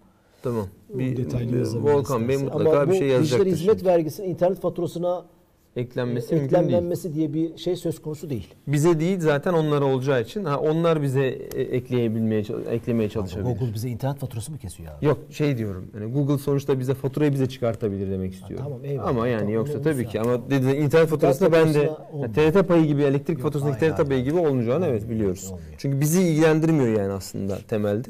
Tamam. 0.43 0.67
Bir, 0.89 1.17
Detaylı 1.17 1.53
bir- 1.53 1.65
Volkan 1.79 2.27
Bey 2.27 2.37
mutlaka 2.37 2.69
Ama 2.71 2.83
bir 2.83 2.89
bu 2.89 2.93
şey 2.93 3.01
dijital 3.01 3.19
yazacaktır. 3.19 3.45
hizmet 3.51 3.77
şimdi. 3.77 3.89
vergisinin 3.89 4.29
internet 4.29 4.59
faturasına 4.59 5.25
Eklenmesi 5.75 6.35
e, 6.35 6.37
mümkün 6.37 6.55
değil. 6.55 6.67
eklenmesi 6.67 7.13
diye 7.13 7.33
bir 7.33 7.57
şey 7.57 7.75
söz 7.75 8.01
konusu 8.01 8.29
değil. 8.29 8.53
Bize 8.67 8.99
değil 8.99 9.19
zaten 9.19 9.53
onlara 9.53 9.85
olacağı 9.85 10.21
için 10.21 10.43
ha, 10.43 10.59
onlar 10.59 11.01
bize 11.01 11.25
e, 11.55 11.61
ekleyebilmeye 11.61 12.43
eklemeye 12.69 13.09
çalışabilir. 13.09 13.45
Google 13.45 13.73
bize 13.73 13.89
internet 13.89 14.19
faturası 14.19 14.51
mı 14.51 14.57
kesiyor 14.57 14.91
abi? 14.97 15.05
Yok 15.05 15.17
şey 15.31 15.57
diyorum. 15.57 15.91
Yani 15.93 16.13
Google 16.13 16.37
sonuçta 16.37 16.79
bize 16.79 16.93
faturayı 16.93 17.31
bize 17.33 17.49
çıkartabilir 17.49 18.11
demek 18.11 18.33
istiyorum. 18.33 18.65
tamam, 18.65 18.85
eyvallah. 18.85 19.07
Ama 19.07 19.27
yani 19.27 19.39
Tamam, 19.39 19.53
yoksa 19.53 19.81
tabii 19.81 20.07
ki 20.07 20.21
ama 20.21 20.49
dedi 20.49 20.65
internet 20.71 21.09
faturasında 21.09 21.51
ben 21.51 21.73
de 21.73 21.73
faturasına 21.73 21.83
ya, 21.83 22.09
olmuyor. 22.13 22.33
TRT 22.33 22.67
payı 22.67 22.85
gibi 22.85 23.01
elektrik 23.01 23.37
Yok, 23.37 23.41
faturasındaki 23.53 23.79
TRT 23.79 24.07
payı 24.07 24.23
gibi 24.23 24.37
olmayacağını 24.37 24.85
evet 24.85 25.09
biliyoruz. 25.09 25.45
olmuyor. 25.45 25.73
Çünkü 25.77 26.01
bizi 26.01 26.21
ilgilendirmiyor 26.21 26.99
yani 26.99 27.13
aslında 27.13 27.57
temelde. 27.67 28.09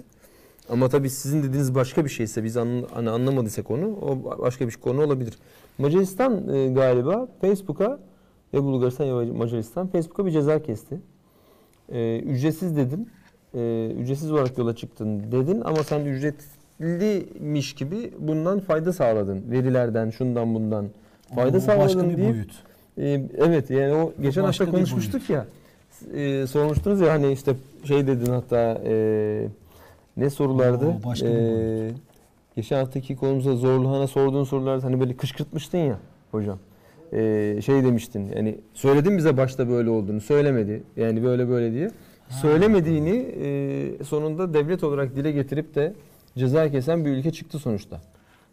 Ama 0.70 0.90
tabii 0.90 1.10
sizin 1.10 1.44
dediğiniz 1.44 1.76
başka 1.76 2.06
bir 2.06 2.10
şeyse 2.10 2.44
biz 2.44 2.58
an, 2.58 2.86
hani 2.94 3.10
anlamadıysak 3.10 3.72
onu 3.72 3.88
o 3.88 4.40
başka 4.40 4.68
bir 4.68 4.74
konu 4.74 5.04
olabilir. 5.04 5.34
Macaristan 5.78 6.48
e, 6.54 6.68
galiba 6.68 7.28
Facebook'a 7.42 8.00
ya 8.54 8.64
Bulgaristan 8.64 9.06
ya 9.06 9.34
Macaristan 9.34 9.88
Facebook'a 9.88 10.26
bir 10.26 10.32
ceza 10.32 10.64
kesti. 10.64 11.00
E, 11.90 12.20
ücretsiz 12.20 12.78
dedin. 12.78 13.10
E, 13.54 13.92
ücretsiz 14.00 14.32
olarak 14.32 14.58
yola 14.58 14.76
çıktın 14.76 15.32
dedin 15.32 15.62
ama 15.62 15.84
sen 15.84 16.06
ücretliymiş 16.06 17.74
gibi 17.74 18.14
bundan 18.20 18.60
fayda 18.60 18.94
sağladın. 18.94 19.44
Verilerden, 19.52 20.10
şundan 20.10 20.56
bundan 20.56 20.86
fayda 21.36 21.60
sağladın 21.60 21.84
başka 21.86 22.10
bir 22.10 22.18
deyip 22.18 22.34
boyut. 22.34 22.64
ee, 22.98 23.22
evet 23.38 23.70
yani 23.70 23.94
o 23.94 24.14
geçen 24.22 24.44
başka 24.44 24.66
hafta 24.66 24.78
konuşmuştuk 24.78 25.30
ya. 25.30 25.46
E, 26.14 26.48
sormuştunuz 26.48 27.02
ya 27.02 27.12
hani 27.14 27.32
işte 27.32 27.56
şey 27.84 28.08
dedin 28.08 28.32
hatta 28.32 28.82
e, 28.86 29.48
ne 30.18 30.30
sorulardı? 30.30 30.88
O 30.88 31.10
başka 31.10 31.28
bir 31.28 31.34
boyut. 31.34 32.13
Geçen 32.56 32.78
haftaki 32.78 33.16
konumuza 33.16 33.56
Zorluhan'a 33.56 34.08
sorduğun 34.08 34.44
sorularda 34.44 34.86
hani 34.86 35.00
böyle 35.00 35.18
kışkırtmıştın 35.18 35.78
ya 35.78 36.00
hocam. 36.32 36.60
E, 37.14 37.60
şey 37.66 37.84
demiştin 37.84 38.32
yani 38.36 38.60
söyledin 38.74 39.18
bize 39.18 39.38
başta 39.38 39.70
böyle 39.70 39.90
olduğunu 39.90 40.22
söylemedi 40.22 40.84
yani 40.98 41.24
böyle 41.24 41.50
böyle 41.50 41.72
diye. 41.72 41.92
Söylemediğini 42.30 43.36
e, 43.42 44.04
sonunda 44.04 44.54
devlet 44.54 44.84
olarak 44.84 45.16
dile 45.16 45.32
getirip 45.32 45.76
de 45.76 45.94
ceza 46.38 46.72
kesen 46.72 47.06
bir 47.06 47.10
ülke 47.10 47.32
çıktı 47.32 47.60
sonuçta. 47.60 48.02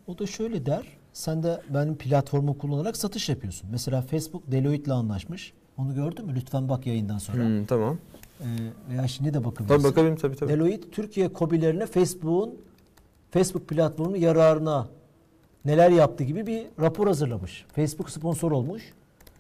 O 0.07 0.19
da 0.19 0.27
şöyle 0.27 0.67
der. 0.67 0.87
Sen 1.13 1.43
de 1.43 1.61
benim 1.75 1.97
platformu 1.97 2.59
kullanarak 2.59 2.97
satış 2.97 3.29
yapıyorsun. 3.29 3.69
Mesela 3.73 4.03
Facebook 4.03 4.53
Deloitte'le 4.53 4.93
anlaşmış. 4.93 5.53
Onu 5.79 5.95
gördün 5.95 6.27
mü? 6.27 6.33
Lütfen 6.37 6.69
bak 6.69 6.87
yayından 6.87 7.19
sonra. 7.19 7.45
Hmm, 7.45 7.65
tamam. 7.65 7.99
Ee, 8.41 8.45
veya 8.91 9.09
şimdi 9.09 9.35
de 9.35 9.45
bakabilirsin. 9.45 9.83
Tabii 9.83 9.85
bakabilirim 9.85 10.17
tabii 10.17 10.37
tabii. 10.37 10.53
Deloitte 10.53 10.91
Türkiye 10.91 11.29
KOBİ'lerine 11.29 11.87
Facebook'un 11.87 12.55
Facebook 13.31 13.69
platformunun 13.69 14.17
yararına 14.17 14.89
neler 15.65 15.91
yaptı 15.91 16.25
gibi 16.25 16.47
bir 16.47 16.67
rapor 16.81 17.07
hazırlamış. 17.07 17.65
Facebook 17.73 18.11
sponsor 18.11 18.53
olmuş. 18.53 18.93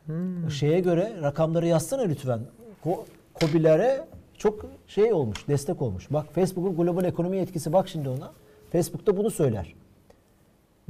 Hmm. 0.06 0.50
Şeye 0.50 0.80
göre 0.80 1.12
rakamları 1.22 1.66
yazsana 1.66 2.02
lütfen. 2.02 2.40
Ko- 2.84 3.04
KOBİ'lere 3.34 4.04
çok 4.38 4.64
şey 4.86 5.12
olmuş, 5.12 5.48
destek 5.48 5.82
olmuş. 5.82 6.06
Bak 6.10 6.26
Facebook'un 6.34 6.76
global 6.76 7.04
ekonomi 7.04 7.36
etkisi 7.38 7.72
bak 7.72 7.88
şimdi 7.88 8.08
ona. 8.08 8.30
Facebook 8.72 9.06
da 9.06 9.16
bunu 9.16 9.30
söyler. 9.30 9.74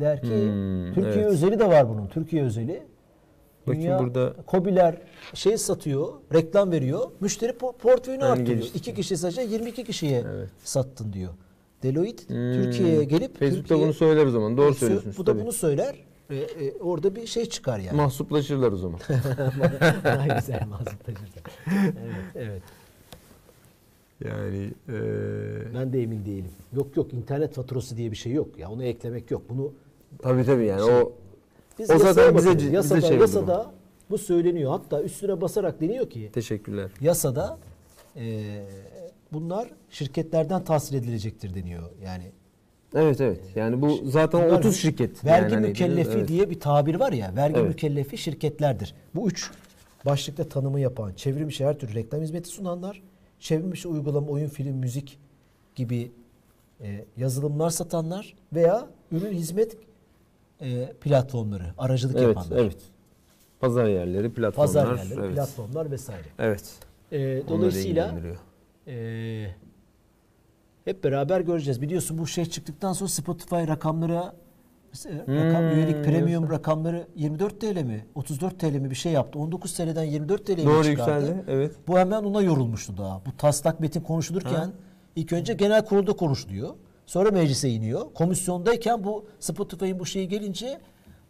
Der 0.00 0.22
ki 0.22 0.28
Hmm, 0.28 0.94
Türkiye 0.94 1.14
evet. 1.24 1.26
özeli 1.32 1.58
de 1.58 1.68
var 1.68 1.88
bunun. 1.88 2.06
Türkiye 2.06 2.42
özeli. 2.42 2.82
Bakayım 3.66 3.82
Dünya 3.82 3.98
burada- 3.98 4.32
KOBİ'ler 4.46 4.94
şey 5.34 5.58
satıyor, 5.58 6.08
reklam 6.34 6.70
veriyor. 6.72 7.10
Müşteri 7.20 7.52
po- 7.52 7.76
portföyünü 7.78 8.24
arttırıyor. 8.24 8.46
geliştiriyor. 8.46 8.80
İki 8.80 8.94
kişi 8.94 9.16
sadece 9.16 9.42
22 9.42 9.84
kişiye 9.84 10.24
Evet. 10.34 10.48
sattın 10.64 11.12
diyor. 11.12 11.30
Deloitte 11.82 12.34
Hmm. 12.34 12.52
Türkiye'ye 12.52 13.04
gelip 13.04 13.38
Facebook'ta 13.38 13.68
Türkiye, 13.68 13.80
bunu 13.86 13.92
söyler 13.94 14.26
o 14.26 14.30
zaman. 14.30 14.56
Doğru 14.56 14.74
söylüyorsunuz. 14.74 15.18
Bu 15.18 15.26
da 15.26 15.32
tabii. 15.32 15.42
bunu 15.42 15.52
söyler. 15.52 15.94
E, 16.30 16.36
e, 16.36 16.72
orada 16.80 17.16
bir 17.16 17.26
şey 17.26 17.46
çıkar 17.46 17.78
yani. 17.78 17.96
Mahsuplaşırlar 17.96 18.72
o 18.72 18.76
zaman. 18.76 19.00
Daha 20.04 20.26
güzel 20.38 20.66
mazlumlaşırsa. 20.68 21.40
Evet, 21.76 22.24
evet. 22.34 22.62
yani 24.24 24.70
Ben 25.74 25.92
de 25.92 26.02
emin 26.02 26.24
değilim. 26.26 26.50
Yok 26.76 26.96
yok 26.96 27.12
internet 27.12 27.54
faturası 27.54 27.96
diye 27.96 28.10
bir 28.10 28.16
şey 28.16 28.32
yok. 28.32 28.58
Ya 28.58 28.70
onu 28.70 28.84
eklemek 28.84 29.30
yok. 29.30 29.42
Bunu 29.48 29.72
tabii 30.18 30.44
tabii 30.44 30.66
yani 30.66 30.84
Şey, 30.86 30.94
o 30.94 31.12
biz 31.78 31.90
O 31.90 31.98
zaten 31.98 32.36
bize- 32.36 32.58
bize 32.58 32.70
yasada, 32.70 33.00
şey 33.00 33.10
oldu 33.10 33.20
yasada 33.20 33.72
bu 34.10 34.18
söyleniyor. 34.18 34.70
Hatta 34.70 35.02
üstüne 35.02 35.40
basarak 35.40 35.80
deniyor 35.80 36.10
ki 36.10 36.30
teşekkürler. 36.32 36.90
yasada 37.00 37.58
e, 38.16 38.22
bunlar 39.32 39.70
şirketlerden 39.90 40.64
tahsil 40.64 40.94
edilecektir 40.94 41.54
deniyor. 41.54 41.90
Yani 42.04 42.32
Evet 42.94 43.20
evet. 43.20 43.40
Yani 43.54 43.82
bu 43.82 44.00
zaten 44.04 44.44
Bunlar 44.44 44.58
30 44.58 44.76
şirket. 44.76 45.24
Vergi 45.24 45.54
yani 45.54 45.66
mükellefi 45.66 46.10
evet. 46.10 46.28
diye 46.28 46.50
bir 46.50 46.60
tabir 46.60 46.94
var 46.94 47.12
ya. 47.12 47.36
Vergi 47.36 47.58
Evet. 47.58 47.68
mükellefi 47.68 48.18
şirketlerdir. 48.18 48.94
Bu 49.14 49.28
üç 49.28 49.50
başlıkta 50.06 50.48
tanımı 50.48 50.80
yapan, 50.80 51.12
çevrim 51.12 51.48
içi 51.48 51.66
her 51.66 51.78
türlü 51.78 51.94
reklam 51.94 52.20
hizmeti 52.20 52.48
sunanlar, 52.48 53.02
çevrim 53.40 53.72
içi 53.72 53.88
uygulama, 53.88 54.26
oyun, 54.26 54.48
film, 54.48 54.76
müzik 54.76 55.18
gibi 55.74 56.12
e, 56.80 57.04
yazılımlar 57.16 57.70
satanlar 57.70 58.34
veya 58.52 58.86
ürün 59.12 59.32
hizmet 59.32 59.76
e, 60.60 60.92
platformları, 61.00 61.64
aracılık 61.78 62.16
Evet, 62.16 62.36
yapanlar. 62.36 62.56
evet. 62.56 62.76
Pazar 63.60 63.86
yerleri, 63.86 64.32
platformlar. 64.32 64.66
Pazar 64.66 64.96
yerleri, 64.96 65.20
evet. 65.20 65.34
platformlar 65.34 65.90
vesaire. 65.90 66.26
Evet. 66.38 66.64
E, 67.12 67.42
dolayısıyla. 67.48 68.14
E, 68.90 69.46
hep 70.84 71.04
beraber 71.04 71.40
göreceğiz. 71.40 71.82
Biliyorsun 71.82 72.18
bu 72.18 72.26
şey 72.26 72.44
çıktıktan 72.46 72.92
sonra 72.92 73.08
Spotify 73.08 73.54
rakamlara 73.54 74.34
rakam 75.06 75.62
Hmm, 75.62 75.70
üyelik 75.70 76.04
premium 76.04 76.26
diyorsun. 76.28 76.50
rakamları 76.50 77.06
24 77.16 77.60
TL 77.60 77.82
mi 77.82 78.06
34 78.14 78.58
TL 78.60 78.64
mi 78.74 78.90
bir 78.90 78.94
şey 78.94 79.12
yaptı. 79.12 79.38
19 79.38 79.74
TL'den 79.74 80.02
24 80.04 80.46
TL'ye 80.46 80.66
Doğru 80.66 80.84
çıkardı. 80.84 80.90
yükseldi. 81.26 81.44
Evet. 81.48 81.72
Bu 81.88 81.98
hemen 81.98 82.24
ona 82.24 82.42
yorulmuştu 82.42 82.96
daha. 82.98 83.20
Bu 83.26 83.36
taslak 83.38 83.80
metin 83.80 84.00
konuşulurken 84.00 84.50
Ha. 84.50 84.70
ilk 85.16 85.32
önce 85.32 85.52
genel 85.54 85.84
kurulda 85.84 86.12
konuşuluyor. 86.12 86.74
Sonra 87.06 87.30
meclise 87.30 87.70
iniyor. 87.70 88.02
Komisyondayken 88.14 89.04
bu 89.04 89.26
Spotify'ın 89.40 89.98
bu 89.98 90.06
şeyi 90.06 90.28
gelince 90.28 90.80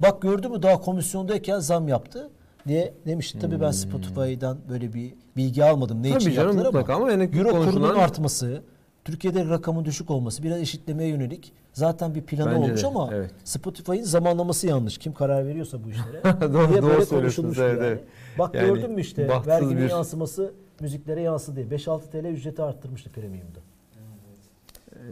bak 0.02 0.22
gördü 0.22 0.48
mü 0.48 0.62
daha 0.62 0.80
komisyondayken 0.80 1.58
zam 1.58 1.88
yaptı 1.88 2.30
diye 2.68 2.94
demişti. 3.06 3.38
Tabii 3.38 3.60
ben 3.60 3.70
Spotify'dan 3.70 4.58
böyle 4.68 4.92
bir 4.92 5.14
bilgi 5.36 5.64
almadım. 5.64 6.02
Ne 6.02 6.06
Hmm. 6.08 6.12
Tabii 6.12 6.22
için 6.22 6.32
canım, 6.32 6.48
yaptılar 6.48 6.66
mutlaka 6.66 6.94
ama 6.94 7.10
yani 7.10 7.22
Euro 7.24 7.48
kurunun 7.50 7.64
konuşulan- 7.64 7.94
artması, 7.94 8.62
Türkiye'de 9.04 9.48
rakamın 9.48 9.84
düşük 9.84 10.10
olması, 10.10 10.42
biraz 10.42 10.58
eşitlemeye 10.60 11.08
yönelik 11.08 11.52
zaten 11.72 12.14
bir 12.14 12.22
planı 12.22 12.50
Bence 12.50 12.58
olmuş 12.64 12.82
de, 12.82 12.86
ama 12.86 13.10
evet. 13.12 13.30
Spotify'ın 13.44 14.02
zamanlaması 14.02 14.66
yanlış. 14.66 14.98
Kim 14.98 15.14
karar 15.14 15.46
veriyorsa 15.46 15.84
bu 15.84 15.90
işlere. 15.90 16.22
Doğru- 16.52 16.72
diye 16.72 16.82
doğru 16.82 16.92
evet, 16.92 17.58
yani. 17.58 17.78
evet. 17.86 18.04
Bak 18.38 18.54
Yani 18.54 18.66
gördün 18.66 18.90
mü 18.90 19.00
işte 19.00 19.28
verginin 19.46 19.76
bir- 19.78 19.90
yansıması 19.90 20.52
müziklere 20.80 21.20
yansıdı. 21.22 21.60
5-6 21.70 22.10
TL 22.10 22.24
ücreti 22.24 22.62
arttırmıştı 22.62 23.10
premiumda. 23.10 23.58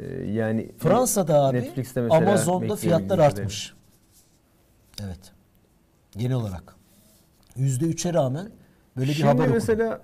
Ee, 0.01 0.25
yani 0.31 0.71
Fransa'da 0.79 1.45
abi 1.45 1.57
Netflix'te 1.57 2.01
mesela 2.01 2.23
Amazon'da 2.31 2.77
fiyatlar 2.77 3.19
artmış. 3.19 3.75
Evet. 5.05 5.33
Genel 6.17 6.35
olarak. 6.37 6.78
%3'e 7.59 8.15
rağmen 8.15 8.51
böyle 8.97 9.09
bir 9.09 9.15
Şimdi 9.15 9.27
haber 9.29 9.39
okudum. 9.41 9.55
mesela 9.55 10.01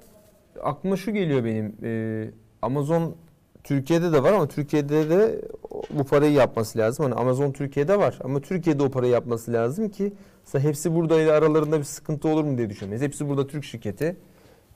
aklıma 0.63 0.97
şu 0.97 1.11
geliyor 1.13 1.45
benim. 1.45 1.77
Ee, 1.83 2.31
Amazon 2.63 3.15
Türkiye'de 3.65 4.13
de 4.13 4.23
var 4.23 4.33
ama 4.33 4.49
Türkiye'de 4.49 5.11
de 5.11 5.41
bu 5.91 6.05
parayı 6.05 6.33
yapması 6.33 6.79
lazım. 6.79 7.05
Hani 7.05 7.15
Amazon 7.15 7.53
Türkiye'de 7.53 7.99
var 7.99 8.19
ama 8.25 8.41
Türkiye'de 8.41 8.83
o 8.83 8.91
parayı 8.91 9.13
yapması 9.13 9.53
lazım 9.53 9.89
ki 9.89 10.13
mesela 10.45 10.65
hepsi 10.69 10.95
buradayla 10.95 11.33
aralarında 11.33 11.79
bir 11.79 11.85
sıkıntı 11.85 12.29
olur 12.29 12.45
mu 12.45 12.59
diye 12.59 12.71
düşünmeyiz. 12.71 13.03
Hepsi 13.03 13.29
burada 13.29 13.47
Türk 13.47 13.65
şirketi 13.65 14.17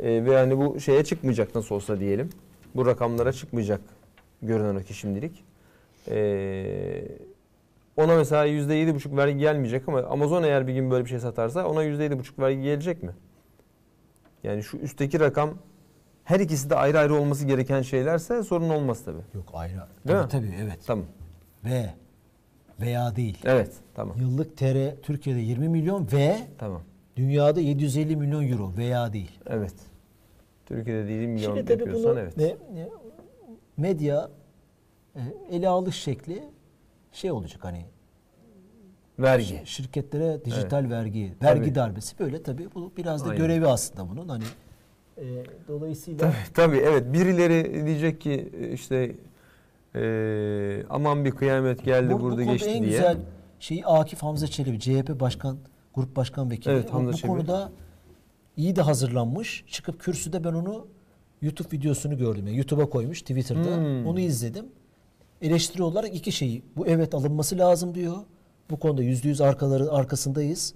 Ee, 0.01 0.25
ve 0.25 0.37
hani 0.37 0.59
bu 0.59 0.81
şeye 0.81 1.05
çıkmayacak 1.05 1.55
nasıl 1.55 1.75
olsa 1.75 2.01
diyelim. 2.01 2.31
Bu 2.75 2.87
rakamlara 2.87 3.33
çıkmayacak 3.33 3.81
görünen 4.43 4.75
o 4.75 4.81
ki 4.81 4.95
şimdilik. 4.95 5.45
Ee, 6.09 7.05
ona 7.99 8.17
mesela 8.17 8.47
%7,5 8.47 9.17
vergi 9.17 9.39
gelmeyecek 9.39 9.89
ama 9.89 10.01
Amazon 10.03 10.43
eğer 10.43 10.67
bir 10.67 10.75
gün 10.75 10.91
böyle 10.91 11.05
bir 11.05 11.11
şey 11.11 11.19
satarsa 11.19 11.67
ona 11.67 11.85
%7,5 11.85 12.39
vergi 12.43 12.63
gelecek 12.63 13.03
mi? 13.03 13.11
Yani 14.45 14.63
şu 14.63 14.77
üstteki 14.77 15.21
rakam 15.21 15.51
her 16.25 16.41
ikisi 16.41 16.71
de 16.71 16.75
ayrı 16.75 16.99
ayrı 16.99 17.15
olması 17.15 17.47
gereken 17.47 17.83
şeylerse 17.83 18.43
sorun 18.43 18.69
olmaz 18.69 19.05
tabii. 19.05 19.23
Yok 19.35 19.49
ayrı. 19.53 19.73
Değil 19.73 19.87
Tabii 20.07 20.23
mi? 20.23 20.29
tabii 20.29 20.63
evet. 20.65 20.79
Tamam. 20.87 21.05
Ve 21.65 21.91
veya 22.81 23.17
değil. 23.17 23.39
Evet. 23.45 23.73
Tamam. 23.95 24.17
Yıllık 24.21 24.57
TR 24.57 25.03
Türkiye'de 25.03 25.41
20 25.41 25.69
milyon 25.69 26.09
ve 26.13 26.37
Tamam. 26.59 26.83
dünyada 27.17 27.61
750 27.61 28.17
milyon 28.17 28.49
euro 28.49 28.73
veya 28.77 29.13
değil. 29.13 29.39
Evet. 29.47 29.75
Türkiye'de 30.67 31.09
değil 31.09 31.29
milyon 31.29 31.55
Şimdi 31.57 31.65
tabii 31.65 31.73
yapıyorsan 31.83 32.11
bunu 32.11 32.21
evet. 32.21 32.37
me- 32.37 32.81
e, 32.81 32.89
medya 33.77 34.29
e, 35.17 35.21
ele 35.51 35.69
alış 35.69 35.97
şekli 35.97 36.43
şey 37.19 37.31
olacak 37.31 37.65
hani 37.65 37.85
Vergi. 39.19 39.63
şirketlere 39.65 40.45
dijital 40.45 40.91
vergi, 40.91 41.35
vergi 41.43 41.61
Tabii. 41.61 41.75
darbesi 41.75 42.19
böyle 42.19 42.43
tabii 42.43 42.69
bu 42.75 42.93
biraz 42.97 43.25
da 43.25 43.31
Aynen. 43.31 43.39
görevi 43.43 43.67
aslında 43.67 44.11
bunun 44.11 44.29
hani 44.29 44.45
e, 45.17 45.25
dolayısıyla 45.69 46.19
Tabii, 46.19 46.53
tabii 46.55 46.77
evet. 46.77 47.13
Birileri 47.13 47.87
diyecek 47.87 48.21
ki 48.21 48.53
işte 48.75 49.17
eee, 49.95 50.87
aman 50.91 51.25
bir 51.25 51.31
kıyamet 51.31 51.85
geldi 51.85 52.15
bu, 52.15 52.19
bu 52.19 52.23
burada 52.23 52.37
konuda 52.37 52.53
geçti 52.53 52.71
en 52.71 52.83
diye. 52.83 52.91
güzel 52.93 53.19
şeyi 53.61 53.87
Akif 53.87 54.23
Hamza 54.23 54.47
Çelebi 54.47 54.81
CHP 54.81 55.21
Başkan 55.21 55.59
Grup 55.95 56.17
Başkan 56.17 56.51
Vekili. 56.51 56.73
Evet, 56.75 56.93
Hamza 56.93 57.13
bu 57.13 57.17
Çelebi. 57.17 57.37
konuda 57.37 57.73
iyi 58.57 58.77
de 58.77 58.83
hazırlanmış. 58.83 59.65
Çıkıp 59.69 60.01
kürsüde 60.01 60.45
ben 60.45 60.53
onu 60.53 60.87
YouTube 61.43 61.77
videosunu 61.77 62.19
gördüm. 62.19 62.47
Yani 62.47 62.57
YouTube'a 62.57 62.91
koymuş 62.91 63.21
Twitter'da. 63.21 63.77
Hmm. 63.77 64.07
Onu 64.07 64.21
izledim. 64.21 64.67
Eleştiri 65.43 65.83
olarak 65.83 66.15
iki 66.15 66.33
şeyi. 66.33 66.63
Bu 66.77 66.87
evet 66.87 67.15
alınması 67.15 67.59
lazım 67.59 67.95
diyor. 67.95 68.17
Bu 68.71 68.79
konuda 68.79 69.03
yüzde 69.03 69.29
yüz 69.29 69.41
arkaları 69.41 69.93
arkasındayız 69.93 70.75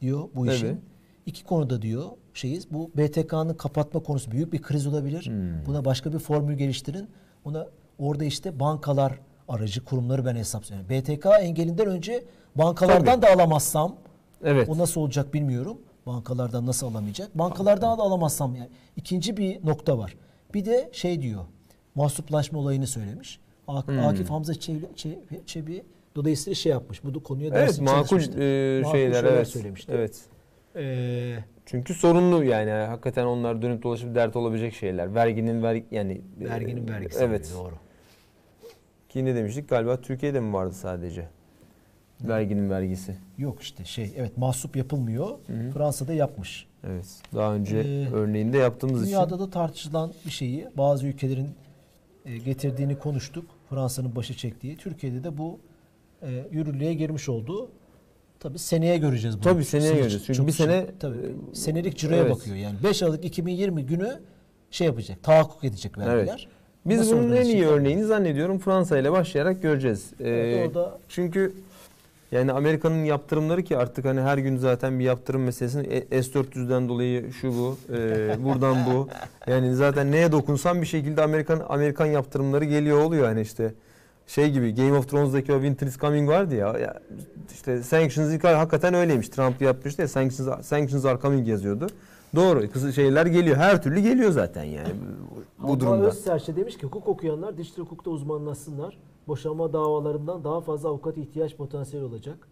diyor 0.00 0.28
bu 0.34 0.46
işin. 0.46 0.66
Evet. 0.66 0.78
İki 1.26 1.44
konuda 1.44 1.82
diyor 1.82 2.04
şeyiz. 2.34 2.70
Bu 2.70 2.90
BTK'nın 2.96 3.54
kapatma 3.54 4.00
konusu 4.02 4.30
büyük 4.30 4.52
bir 4.52 4.62
kriz 4.62 4.86
olabilir. 4.86 5.26
Hmm. 5.26 5.66
Buna 5.66 5.84
başka 5.84 6.12
bir 6.12 6.18
formül 6.18 6.54
geliştirin. 6.54 7.08
Ona 7.44 7.66
orada 7.98 8.24
işte 8.24 8.60
bankalar 8.60 9.20
aracı 9.48 9.84
kurumları 9.84 10.24
ben 10.26 10.36
hesaplıyorum. 10.36 10.88
BTK 10.88 11.26
engelinden 11.40 11.86
önce 11.86 12.24
bankalardan 12.54 13.22
da 13.22 13.32
alamazsam 13.32 13.96
Evet. 14.44 14.68
o 14.68 14.78
nasıl 14.78 15.00
olacak 15.00 15.34
bilmiyorum. 15.34 15.78
Bankalardan 16.06 16.66
nasıl 16.66 16.86
alamayacak? 16.86 17.38
Bankalardan 17.38 17.98
da 17.98 18.02
alamazsam 18.02 18.54
yani. 18.54 18.68
İkinci 18.96 19.36
bir 19.36 19.66
nokta 19.66 19.98
var. 19.98 20.16
Bir 20.54 20.64
de 20.64 20.90
şey 20.92 21.22
diyor. 21.22 21.44
Mahsuplaşma 21.94 22.58
olayını 22.58 22.86
söylemiş. 22.86 23.40
Ak- 23.68 23.88
Hmm. 23.88 23.98
Akif 23.98 24.30
Hamza 24.30 24.54
Çebi, 24.54 24.80
Çebi, 24.96 25.16
Çebi 25.46 25.82
dolayısıyla 26.16 26.54
şey 26.54 26.72
yapmış. 26.72 27.04
Bu 27.04 27.22
konuya 27.22 27.48
Evet 27.48 27.56
ders 27.56 27.80
makul 27.80 27.92
çalışmıştı. 28.08 28.40
eee, 28.40 28.80
Makul 28.82 28.98
şeyler 28.98 29.24
evet. 29.24 29.48
söylemişti. 29.48 29.92
Evet. 29.94 30.20
Ee, 30.76 31.38
Çünkü 31.66 31.94
sorunlu 31.94 32.44
yani 32.44 32.70
hakikaten 32.70 33.24
onlar 33.24 33.62
dönüp 33.62 33.82
dolaşıp 33.82 34.14
dert 34.14 34.36
olabilecek 34.36 34.74
şeyler. 34.74 35.14
Verginin 35.14 35.62
vergi 35.62 35.84
yani 35.90 36.20
verginin 36.40 36.86
eee, 36.86 36.92
vergisi. 36.94 37.18
Evet. 37.24 37.52
Doğru. 37.58 37.74
Ki 39.08 39.24
ne 39.24 39.34
demiştik? 39.34 39.68
Galiba 39.68 40.00
Türkiye'de 40.00 40.40
mi 40.40 40.52
vardı 40.52 40.74
sadece? 40.74 41.28
Verginin 42.20 42.70
vergisi. 42.70 43.16
Yok 43.38 43.62
işte 43.62 43.84
şey 43.84 44.12
evet 44.16 44.36
mahsup 44.38 44.76
yapılmıyor. 44.76 45.28
hı. 45.28 45.70
Fransa'da 45.74 46.12
yapmış. 46.12 46.66
Evet. 46.86 47.06
Daha 47.34 47.54
önce 47.54 47.78
Ee, 47.78 48.08
örneğinde 48.12 48.58
yaptığımız 48.58 49.06
Dünyada 49.06 49.26
için. 49.34 49.38
da 49.46 49.50
tartışılan 49.50 50.12
bir 50.26 50.30
şeyi 50.30 50.66
bazı 50.76 51.06
ülkelerin 51.06 51.48
e, 52.26 52.38
getirdiğini 52.38 52.98
konuştuk. 52.98 53.44
Fransa'nın 53.70 54.16
başı 54.16 54.34
çektiği. 54.36 54.76
Türkiye'de 54.76 55.24
de 55.24 55.38
bu 55.38 55.58
e, 56.22 56.28
yürürlüğe 56.50 56.94
girmiş 56.94 57.28
oldu. 57.28 57.70
Tabii 58.40 58.58
seneye 58.58 58.98
göreceğiz 58.98 59.36
bunu. 59.36 59.42
Tabii 59.44 59.64
seneye 59.64 59.88
Sene- 59.88 59.98
göreceğiz. 60.00 60.26
Çünkü 60.26 60.36
çok 60.36 60.46
bir 60.46 60.52
şey- 60.52 60.66
sene, 60.66 60.86
tabii, 61.00 61.18
e, 61.18 61.54
senelik 61.54 61.96
ciroya 61.98 62.20
evet. 62.20 62.30
bakıyor. 62.30 62.56
Yani 62.56 62.76
5 62.84 63.02
Aralık 63.02 63.24
2020 63.24 63.86
günü 63.86 64.20
şey 64.70 64.86
yapacak. 64.86 65.22
Tahakkuk 65.22 65.64
edecek 65.64 65.98
vergiler. 65.98 66.48
Biz 66.86 66.98
Nasıl 66.98 67.16
bunun 67.16 67.36
en 67.36 67.44
iyi 67.44 67.66
örneğini 67.66 68.04
zannediyorum 68.04 68.58
Fransa 68.58 68.98
ile 68.98 69.12
başlayarak 69.12 69.62
göreceğiz. 69.62 70.10
Ee, 70.20 70.28
Evet, 70.28 70.66
orada- 70.76 70.98
Çünkü 71.08 71.54
yani 72.32 72.52
Amerika'nın 72.52 73.04
yaptırımları 73.04 73.62
ki 73.62 73.76
artık 73.76 74.04
hani 74.04 74.20
her 74.20 74.38
gün 74.38 74.56
zaten 74.56 74.98
bir 74.98 75.04
yaptırım 75.04 75.42
meselesini 75.42 75.86
E- 75.86 76.18
S400'den 76.20 76.88
dolayı 76.88 77.32
şu 77.32 77.48
bu, 77.48 77.76
e, 77.92 78.44
buradan 78.44 78.76
bu. 78.86 79.08
Yani 79.46 79.74
zaten 79.74 80.12
neye 80.12 80.32
dokunsan 80.32 80.82
bir 80.82 80.86
şekilde 80.86 81.22
Amerikan 81.22 81.62
Amerikan 81.68 82.06
yaptırımları 82.06 82.64
geliyor 82.64 82.98
oluyor 82.98 83.26
hani 83.26 83.40
işte 83.40 83.74
şey 84.26 84.50
gibi 84.50 84.74
Game 84.74 84.92
of 84.92 85.08
Thrones'daki 85.08 85.52
o 85.52 85.56
Winter 85.56 85.86
is 85.86 85.98
Coming 85.98 86.28
vardı 86.28 86.54
ya, 86.54 86.78
ya 86.78 87.00
işte 87.54 87.82
sanctions 87.82 88.44
hakikaten 88.44 88.94
öyleymiş. 88.94 89.28
Trump 89.28 89.62
yapmıştı 89.62 90.02
ya 90.02 90.08
sanctions, 90.08 90.66
sanctions 90.66 91.04
are 91.04 91.20
coming 91.20 91.48
yazıyordu. 91.48 91.86
Doğru. 92.34 92.70
Kızı 92.70 92.92
şeyler 92.92 93.26
geliyor. 93.26 93.56
Her 93.56 93.82
türlü 93.82 94.00
geliyor 94.00 94.30
zaten 94.30 94.64
yani 94.64 94.88
bu, 95.58 95.68
bu 95.68 95.80
durumda. 95.80 96.06
Özserçe 96.06 96.56
demiş 96.56 96.78
ki 96.78 96.86
hukuk 96.86 97.08
okuyanlar 97.08 97.58
dijital 97.58 97.82
hukukta 97.82 98.10
uzmanlaşsınlar. 98.10 98.96
Boşanma 99.28 99.72
davalarından 99.72 100.44
daha 100.44 100.60
fazla 100.60 100.88
avukat 100.88 101.18
ihtiyaç 101.18 101.56
potansiyeli 101.56 102.06
olacak. 102.06 102.48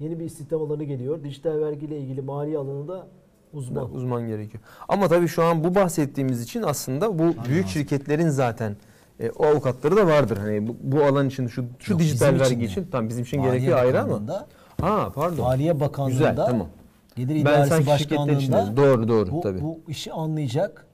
Yeni 0.00 0.20
bir 0.20 0.24
istihdam 0.24 0.62
alanı 0.62 0.84
geliyor. 0.84 1.24
Dijital 1.24 1.60
vergiyle 1.60 1.98
ilgili 1.98 2.22
mali 2.22 2.58
alanında 2.58 3.06
uzman. 3.52 3.94
uzman 3.94 4.26
gerekiyor. 4.28 4.62
Ama 4.88 5.08
tabii 5.08 5.28
şu 5.28 5.42
an 5.42 5.64
bu 5.64 5.74
bahsettiğimiz 5.74 6.42
için 6.42 6.62
aslında 6.62 7.18
bu 7.18 7.22
büyük 7.22 7.38
lazım. 7.46 7.68
şirketlerin 7.68 8.28
zaten 8.28 8.76
e, 9.20 9.30
o 9.30 9.46
avukatları 9.46 9.96
da 9.96 10.06
vardır. 10.06 10.36
Hani 10.36 10.68
bu, 10.68 10.76
bu 10.82 11.04
alan 11.04 11.28
için 11.28 11.46
şu 11.46 11.64
şu 11.78 11.92
Yok, 11.92 12.00
dijital 12.00 12.34
için 12.34 12.44
vergi 12.44 12.60
de. 12.60 12.64
için 12.64 12.84
tam 12.92 13.08
bizim 13.08 13.22
için 13.24 13.40
Maliye 13.40 13.54
gerekiyor 13.54 13.78
ayrı 13.78 14.02
ama. 14.02 14.46
Ha 14.80 15.12
pardon. 15.14 15.44
Maliye 15.44 15.80
Bakanlığı'nda 15.80 16.30
Güzel 16.30 16.36
tamam. 16.36 16.68
Gelir 17.16 17.34
Ben 17.34 17.40
İdaresi 17.40 17.74
için 17.74 17.86
Başkanlığı'nda. 17.86 18.76
Doğru 18.76 19.08
doğru 19.08 19.30
bu, 19.30 19.40
tabii. 19.40 19.62
bu 19.62 19.80
işi 19.88 20.12
anlayacak. 20.12 20.86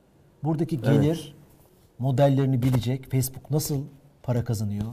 Buradaki 0.45 0.77
Evet. 0.85 1.03
gelir 1.03 1.35
modellerini 1.99 2.63
bilecek. 2.63 3.11
Facebook 3.11 3.51
nasıl 3.51 3.81
para 4.23 4.45
kazanıyor? 4.45 4.85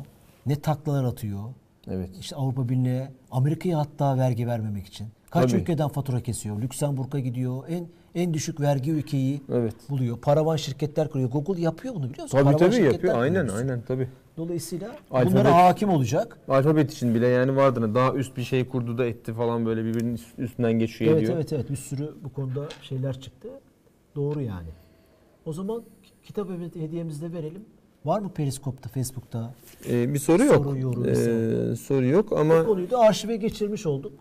Ne 0.45 0.55
taklalar 0.61 1.03
atıyor? 1.03 1.39
Evet. 1.87 2.09
İşte 2.19 2.35
Avrupa 2.35 2.69
Birliği'ne, 2.69 3.11
Amerika'ya 3.31 3.79
hatta 3.79 4.17
vergi 4.17 4.47
vermemek 4.47 4.85
için. 4.87 5.07
Kaç 5.29 5.51
Tabii. 5.51 5.61
ülkeden 5.61 5.87
fatura 5.87 6.19
kesiyor? 6.21 6.61
Lüksemburg'a 6.61 7.19
gidiyor. 7.19 7.63
En 7.69 7.87
En 8.15 8.33
düşük 8.33 8.61
vergi 8.61 8.91
ülkeyi 8.91 9.41
Evet. 9.51 9.75
buluyor. 9.89 10.17
Paravan 10.17 10.55
şirketler 10.55 11.09
kuruyor. 11.09 11.29
Google 11.31 11.61
yapıyor 11.61 11.95
bunu 11.95 12.09
biliyor 12.09 12.23
musun? 12.23 12.37
Tabii 12.37 12.43
Paravan 12.57 12.71
tabii 12.71 12.83
yapıyor. 12.83 13.17
Aynen 13.19 13.41
kuruyor. 13.47 13.57
aynen 13.59 13.81
tabii. 13.81 14.07
Dolayısıyla 14.37 14.95
Alfabet. 15.11 15.31
bunlara 15.33 15.55
hakim 15.65 15.89
olacak. 15.89 16.37
Alfabet 16.47 16.93
için 16.93 17.15
bile 17.15 17.27
yani 17.27 17.55
vardır. 17.55 17.95
Daha 17.95 18.13
üst 18.13 18.37
bir 18.37 18.43
şey 18.43 18.67
kurdu 18.67 18.97
da 18.97 19.05
etti 19.05 19.33
falan 19.33 19.65
böyle 19.65 19.85
birbirinin 19.85 20.13
üst- 20.13 20.39
üstünden 20.39 20.73
geçiyor 20.73 21.11
Evet 21.11 21.21
ediyor. 21.23 21.35
evet 21.37 21.53
evet 21.53 21.69
bir 21.69 21.75
sürü 21.75 22.15
bu 22.23 22.33
konuda 22.33 22.67
şeyler 22.81 23.19
çıktı. 23.19 23.49
Doğru 24.15 24.41
yani. 24.41 24.69
O 25.45 25.53
zaman 25.53 25.83
kitap 26.23 26.49
hedi- 26.49 26.81
hediyemizi 26.81 27.21
de 27.21 27.33
verelim. 27.33 27.65
Var 28.05 28.19
mı 28.19 28.29
Periskop'ta, 28.33 28.89
Facebook'ta? 28.89 29.53
Ee, 29.89 30.13
bir 30.13 30.19
soru 30.19 30.43
yok. 30.43 30.65
Soru, 30.65 30.77
yorum, 30.77 31.05
Ee, 31.09 31.75
soru. 31.75 32.05
yok 32.05 32.31
Bu 32.31 32.37
ama 32.37 32.65
konuyu 32.65 32.91
da 32.91 32.99
arşive 32.99 33.35
geçirmiş 33.35 33.85
olduk. 33.85 34.13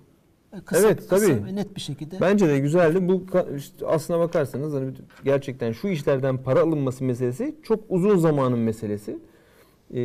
E, 0.57 0.61
Kısa, 0.61 0.87
Evet, 0.87 0.99
kısa 1.09 1.17
tabii. 1.19 1.45
ve 1.47 1.55
net 1.57 1.77
bir 1.77 1.81
şekilde. 1.81 2.21
bence 2.21 2.49
de 2.49 2.59
güzeldi. 2.59 3.09
Bu 3.09 3.25
işte 3.57 3.87
aslına 3.87 4.19
bakarsanız 4.21 4.75
hani 4.75 4.93
gerçekten 5.25 5.73
şu 5.73 5.89
işlerden 5.89 6.39
para 6.39 6.61
alınması 6.61 7.05
meselesi 7.05 7.55
çok 7.63 7.81
uzun 7.89 8.19
zamanın 8.19 8.59
meselesi. 8.59 9.19
Ee, 9.95 9.97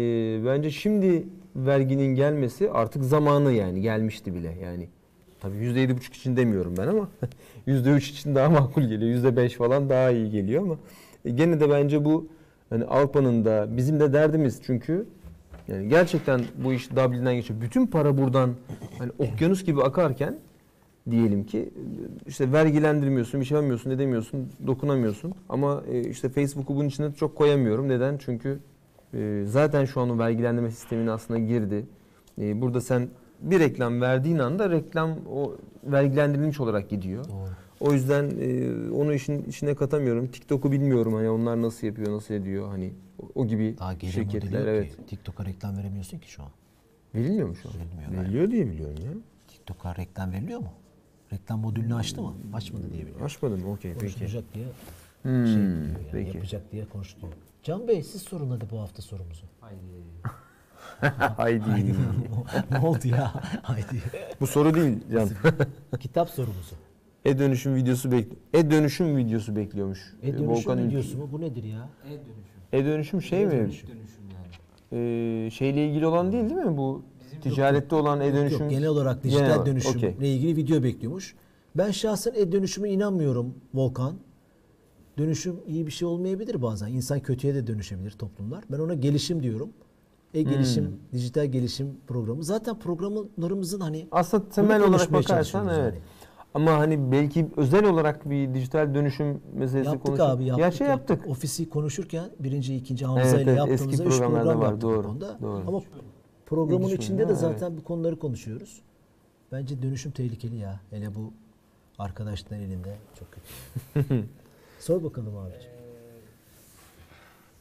bence 0.45 0.71
şimdi 0.71 1.27
verginin 1.55 2.15
gelmesi 2.15 2.71
artık 2.71 3.03
zamanı 3.03 3.51
yani 3.51 3.81
gelmişti 3.81 4.33
bile 4.35 4.57
yani. 4.63 4.87
Tabii 5.39 5.57
yüzde 5.57 5.79
yedi 5.79 5.97
buçuk 5.97 6.13
için 6.15 6.37
demiyorum 6.37 6.73
ben 6.77 6.87
ama 6.87 7.09
yüzde 7.65 7.91
üç 7.91 8.09
için 8.09 8.35
daha 8.35 8.49
makul 8.49 8.81
geliyor. 8.81 9.11
Yüzde 9.11 9.35
beş 9.35 9.53
falan 9.53 9.89
daha 9.89 10.11
iyi 10.11 10.29
geliyor 10.29 10.63
ama 10.63 10.75
e, 11.25 11.29
gene 11.29 11.59
de 11.59 11.69
bence 11.69 12.05
bu 12.05 12.27
hani 12.75 12.85
Avrupa'nın 12.85 13.45
da 13.45 13.67
bizim 13.77 13.99
de 13.99 14.13
derdimiz 14.13 14.61
çünkü 14.63 15.05
yani 15.67 15.89
gerçekten 15.89 16.41
bu 16.63 16.73
iş 16.73 16.91
Dublin'den 16.91 17.35
geçiyor. 17.35 17.61
Bütün 17.61 17.87
para 17.87 18.17
buradan 18.17 18.49
hani 18.99 19.11
okyanus 19.19 19.63
gibi 19.63 19.81
akarken 19.83 20.37
diyelim 21.11 21.45
ki 21.45 21.69
işte 22.27 22.51
vergilendirmiyorsun, 22.51 23.39
bir 23.41 23.45
şey 23.45 23.55
yapamıyorsun, 23.55 23.91
edemiyorsun, 23.91 24.49
dokunamıyorsun. 24.67 25.33
Ama 25.49 25.83
e, 25.91 25.99
işte 25.99 26.29
Facebook'u 26.29 26.75
bunun 26.75 26.87
içine 26.87 27.13
çok 27.13 27.35
koyamıyorum. 27.35 27.89
Neden? 27.89 28.17
Çünkü 28.17 28.59
e, 29.13 29.43
zaten 29.45 29.85
şu 29.85 30.01
an 30.01 30.09
o 30.09 30.19
vergilendirme 30.19 30.71
sistemine 30.71 31.11
aslında 31.11 31.39
girdi. 31.39 31.85
E, 32.41 32.61
Burada 32.61 32.81
sen 32.81 33.07
bir 33.41 33.59
reklam 33.59 34.01
verdiğin 34.01 34.39
anda 34.39 34.69
reklam 34.69 35.11
o 35.33 35.55
vergilendirilmiş 35.83 36.59
olarak 36.59 36.89
gidiyor. 36.89 37.25
Doğru. 37.25 37.49
O 37.79 37.93
yüzden 37.93 38.31
e, 38.39 38.91
onu 38.91 39.13
işin 39.13 39.43
içine 39.43 39.75
katamıyorum. 39.75 40.27
TikTok'u 40.27 40.71
bilmiyorum 40.71 41.13
hani 41.13 41.29
onlar 41.29 41.61
nasıl 41.61 41.87
yapıyor, 41.87 42.11
nasıl 42.15 42.33
ediyor 42.33 42.67
hani 42.69 42.93
o, 43.19 43.29
o 43.35 43.47
gibi 43.47 43.75
Daha 43.79 43.93
geri 43.93 44.11
şirketler 44.11 44.59
modeli 44.59 44.69
evet. 44.69 44.97
ki. 44.97 45.05
TikTok'a 45.05 45.45
reklam 45.45 45.77
veremiyorsun 45.77 46.19
ki 46.19 46.31
şu 46.31 46.43
an. 46.43 46.49
Verilmiyor 47.15 47.47
mu 47.47 47.55
şu 47.55 47.69
an? 47.69 47.75
Verilmiyor 47.75 48.09
galiba. 48.09 48.23
Veriliyor 48.23 48.51
diye 48.51 48.67
biliyorum 48.67 48.95
ya. 49.05 49.11
TikTok'a 49.47 49.95
reklam 49.95 50.31
veriliyor 50.31 50.59
mu? 50.59 50.73
Reklam 51.33 51.59
modülünü 51.59 51.95
açtı 51.95 52.21
mı? 52.21 52.33
Açmadı 52.53 52.83
diye 52.93 53.01
biliyorum. 53.01 53.25
Açmadım 53.25 53.65
okey 53.69 53.93
peki. 53.93 53.99
Konuşulacak 53.99 54.53
diye 54.53 54.65
Hmm, 55.21 55.45
şey 55.45 55.55
diyor 55.55 55.65
yani, 55.67 56.07
peki. 56.11 56.37
yapacak 56.37 56.71
diye 56.71 56.85
konuşuluyor. 56.85 57.33
Can 57.63 57.87
Bey 57.87 58.03
siz 58.03 58.21
sorun 58.21 58.49
hadi 58.49 58.65
bu 58.71 58.79
hafta 58.79 59.01
sorumuzu. 59.01 59.45
Haydi. 59.61 59.77
Haydi. 61.37 61.65
ne 62.71 62.79
oldu 62.79 63.07
ya? 63.07 63.33
Haydi. 63.61 64.03
Bu 64.41 64.47
soru 64.47 64.73
değil 64.75 64.97
Can. 65.13 65.29
Kitap 65.99 66.29
sorumuzu. 66.29 66.75
E-dönüşüm 67.25 67.75
videosu 67.75 68.11
bekliyor. 68.11 68.41
E-dönüşüm 68.53 69.17
videosu 69.17 69.55
bekliyormuş. 69.55 70.13
E-dönüşüm 70.21 70.47
Volkan 70.47 70.77
Ülke. 70.77 70.89
videosu 70.89 71.17
mu? 71.17 71.29
Bu 71.31 71.41
nedir 71.41 71.63
ya? 71.63 71.89
E-dönüşüm. 72.05 72.33
E-dönüşüm 72.73 73.21
şey 73.21 73.45
mi? 73.45 73.53
E-dönüşüm 73.53 73.89
yani. 73.91 75.01
Ee, 75.45 75.49
şeyle 75.51 75.87
ilgili 75.87 76.07
olan 76.07 76.31
değil 76.31 76.49
değil 76.49 76.61
mi 76.61 76.77
bu? 76.77 77.03
Bizim 77.25 77.41
Ticarette 77.41 77.95
olan 77.95 78.17
Yok, 78.17 78.25
e-dönüşüm. 78.25 78.59
Yok, 78.61 78.69
genel 78.69 78.87
olarak 78.87 79.23
dijital 79.23 79.41
Genel 79.45 79.65
dönüşümle 79.65 80.09
okey. 80.13 80.35
ilgili 80.35 80.55
video 80.55 80.83
bekliyormuş. 80.83 81.35
Ben 81.77 81.91
şahsen 81.91 82.33
e-dönüşüme 82.35 82.89
inanmıyorum 82.89 83.53
Volkan. 83.73 84.13
Dönüşüm 85.17 85.55
iyi 85.67 85.87
bir 85.87 85.91
şey 85.91 86.07
olmayabilir 86.07 86.61
bazen. 86.61 86.87
İnsan 86.87 87.19
kötüye 87.19 87.55
de 87.55 87.67
dönüşebilir 87.67 88.11
toplumlar. 88.11 88.63
Ben 88.71 88.79
ona 88.79 88.93
gelişim 88.93 89.43
diyorum. 89.43 89.69
E-gelişim, 90.33 90.85
Hmm. 90.85 90.93
dijital 91.13 91.45
gelişim 91.45 91.87
programı. 92.07 92.43
Zaten 92.43 92.79
programlarımızın 92.79 93.79
hani 93.79 94.07
Aslında 94.11 94.49
temel 94.49 94.83
olarak 94.83 95.13
bakarsan 95.13 95.67
evet. 95.67 95.77
yani. 95.93 95.99
Ama 96.55 96.71
hani 96.77 97.11
belki 97.11 97.47
özel 97.57 97.85
olarak 97.85 98.29
bir 98.29 98.53
dijital 98.53 98.93
dönüşüm 98.93 99.41
meselesi 99.53 99.85
yaptık 99.87 100.05
konuşuyor. 100.05 100.29
abi 100.29 100.45
yaptık. 100.45 100.65
Gerçi 100.65 100.83
yaptık. 100.83 101.27
Ofisi 101.27 101.69
konuşurken 101.69 102.29
birinci, 102.39 102.75
ikinci 102.75 103.05
Hamza 103.05 103.21
Evet, 103.21 103.41
ile 103.41 103.51
evet, 103.51 103.57
yaptığımızda 103.57 104.03
eski 104.03 104.03
üç 104.03 104.19
program 104.19 104.47
var, 104.47 104.61
yaptık 104.63 104.81
doğru, 104.81 105.03
konuda. 105.07 105.39
doğru. 105.41 105.63
Ama 105.67 105.81
programın 106.45 106.83
İlginç 106.83 106.99
içinde 107.03 107.29
de 107.29 107.35
zaten 107.35 107.77
bu 107.77 107.83
konuları 107.83 108.19
konuşuyoruz. 108.19 108.81
Bence 109.51 109.81
dönüşüm 109.81 110.11
tehlikeli 110.11 110.55
ya. 110.55 110.79
Hele 110.89 111.15
bu 111.15 111.33
arkadaşların 111.99 112.59
elinde 112.59 112.95
çok 113.19 113.27
kötü. 113.31 114.25
Sor 114.79 115.03
bakalım 115.03 115.37
abiciğim. 115.37 115.75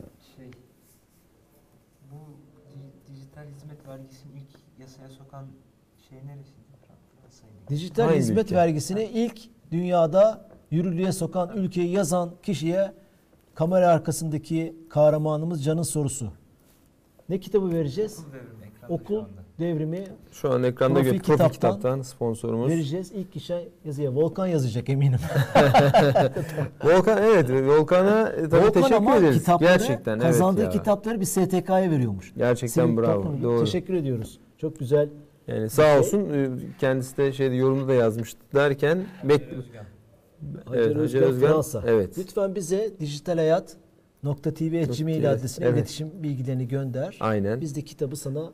Ee, 0.00 0.04
şey 0.36 0.50
bu 2.12 2.16
di- 2.70 3.12
dijital 3.14 3.44
hizmet 3.56 3.88
vergisini 3.88 4.32
ilk 4.32 4.80
yasaya 4.80 5.08
sokan 5.08 5.46
şey 6.08 6.18
neresiydi? 6.18 6.63
Dijital 7.68 8.04
Hangi 8.04 8.18
hizmet 8.18 8.44
ülke? 8.46 8.56
vergisini 8.56 9.04
ilk 9.04 9.38
dünyada 9.72 10.48
yürürlüğe 10.70 11.12
sokan 11.12 11.50
ülkeyi 11.56 11.90
yazan 11.90 12.30
kişiye 12.42 12.92
kamera 13.54 13.88
arkasındaki 13.88 14.76
kahramanımız 14.90 15.64
Can'ın 15.64 15.82
sorusu. 15.82 16.28
Ne 17.28 17.40
kitabı 17.40 17.70
vereceğiz? 17.72 18.18
Okul 18.18 18.34
devrimi 18.88 19.02
Okul 19.02 19.24
devrimi 19.58 20.04
Şu 20.32 20.52
an 20.52 20.62
ekranda 20.62 20.94
Profil 20.94 21.10
gör. 21.12 21.18
Profil 21.18 21.32
kitaptan 21.32 21.50
kitaptan 21.52 22.02
sponsorumuz. 22.02 22.70
vereceğiz. 22.70 23.12
İlk 23.12 23.32
kişi 23.32 23.68
yazıya. 23.84 24.14
Volkan 24.14 24.46
yazacak 24.46 24.88
eminim. 24.88 25.18
Volkan 26.84 27.22
evet 27.22 27.50
Volkan'a 27.50 28.28
e, 28.28 28.48
tabii 28.48 28.62
Volkan 28.62 28.72
teşekkür 28.72 28.94
ama 28.96 29.16
ederiz. 29.16 29.46
Gerçekten 29.60 30.20
kazandığı 30.20 30.62
evet 30.62 30.74
ya. 30.74 30.80
kitapları 30.80 31.20
bir 31.20 31.24
STK'ya 31.26 31.90
veriyormuş. 31.90 32.32
Gerçekten 32.36 32.86
Sivil 32.86 32.96
bravo. 32.96 33.22
toplum- 33.22 33.42
Doğru. 33.42 33.60
Teşekkür 33.64 33.94
ediyoruz. 33.94 34.38
Çok 34.58 34.78
güzel. 34.78 35.08
Yani 35.46 35.70
sağ 35.70 35.82
şey. 35.82 35.98
olsun 35.98 36.30
e, 36.34 36.48
kendisi 36.78 37.16
de 37.16 37.32
şeyde 37.32 37.54
yorumda 37.54 37.88
da 37.88 37.94
yazmıştı 37.94 38.40
derken 38.54 39.04
bek. 39.24 39.42
Hacer 40.64 40.80
Evet, 40.80 40.86
Özgen, 40.96 41.00
Hacer 41.00 41.22
Özgen, 41.22 41.48
Fransa. 41.48 41.82
evet. 41.86 42.18
Lütfen 42.18 42.54
bize 42.54 42.90
dijital 43.00 43.34
hayat 43.36 43.76
.tv@gmail 44.42 45.24
Evet, 45.24 45.38
adresine 45.38 45.66
evet. 45.66 45.78
iletişim 45.78 46.10
bilgilerini 46.22 46.68
gönder. 46.68 47.16
aynen. 47.20 47.60
Biz 47.60 47.76
de 47.76 47.82
kitabı 47.82 48.16
sana 48.16 48.52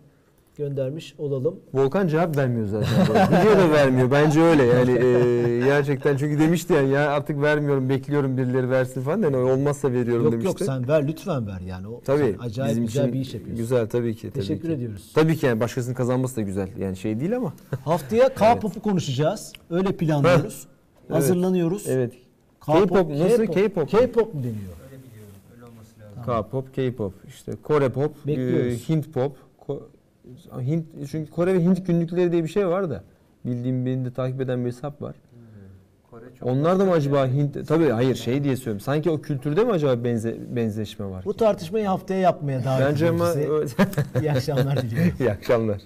göndermiş 0.56 1.14
olalım. 1.18 1.60
Volkan 1.74 2.08
cevap 2.08 2.36
vermiyor 2.36 2.66
zaten. 2.66 3.06
Video 3.40 3.58
da 3.58 3.70
vermiyor. 3.72 4.10
Bence 4.10 4.40
öyle 4.42 4.62
yani 4.64 4.90
e, 4.90 5.60
gerçekten 5.64 6.16
çünkü 6.16 6.38
demişti 6.38 6.72
yani 6.72 6.90
ya 6.90 7.10
artık 7.10 7.42
vermiyorum 7.42 7.88
bekliyorum 7.88 8.36
birileri 8.36 8.70
versin 8.70 9.02
falan 9.02 9.22
yani 9.22 9.36
olmazsa 9.36 9.92
veriyorum 9.92 10.24
yok 10.24 10.32
demişti. 10.32 10.48
yok 10.48 10.60
sen 10.60 10.88
ver 10.88 11.08
lütfen 11.08 11.46
ver 11.46 11.60
yani. 11.60 11.88
O, 11.88 12.00
Tabii. 12.04 12.36
acayip 12.40 12.70
bizim 12.70 12.86
güzel 12.86 13.02
için 13.02 13.12
bir 13.14 13.20
iş 13.20 13.34
yapıyorsun. 13.34 13.56
Güzel 13.56 13.88
tabii 13.88 14.14
ki. 14.14 14.20
Tabii 14.30 14.32
Teşekkür 14.32 14.68
ki. 14.68 14.74
ediyoruz. 14.74 15.12
Tabii 15.14 15.36
ki 15.36 15.46
yani 15.46 15.60
başkasının 15.60 15.94
kazanması 15.94 16.36
da 16.36 16.40
güzel. 16.40 16.68
Yani 16.78 16.96
şey 16.96 17.20
değil 17.20 17.36
ama. 17.36 17.52
Haftaya 17.84 18.34
K-pop'u 18.34 18.82
konuşacağız. 18.82 19.52
Öyle 19.70 19.96
planlıyoruz. 19.96 20.66
Evet. 21.04 21.16
Hazırlanıyoruz. 21.16 21.84
Evet. 21.88 22.12
K-pop, 22.60 22.88
K-pop 22.88 23.10
nasıl? 23.10 23.46
K-pop. 23.46 23.90
K-pop 23.90 24.34
mu 24.34 24.40
deniyor? 24.42 24.54
Öyle 24.84 25.02
biliyorum. 25.04 25.34
Öyle 25.54 25.64
olması 25.64 26.00
lazım. 26.00 26.22
K-pop, 26.26 26.74
K-pop, 26.74 27.14
işte 27.28 27.52
Kore 27.62 27.88
pop, 27.88 28.12
e, 28.24 28.28
Bekliyoruz. 28.28 28.88
Hint 28.88 29.12
pop. 29.14 29.36
Hint 30.60 30.86
çünkü 31.10 31.30
Kore 31.30 31.54
ve 31.54 31.62
Hint 31.62 31.86
günlükleri 31.86 32.32
diye 32.32 32.44
bir 32.44 32.48
şey 32.48 32.68
var 32.68 32.90
da 32.90 33.02
bildiğim 33.44 33.86
beni 33.86 34.04
de 34.04 34.12
takip 34.12 34.40
eden 34.40 34.60
bir 34.64 34.66
hesap 34.70 35.02
var. 35.02 35.14
Bilmiyorum. 35.32 35.76
Kore 36.10 36.24
çok 36.38 36.48
Onlar 36.48 36.78
da 36.78 36.84
mı 36.84 36.92
acaba 36.92 37.18
yer. 37.18 37.28
Hint 37.28 37.68
tabii 37.68 37.88
hayır 37.88 38.14
şey 38.14 38.44
diye 38.44 38.56
söylüyorum. 38.56 38.80
Sanki 38.80 39.10
o 39.10 39.20
kültürde 39.20 39.64
mi 39.64 39.72
acaba 39.72 40.04
benze, 40.04 40.36
benzeşme 40.56 41.10
var? 41.10 41.24
Bu 41.24 41.34
tartışmayı 41.34 41.86
haftaya 41.86 42.20
yapmaya 42.20 42.64
davet 42.64 42.86
Bence 42.86 43.06
ediyoruz 43.06 43.20
ama 43.20 43.66
sizi. 43.66 44.20
İyi 44.20 44.32
akşamlar 44.32 44.82
diliyorum. 44.82 45.12
iyi 45.20 45.30
akşamlar. 45.30 45.80